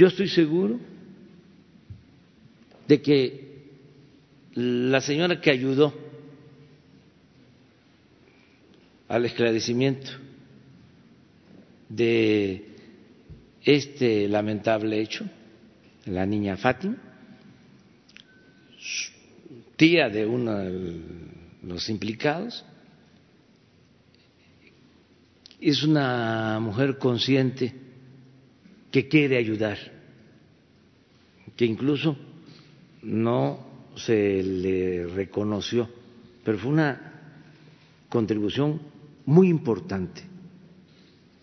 [0.00, 0.80] Yo estoy seguro
[2.88, 3.50] de que
[4.54, 5.92] la señora que ayudó
[9.08, 10.10] al esclarecimiento
[11.90, 12.64] de
[13.62, 15.26] este lamentable hecho,
[16.06, 16.96] la niña Fátima,
[19.76, 21.00] tía de uno de
[21.62, 22.64] los implicados,
[25.60, 27.79] es una mujer consciente
[28.90, 29.78] que quiere ayudar,
[31.56, 32.16] que incluso
[33.02, 35.88] no se le reconoció,
[36.44, 37.12] pero fue una
[38.08, 38.80] contribución
[39.26, 40.22] muy importante.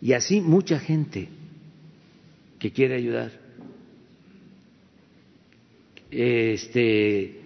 [0.02, 1.30] Y así mucha gente
[2.60, 3.32] que quiere ayudar,
[6.12, 7.42] este,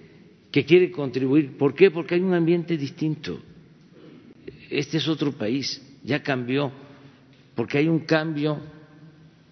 [0.51, 1.57] que quiere contribuir.
[1.57, 1.91] ¿Por qué?
[1.91, 3.39] Porque hay un ambiente distinto.
[4.69, 6.71] Este es otro país, ya cambió,
[7.55, 8.59] porque hay un cambio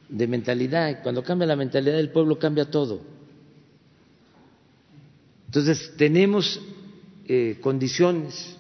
[0.10, 1.02] de mentalidad.
[1.04, 3.02] Cuando cambia la mentalidad del pueblo, cambia todo.
[5.46, 6.62] Entonces, tenemos
[7.28, 8.58] eh, condiciones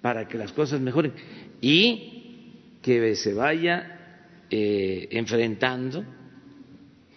[0.00, 1.12] para que las cosas mejoren
[1.60, 2.50] y
[2.82, 4.18] que se vaya
[4.50, 6.04] eh, enfrentando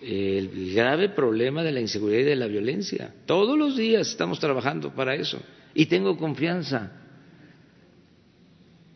[0.02, 3.14] el grave problema de la inseguridad y de la violencia.
[3.26, 5.41] Todos los días estamos trabajando para eso
[5.73, 6.91] y tengo confianza.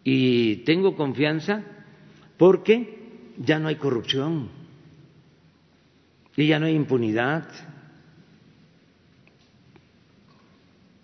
[0.03, 1.63] Y tengo confianza
[2.37, 2.98] porque
[3.39, 4.49] ya no hay corrupción
[6.35, 7.47] y ya no hay impunidad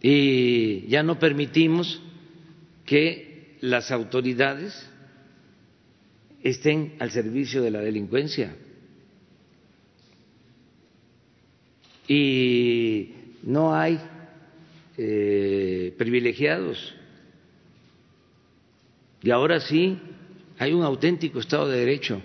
[0.02, 2.02] y ya no permitimos
[2.86, 4.90] que las autoridades
[6.44, 8.56] estén al servicio de la delincuencia.
[12.08, 14.00] Y no hay
[14.96, 16.94] eh, privilegiados.
[19.24, 19.98] Y ahora sí
[20.58, 22.22] hay un auténtico Estado de Derecho,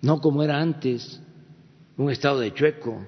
[0.00, 1.20] no como era antes,
[1.96, 3.06] un Estado de chueco.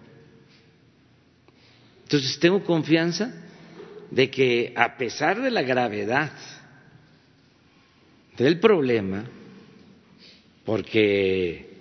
[2.02, 3.32] Entonces tengo confianza
[4.10, 6.32] de que a pesar de la gravedad
[8.36, 9.24] del problema,
[10.64, 11.74] porque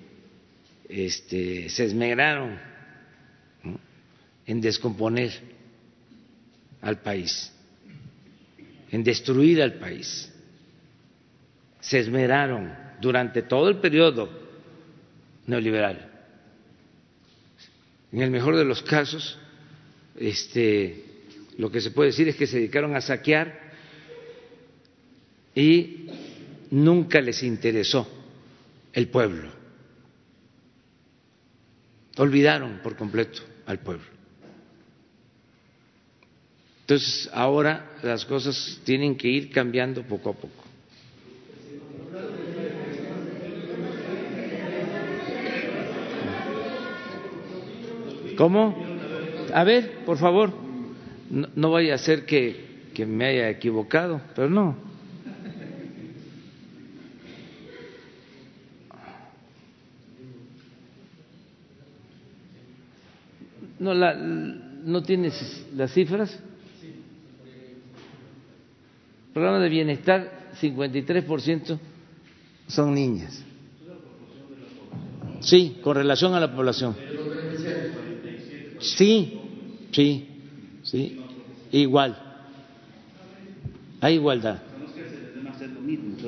[0.89, 2.59] este, se esmeraron
[4.45, 5.31] en descomponer
[6.81, 7.51] al país,
[8.91, 10.32] en destruir al país.
[11.83, 14.29] Se esmeraron durante todo el periodo
[15.45, 16.09] neoliberal.
[18.11, 19.37] En el mejor de los casos,
[20.17, 21.03] este,
[21.57, 23.59] lo que se puede decir es que se dedicaron a saquear
[25.55, 26.07] y
[26.71, 28.07] nunca les interesó
[28.93, 29.49] el pueblo.
[32.17, 34.05] Olvidaron por completo al pueblo.
[36.81, 40.62] Entonces, ahora las cosas tienen que ir cambiando poco a poco.
[48.37, 48.75] ¿Cómo?
[49.53, 50.51] A ver, por favor,
[51.29, 54.75] no, vaya a ser que, que me haya equivocado, pero no.
[63.79, 66.39] ¿No, la, ¿No tienes las cifras?
[69.33, 71.79] Programa de bienestar, 53%
[72.67, 73.43] son niñas.
[75.41, 76.95] Sí, con relación a la población.
[78.83, 79.39] Sí,
[79.91, 80.27] sí,
[80.83, 81.19] sí,
[81.71, 82.17] igual.
[84.01, 84.61] Hay igualdad.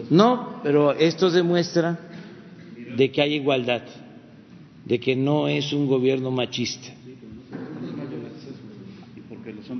[0.09, 1.99] No, pero esto demuestra
[2.97, 3.81] de que hay igualdad,
[4.85, 6.89] de que no es un gobierno machista.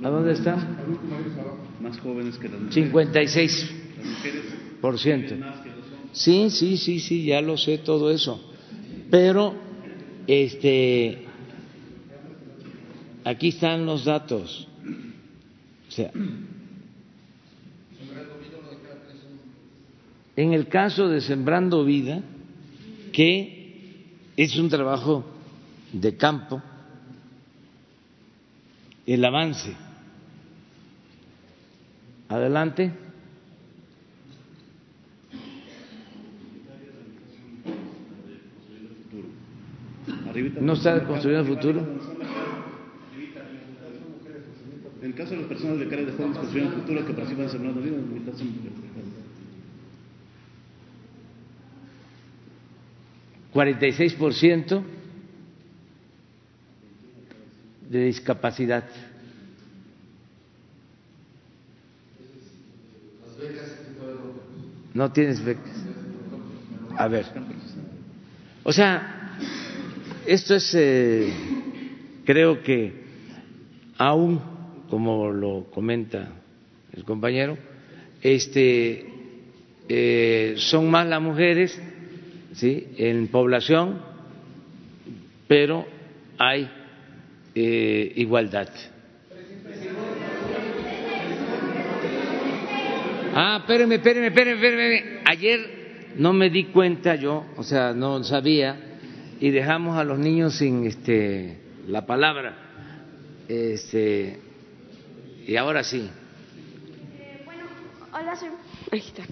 [0.02, 0.56] ¿A dónde está?
[1.80, 2.74] Más jóvenes que las mujeres.
[2.74, 4.42] 56 Las mujeres
[4.80, 5.36] por ciento.
[5.36, 6.10] más que los hombres.
[6.12, 8.40] Sí, sí, sí, sí, ya lo sé todo eso.
[9.10, 9.54] Pero,
[10.26, 11.25] este,
[13.26, 14.68] aquí están los datos.
[15.88, 16.12] O sea,
[20.36, 22.22] en el caso de Sembrando Vida,
[23.12, 24.04] que
[24.36, 25.24] es un trabajo
[25.92, 26.62] de campo,
[29.06, 29.74] el avance.
[32.28, 32.92] Adelante.
[40.60, 42.15] ¿No está construyendo el futuro?
[45.06, 47.44] En el caso de las personas de cara de jóvenes construyendo el futuro que participan
[47.44, 48.72] en Sembrando Vida, la mitad son mujeres.
[53.54, 54.82] 46%
[57.88, 58.84] de discapacidad.
[64.92, 65.84] No tienes becas.
[66.98, 67.26] A ver.
[68.64, 69.38] O sea,
[70.26, 71.32] esto es, eh,
[72.24, 73.04] creo que
[73.96, 74.55] aún,
[74.88, 76.28] como lo comenta
[76.92, 77.56] el compañero,
[78.22, 79.06] este,
[79.88, 81.80] eh, son más las mujeres
[82.54, 82.88] ¿sí?
[82.96, 84.00] en población,
[85.46, 85.86] pero
[86.38, 86.68] hay
[87.54, 88.68] eh, igualdad.
[93.38, 95.20] Ah, espéreme, espéreme, espéreme, espéreme.
[95.26, 95.60] Ayer
[96.16, 98.98] no me di cuenta yo, o sea, no sabía,
[99.40, 102.56] y dejamos a los niños sin este, la palabra.
[103.46, 104.40] Este,
[105.46, 106.10] y ahora sí.
[107.44, 107.64] Bueno,
[108.12, 108.48] hola, soy...
[108.90, 109.22] Ahí está,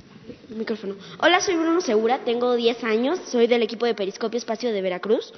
[0.51, 0.95] el micrófono.
[1.20, 5.32] Hola, soy Bruno Segura, tengo 10 años, soy del equipo de Periscopio Espacio de Veracruz.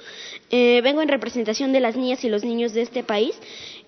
[0.49, 3.35] Eh, vengo en representación de las niñas y los niños de este país.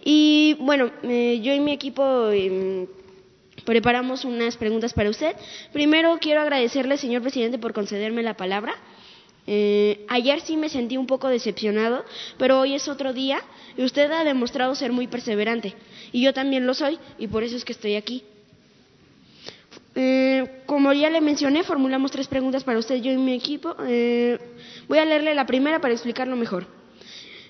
[0.03, 2.87] Y bueno, eh, yo y mi equipo eh,
[3.65, 5.35] preparamos unas preguntas para usted.
[5.71, 8.73] Primero, quiero agradecerle, señor presidente, por concederme la palabra.
[9.51, 12.05] Eh, ayer sí me sentí un poco decepcionado,
[12.37, 13.41] pero hoy es otro día
[13.75, 15.73] y usted ha demostrado ser muy perseverante.
[16.11, 18.23] Y yo también lo soy, y por eso es que estoy aquí.
[19.95, 23.75] Eh, como ya le mencioné, formulamos tres preguntas para usted, yo y mi equipo.
[23.87, 24.37] Eh,
[24.87, 26.67] voy a leerle la primera para explicarlo mejor.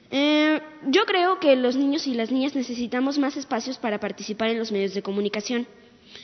[0.09, 4.59] Eh, yo creo que los niños y las niñas necesitamos más espacios para participar en
[4.59, 5.67] los medios de comunicación.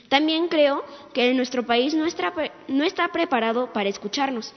[0.08, 0.82] También creo
[1.12, 2.32] que nuestro país no está,
[2.66, 4.54] no está preparado para escucharnos.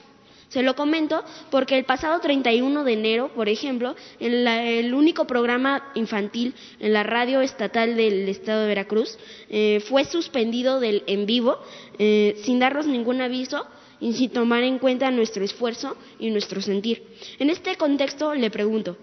[0.50, 5.24] Se lo comento porque el pasado 31 de enero, por ejemplo, en la- el único
[5.26, 9.16] programa infantil en la radio estatal del estado de Veracruz
[9.48, 11.58] eh, fue suspendido del en vivo
[11.98, 13.64] eh, sin darnos ningún aviso
[14.00, 17.04] y sin tomar en cuenta nuestro esfuerzo y nuestro sentir.
[17.38, 18.96] En este contexto le pregunto,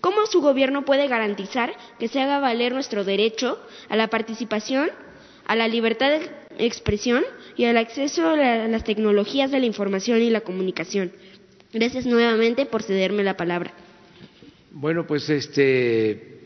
[0.00, 3.58] ¿cómo su gobierno puede garantizar que se haga valer nuestro derecho
[3.88, 4.90] a la participación,
[5.48, 7.24] a la libertad de expresión
[7.56, 11.10] y al acceso a la- las tecnologías de la información y la comunicación?
[11.72, 13.72] Gracias nuevamente por cederme la palabra.
[14.70, 16.38] Bueno, pues este,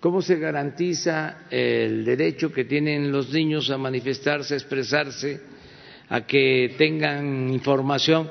[0.00, 5.40] ¿cómo se garantiza el derecho que tienen los niños a manifestarse, a expresarse,
[6.08, 8.30] a que tengan información?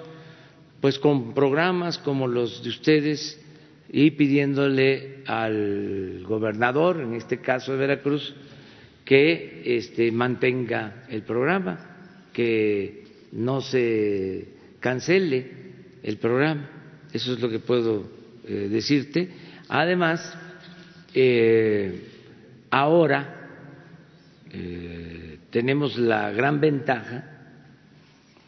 [0.81, 3.41] Pues con programas como los de ustedes
[3.91, 8.35] y pidiéndole al gobernador, en este caso de Veracruz,
[9.05, 14.47] que este, mantenga el programa, que no se
[14.79, 15.51] cancele
[16.03, 16.69] el programa.
[17.13, 18.09] Eso es lo que puedo
[18.47, 19.29] eh, decirte.
[19.69, 20.37] Además,
[21.13, 22.01] eh,
[22.71, 23.47] ahora
[24.51, 27.31] eh, tenemos la gran ventaja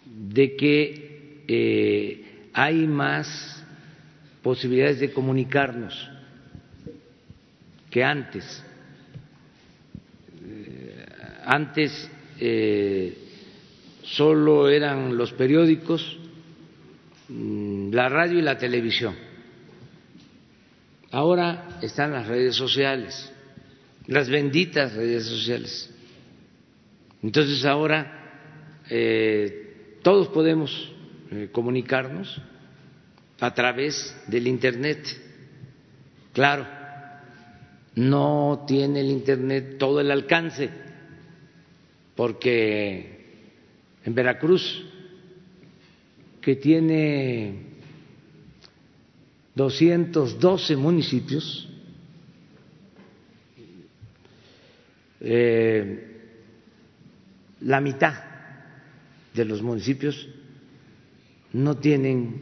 [0.06, 1.08] de que
[2.54, 3.64] hay más
[4.42, 6.10] posibilidades de comunicarnos
[7.90, 8.64] que antes.
[11.50, 12.12] Antes
[12.42, 13.18] eh,
[14.04, 16.18] solo eran los periódicos,
[17.30, 19.16] mm, la radio y la televisión.
[21.10, 23.32] Ahora están las redes sociales,
[24.08, 25.90] las benditas redes sociales.
[27.24, 30.92] Entonces ahora eh, todos podemos
[31.32, 32.42] eh, comunicarnos
[33.40, 35.00] a través del Internet.
[36.34, 36.68] Claro,
[37.96, 40.87] no tiene el Internet todo el alcance,
[42.18, 43.20] porque
[44.04, 44.84] en Veracruz,
[46.42, 47.54] que tiene
[49.54, 51.70] 212 municipios,
[55.22, 56.08] eh,
[57.62, 58.16] la mitad
[59.36, 60.28] de los municipios
[61.54, 62.42] no tienen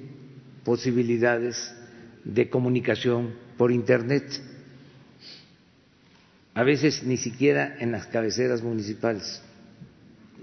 [0.63, 1.75] posibilidades
[2.23, 4.23] de comunicación por Internet.
[6.53, 9.41] A veces ni siquiera en las cabeceras municipales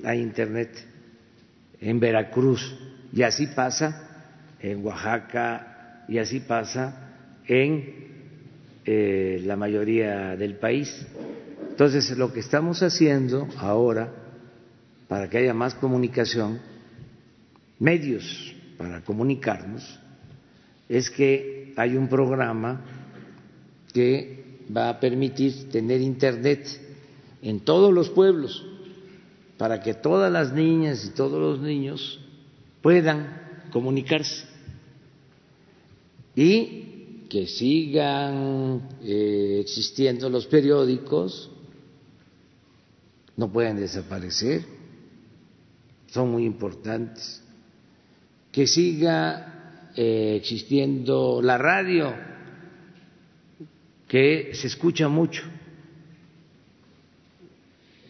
[0.05, 0.86] hay Internet.
[1.81, 2.77] En Veracruz,
[3.12, 7.10] y así pasa en Oaxaca, y así pasa
[7.47, 7.94] en
[8.85, 11.06] eh, la mayoría del país.
[11.70, 14.12] Entonces, lo que estamos haciendo ahora,
[15.09, 16.60] para que haya más comunicación,
[17.78, 19.98] medios para comunicarnos,
[20.89, 22.82] es que hay un programa
[23.93, 24.44] que
[24.74, 26.66] va a permitir tener Internet
[27.43, 28.64] en todos los pueblos
[29.62, 32.18] para que todas las niñas y todos los niños
[32.82, 34.44] puedan comunicarse
[36.34, 41.48] y que sigan eh, existiendo los periódicos,
[43.36, 44.64] no pueden desaparecer,
[46.09, 47.40] son muy importantes,
[48.51, 52.12] que siga eh, existiendo la radio,
[54.09, 55.44] que se escucha mucho,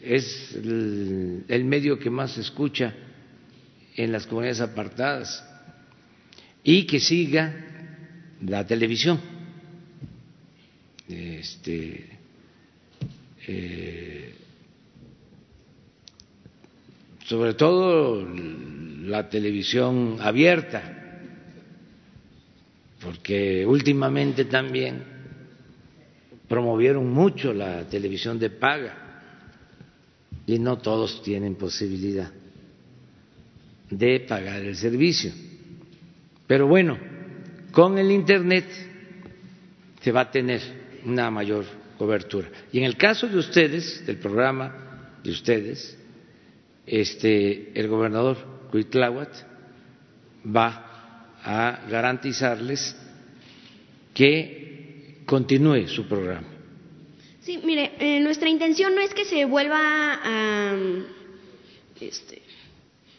[0.03, 2.95] es el, medio que más se escucha
[3.97, 5.49] en las comunidades apartadas,
[6.65, 7.55] y que siga
[8.45, 9.21] la televisión.
[11.09, 12.19] Este,
[13.47, 14.35] eh,
[17.25, 18.27] sobre todo
[19.03, 20.99] la televisión abierta,
[23.01, 25.03] porque últimamente también
[26.49, 29.02] promovieron mucho la televisión de paga
[30.47, 32.31] y no todos tienen posibilidad
[33.91, 35.33] de pagar el servicio.
[36.47, 36.99] Pero bueno,
[37.73, 38.67] con el Internet
[40.01, 40.61] se va a tener
[41.05, 41.65] una mayor
[41.99, 42.49] cobertura.
[42.73, 45.97] Y en el caso de ustedes, del programa de ustedes,
[46.87, 48.37] este, el gobernador
[48.71, 49.31] Cuitláhuac
[50.45, 52.97] va a garantizarles
[54.15, 56.49] que continúe su programa.
[57.43, 60.77] Sí, mire, eh, nuestra intención no es que se vuelva a,
[62.01, 62.41] este,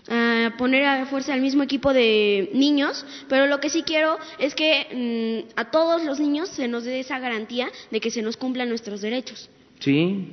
[0.07, 4.55] a poner a fuerza al mismo equipo de niños, pero lo que sí quiero es
[4.55, 8.37] que mm, a todos los niños se nos dé esa garantía de que se nos
[8.37, 9.49] cumplan nuestros derechos.
[9.79, 10.25] Sí,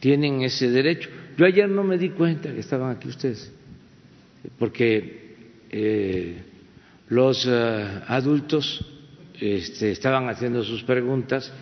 [0.00, 1.10] tienen ese derecho.
[1.36, 3.52] Yo ayer no me di cuenta que estaban aquí ustedes,
[4.58, 5.36] porque
[5.70, 6.42] eh,
[7.10, 8.82] los eh, adultos
[9.38, 11.52] este, estaban haciendo sus preguntas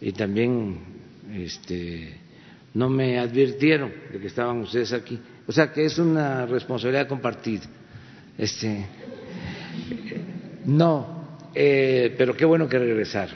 [0.00, 0.78] y también
[1.32, 2.14] este,
[2.74, 5.18] no me advirtieron de que estaban ustedes aquí.
[5.46, 7.64] O sea que es una responsabilidad compartida.
[8.36, 8.84] Este,
[10.66, 13.30] no, eh, pero qué bueno que regresar.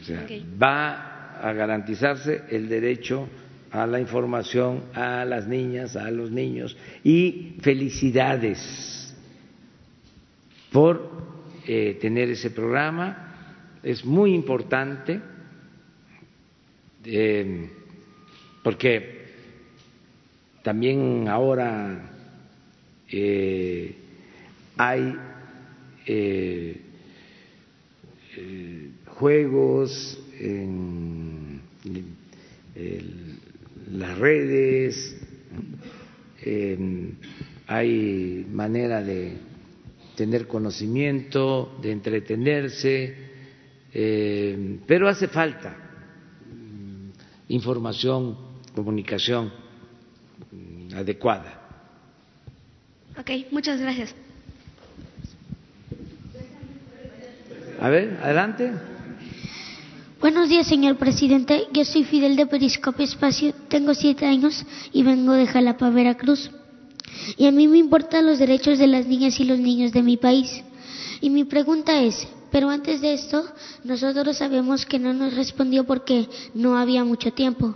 [0.00, 0.26] O sea,
[0.62, 3.28] Va a garantizarse el derecho
[3.70, 9.14] a la información a las niñas, a los niños y felicidades
[10.70, 11.10] por
[11.66, 13.32] eh, tener ese programa.
[13.82, 15.20] Es muy importante
[17.04, 17.68] eh,
[18.62, 19.14] porque
[20.64, 22.10] también ahora
[23.10, 23.94] eh,
[24.78, 25.14] hay
[26.06, 26.80] eh,
[28.36, 31.60] eh, juegos en,
[32.74, 33.38] en
[33.92, 35.16] las redes,
[37.66, 39.34] hay manera de
[40.16, 43.14] tener conocimiento, de entretenerse,
[44.86, 45.83] pero hace falta
[47.48, 48.36] información,
[48.74, 49.52] comunicación
[50.50, 51.60] mm, adecuada.
[53.18, 54.14] Ok, muchas gracias.
[57.80, 58.72] A ver, adelante.
[60.20, 61.66] Buenos días, señor presidente.
[61.72, 66.50] Yo soy Fidel de Periscope Espacio, tengo siete años y vengo de Jalapa, Veracruz.
[67.36, 70.16] Y a mí me importan los derechos de las niñas y los niños de mi
[70.16, 70.62] país.
[71.20, 73.44] Y mi pregunta es, pero antes de esto,
[73.82, 77.74] nosotros sabemos que no nos respondió porque no había mucho tiempo.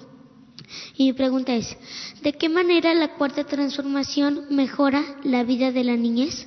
[0.97, 1.77] Y mi pregunta es,
[2.23, 6.47] ¿de qué manera la cuarta transformación mejora la vida de la niñez?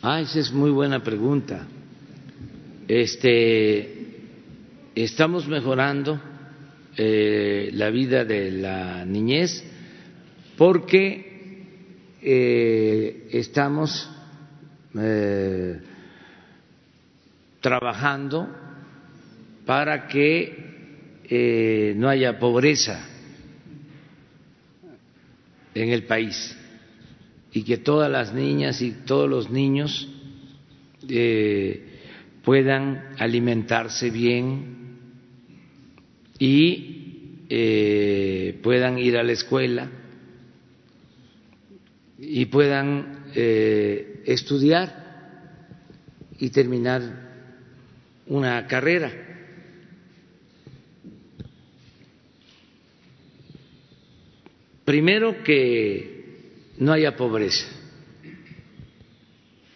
[0.00, 1.66] Ah, esa es muy buena pregunta.
[2.88, 4.22] Este,
[4.94, 6.18] estamos mejorando
[6.96, 9.62] eh, la vida de la niñez
[10.56, 11.66] porque
[12.22, 14.08] eh, estamos
[14.98, 15.91] eh,
[17.62, 18.46] trabajando
[19.64, 23.08] para que eh, no haya pobreza
[25.74, 26.54] en el país
[27.52, 30.08] y que todas las niñas y todos los niños
[31.08, 31.86] eh,
[32.44, 34.98] puedan alimentarse bien
[36.38, 39.90] y eh, puedan ir a la escuela
[42.18, 45.02] y puedan eh, estudiar
[46.38, 47.31] y terminar
[48.26, 49.12] una carrera.
[54.84, 57.66] Primero que no haya pobreza,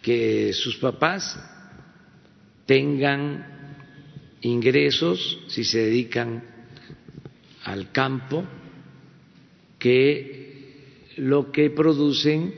[0.03, 1.39] que sus papás
[2.67, 3.47] tengan
[4.43, 6.43] ingresos si se dedican
[7.65, 8.45] al campo,
[9.79, 12.55] que lo que producen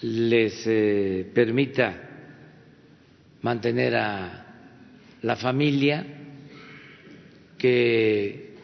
[0.00, 2.07] les eh, permita
[3.42, 4.46] mantener a
[5.22, 6.06] la familia,
[7.56, 8.54] que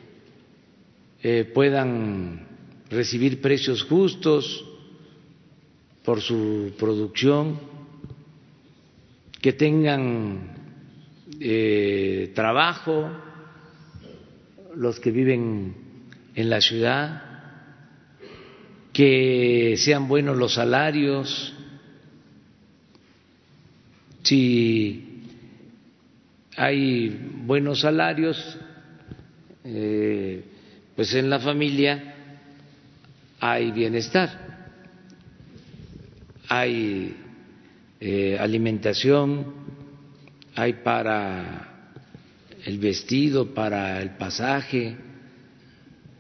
[1.22, 2.46] eh, puedan
[2.90, 4.64] recibir precios justos
[6.04, 7.58] por su producción,
[9.40, 10.54] que tengan
[11.40, 13.10] eh, trabajo,
[14.76, 15.74] los que viven
[16.34, 17.22] en la ciudad,
[18.92, 21.53] que sean buenos los salarios,
[24.24, 25.22] si
[26.56, 27.10] hay
[27.44, 28.58] buenos salarios,
[29.64, 30.42] eh,
[30.96, 32.14] pues en la familia
[33.38, 34.72] hay bienestar,
[36.48, 37.16] hay
[38.00, 39.52] eh, alimentación,
[40.54, 41.90] hay para
[42.64, 44.96] el vestido, para el pasaje,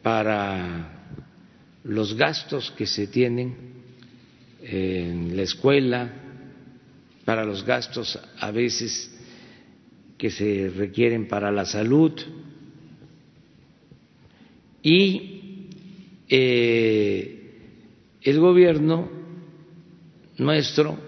[0.02, 0.90] para
[1.84, 3.56] los gastos que se tienen
[4.62, 6.23] en la escuela,
[7.24, 9.10] para los gastos a veces
[10.18, 12.12] que se requieren para la salud.
[14.82, 15.68] Y
[16.28, 17.60] eh,
[18.22, 19.08] el gobierno
[20.38, 20.98] nuestro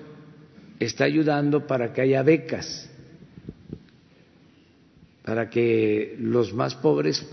[0.78, 2.90] está ayudando para que haya becas
[5.26, 7.28] para que los más pobres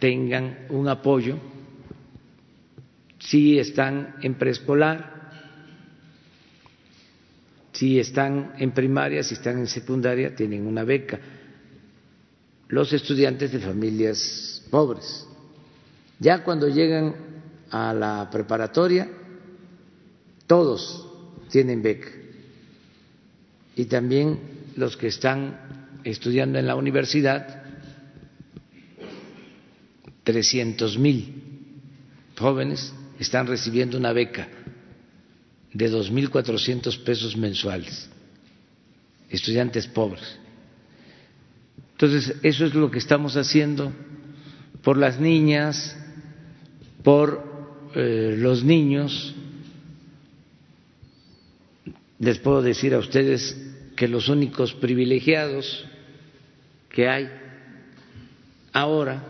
[0.00, 1.38] tengan un apoyo.
[3.20, 5.17] Si están en preescolar,
[7.78, 11.20] si están en primaria, si están en secundaria, tienen una beca.
[12.66, 15.24] Los estudiantes de familias pobres.
[16.18, 17.14] Ya cuando llegan
[17.70, 19.08] a la preparatoria,
[20.48, 21.06] todos
[21.50, 22.08] tienen beca.
[23.76, 24.40] Y también
[24.74, 27.62] los que están estudiando en la universidad,
[30.24, 31.44] trescientos mil
[32.36, 34.48] jóvenes están recibiendo una beca
[35.72, 38.08] de dos mil cuatrocientos pesos mensuales,
[39.30, 40.38] estudiantes pobres.
[41.92, 43.92] Entonces, eso es lo que estamos haciendo
[44.82, 45.96] por las niñas,
[47.02, 47.44] por
[47.94, 49.34] eh, los niños.
[52.20, 53.56] Les puedo decir a ustedes
[53.96, 55.84] que los únicos privilegiados
[56.88, 57.28] que hay
[58.72, 59.22] ahora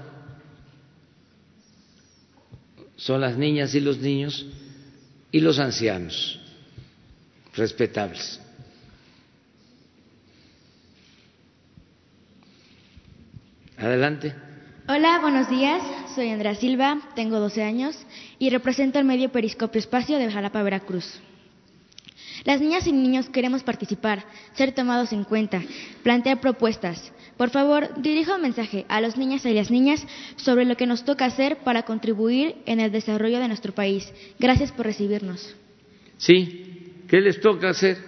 [2.97, 4.45] son las niñas y los niños
[5.31, 6.41] y los ancianos
[7.55, 8.41] respetables.
[13.77, 14.35] Adelante.
[14.89, 15.83] Hola, buenos días.
[16.15, 17.97] Soy Andrea Silva, tengo 12 años
[18.39, 21.21] y represento el medio Periscopio Espacio de Jalapa, Veracruz.
[22.49, 25.61] Las niñas y niños queremos participar, ser tomados en cuenta,
[26.03, 27.13] plantear propuestas.
[27.37, 30.07] Por favor, dirija un mensaje a los niños y las niñas
[30.37, 34.11] sobre lo que nos toca hacer para contribuir en el desarrollo de nuestro país.
[34.39, 35.55] Gracias por recibirnos.
[36.17, 37.99] Sí, ¿qué les toca hacer?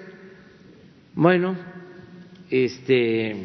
[1.15, 1.55] Bueno,
[2.49, 3.37] este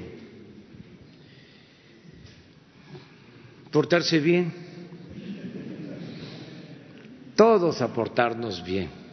[3.70, 4.54] portarse bien,
[7.36, 9.05] todos aportarnos bien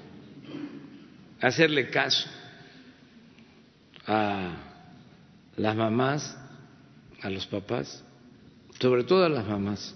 [1.43, 2.28] hacerle caso
[4.06, 4.56] a
[5.56, 6.39] las mamás,
[7.20, 8.05] a los papás,
[8.81, 9.94] sobre todo a las mamás,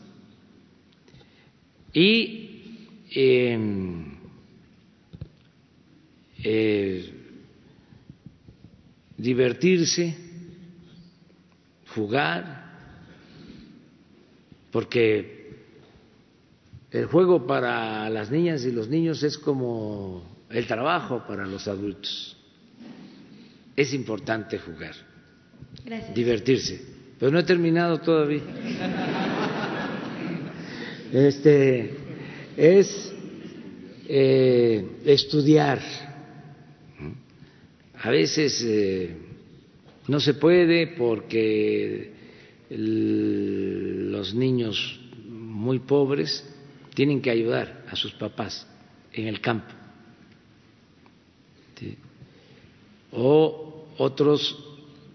[1.93, 4.17] y em,
[6.43, 7.13] eh,
[9.17, 10.17] divertirse,
[11.95, 12.67] jugar,
[14.73, 15.37] porque
[16.91, 22.37] el juego para las niñas y los niños es como el trabajo para los adultos.
[23.75, 24.95] Es importante jugar,
[26.15, 26.81] divertirse,
[27.19, 28.43] pero no he terminado todavía.
[31.13, 31.91] Este
[32.57, 33.13] es
[34.09, 35.81] eh, estudiar.
[38.03, 39.17] A veces eh,
[40.09, 42.13] no se puede porque
[42.71, 46.45] los niños muy pobres
[46.95, 48.67] tienen que ayudar a sus papás
[49.13, 49.75] en el campo
[53.13, 54.63] o otros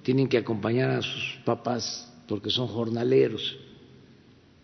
[0.03, 3.57] tienen que acompañar a sus papás porque son jornaleros.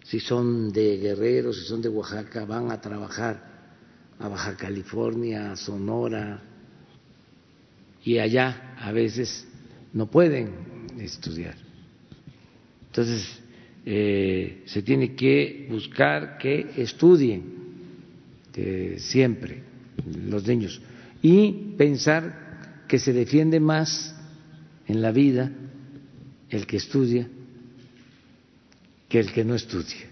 [0.03, 3.57] Si son de Guerrero, si son de Oaxaca, van a trabajar
[4.19, 6.41] a Baja California, Sonora,
[8.03, 9.45] y allá a veces
[9.91, 10.51] no pueden
[10.97, 11.55] estudiar.
[12.85, 13.39] Entonces,
[13.85, 17.57] eh, se tiene que buscar que estudien
[18.97, 19.61] siempre
[20.25, 20.81] los niños
[21.21, 22.47] y pensar
[22.88, 24.15] que se defiende más
[24.88, 25.51] en la vida
[26.49, 27.27] el que estudia
[29.09, 30.05] que el que no estudia.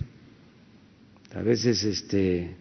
[1.34, 2.56] A veces este,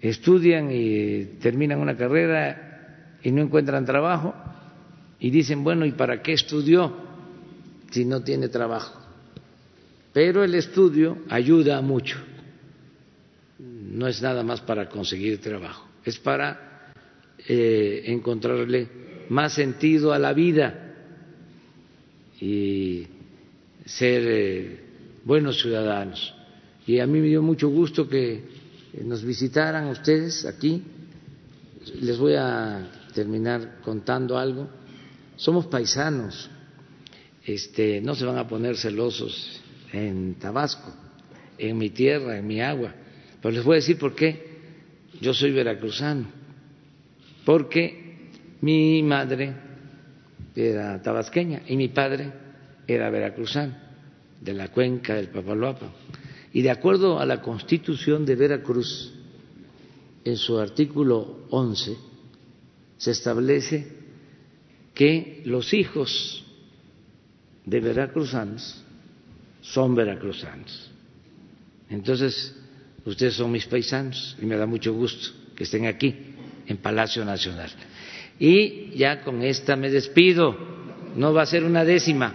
[0.00, 4.34] estudian y terminan una carrera y no encuentran trabajo
[5.18, 6.94] y dicen, bueno, ¿y para qué estudió
[7.90, 9.00] si no tiene trabajo?
[10.12, 12.18] Pero el estudio ayuda mucho,
[13.58, 16.92] no es nada más para conseguir trabajo, es para
[17.46, 18.88] eh, encontrarle
[19.30, 20.92] más sentido a la vida
[22.40, 23.06] y
[23.86, 24.80] ser eh,
[25.24, 26.34] buenos ciudadanos.
[26.86, 28.42] Y a mí me dio mucho gusto que
[29.04, 30.82] nos visitaran ustedes aquí.
[32.00, 34.68] Les voy a terminar contando algo.
[35.36, 36.50] Somos paisanos,
[37.44, 39.62] este, no se van a poner celosos
[39.92, 40.92] en Tabasco,
[41.56, 42.94] en mi tierra, en mi agua.
[43.40, 44.58] Pero les voy a decir por qué
[45.20, 46.26] yo soy veracruzano.
[47.44, 47.99] Porque
[48.60, 49.54] mi madre
[50.54, 52.32] era tabasqueña y mi padre
[52.86, 53.74] era veracruzano,
[54.40, 55.92] de la cuenca del Papaloapa.
[56.52, 59.12] Y de acuerdo a la constitución de Veracruz,
[60.24, 61.96] en su artículo 11,
[62.98, 63.86] se establece
[64.94, 66.44] que los hijos
[67.64, 68.82] de veracruzanos
[69.62, 70.90] son veracruzanos.
[71.88, 72.54] Entonces,
[73.04, 76.14] ustedes son mis paisanos y me da mucho gusto que estén aquí,
[76.66, 77.70] en Palacio Nacional.
[78.40, 80.56] Y ya con esta me despido,
[81.14, 82.34] no va a ser una décima.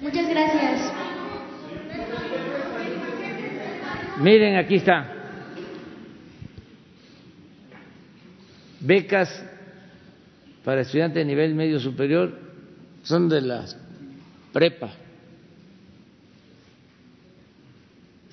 [0.00, 0.92] Muchas gracias.
[4.18, 5.12] Miren, aquí está.
[8.80, 9.44] Becas
[10.64, 12.36] para estudiantes de nivel medio superior
[13.04, 13.78] son de las
[14.52, 14.90] prepa.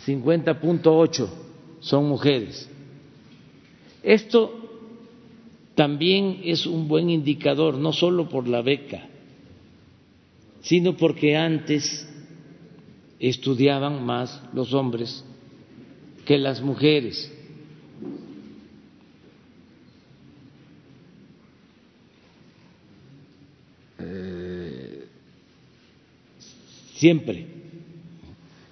[0.05, 1.29] 50.8
[1.81, 2.67] son mujeres.
[4.01, 4.62] Esto
[5.75, 9.07] también es un buen indicador, no solo por la beca,
[10.61, 12.07] sino porque antes
[13.19, 15.25] estudiaban más los hombres
[16.25, 17.31] que las mujeres.
[23.99, 25.07] Eh,
[26.93, 27.47] siempre.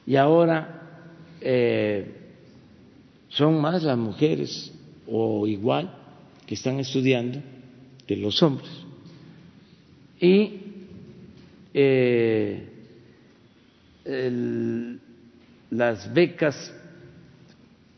[0.06, 1.08] Y ahora
[1.42, 2.16] eh,
[3.30, 4.72] son más las mujeres
[5.08, 6.01] o igual
[6.52, 7.42] que están estudiando
[8.06, 8.70] que los hombres.
[10.20, 10.52] Y
[11.74, 12.68] eh,
[15.70, 16.76] las becas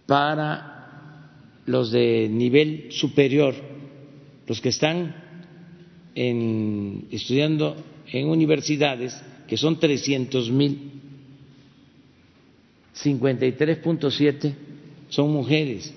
[0.05, 1.31] para
[1.65, 3.55] los de nivel superior,
[4.45, 5.15] los que están
[6.13, 7.75] estudiando
[8.05, 10.91] en universidades, que son 300 mil,
[12.95, 14.53] 53.7
[15.09, 15.91] son mujeres.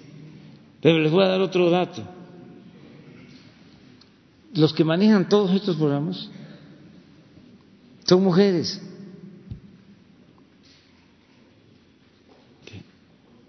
[0.80, 2.15] Pero les voy a dar otro dato.
[4.56, 6.30] Los que manejan todos estos programas
[8.04, 8.80] son mujeres.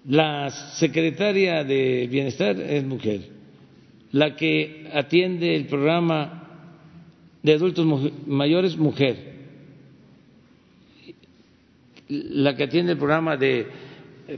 [0.05, 3.29] La secretaria de Bienestar es mujer.
[4.11, 6.43] La que atiende el programa
[7.41, 7.85] de adultos
[8.25, 9.35] mayores, mujer.
[12.09, 13.67] La que atiende el programa de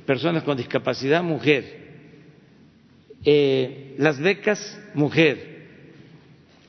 [0.05, 1.79] personas con discapacidad, mujer.
[3.25, 5.58] Eh, las becas, mujer.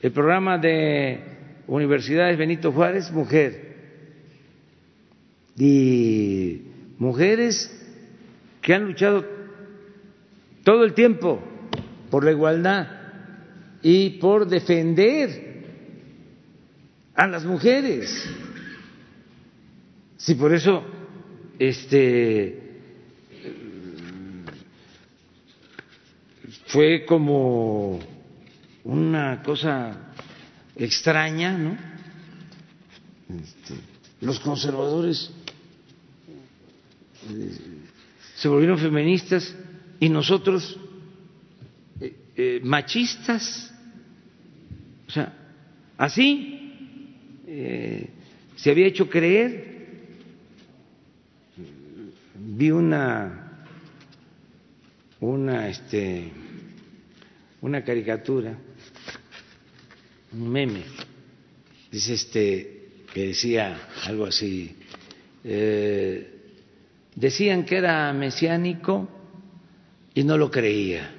[0.01, 1.19] El programa de
[1.67, 3.71] universidades Benito Juárez, mujer.
[5.57, 6.61] Y
[6.97, 7.69] mujeres
[8.61, 9.23] que han luchado
[10.63, 11.39] todo el tiempo
[12.09, 12.87] por la igualdad
[13.83, 15.63] y por defender
[17.13, 18.27] a las mujeres.
[20.17, 20.83] Si por eso
[21.59, 22.59] este
[26.65, 27.99] fue como
[28.83, 30.13] una cosa
[30.75, 31.77] extraña, ¿no?
[33.29, 33.75] Este,
[34.21, 35.31] los conservadores
[37.29, 37.57] eh,
[38.35, 39.55] se volvieron feministas
[39.99, 40.79] y nosotros
[41.99, 43.73] eh, eh, machistas.
[45.07, 45.33] O sea,
[45.97, 46.57] así
[48.55, 49.69] se había hecho creer.
[52.37, 53.65] Vi una
[55.19, 56.31] una este
[57.61, 58.57] una caricatura,
[60.33, 60.83] un meme,
[61.91, 62.77] dice este
[63.13, 64.75] que decía algo así.
[67.15, 69.09] Decían que era mesiánico
[70.13, 71.15] y no lo creía.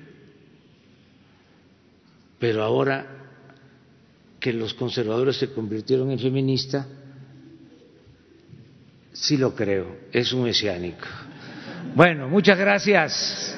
[2.43, 3.07] pero ahora
[4.41, 6.85] que los conservadores se convirtieron en feminista,
[9.13, 11.07] sí lo creo, es un mesiánico.
[11.95, 13.57] Bueno, muchas gracias.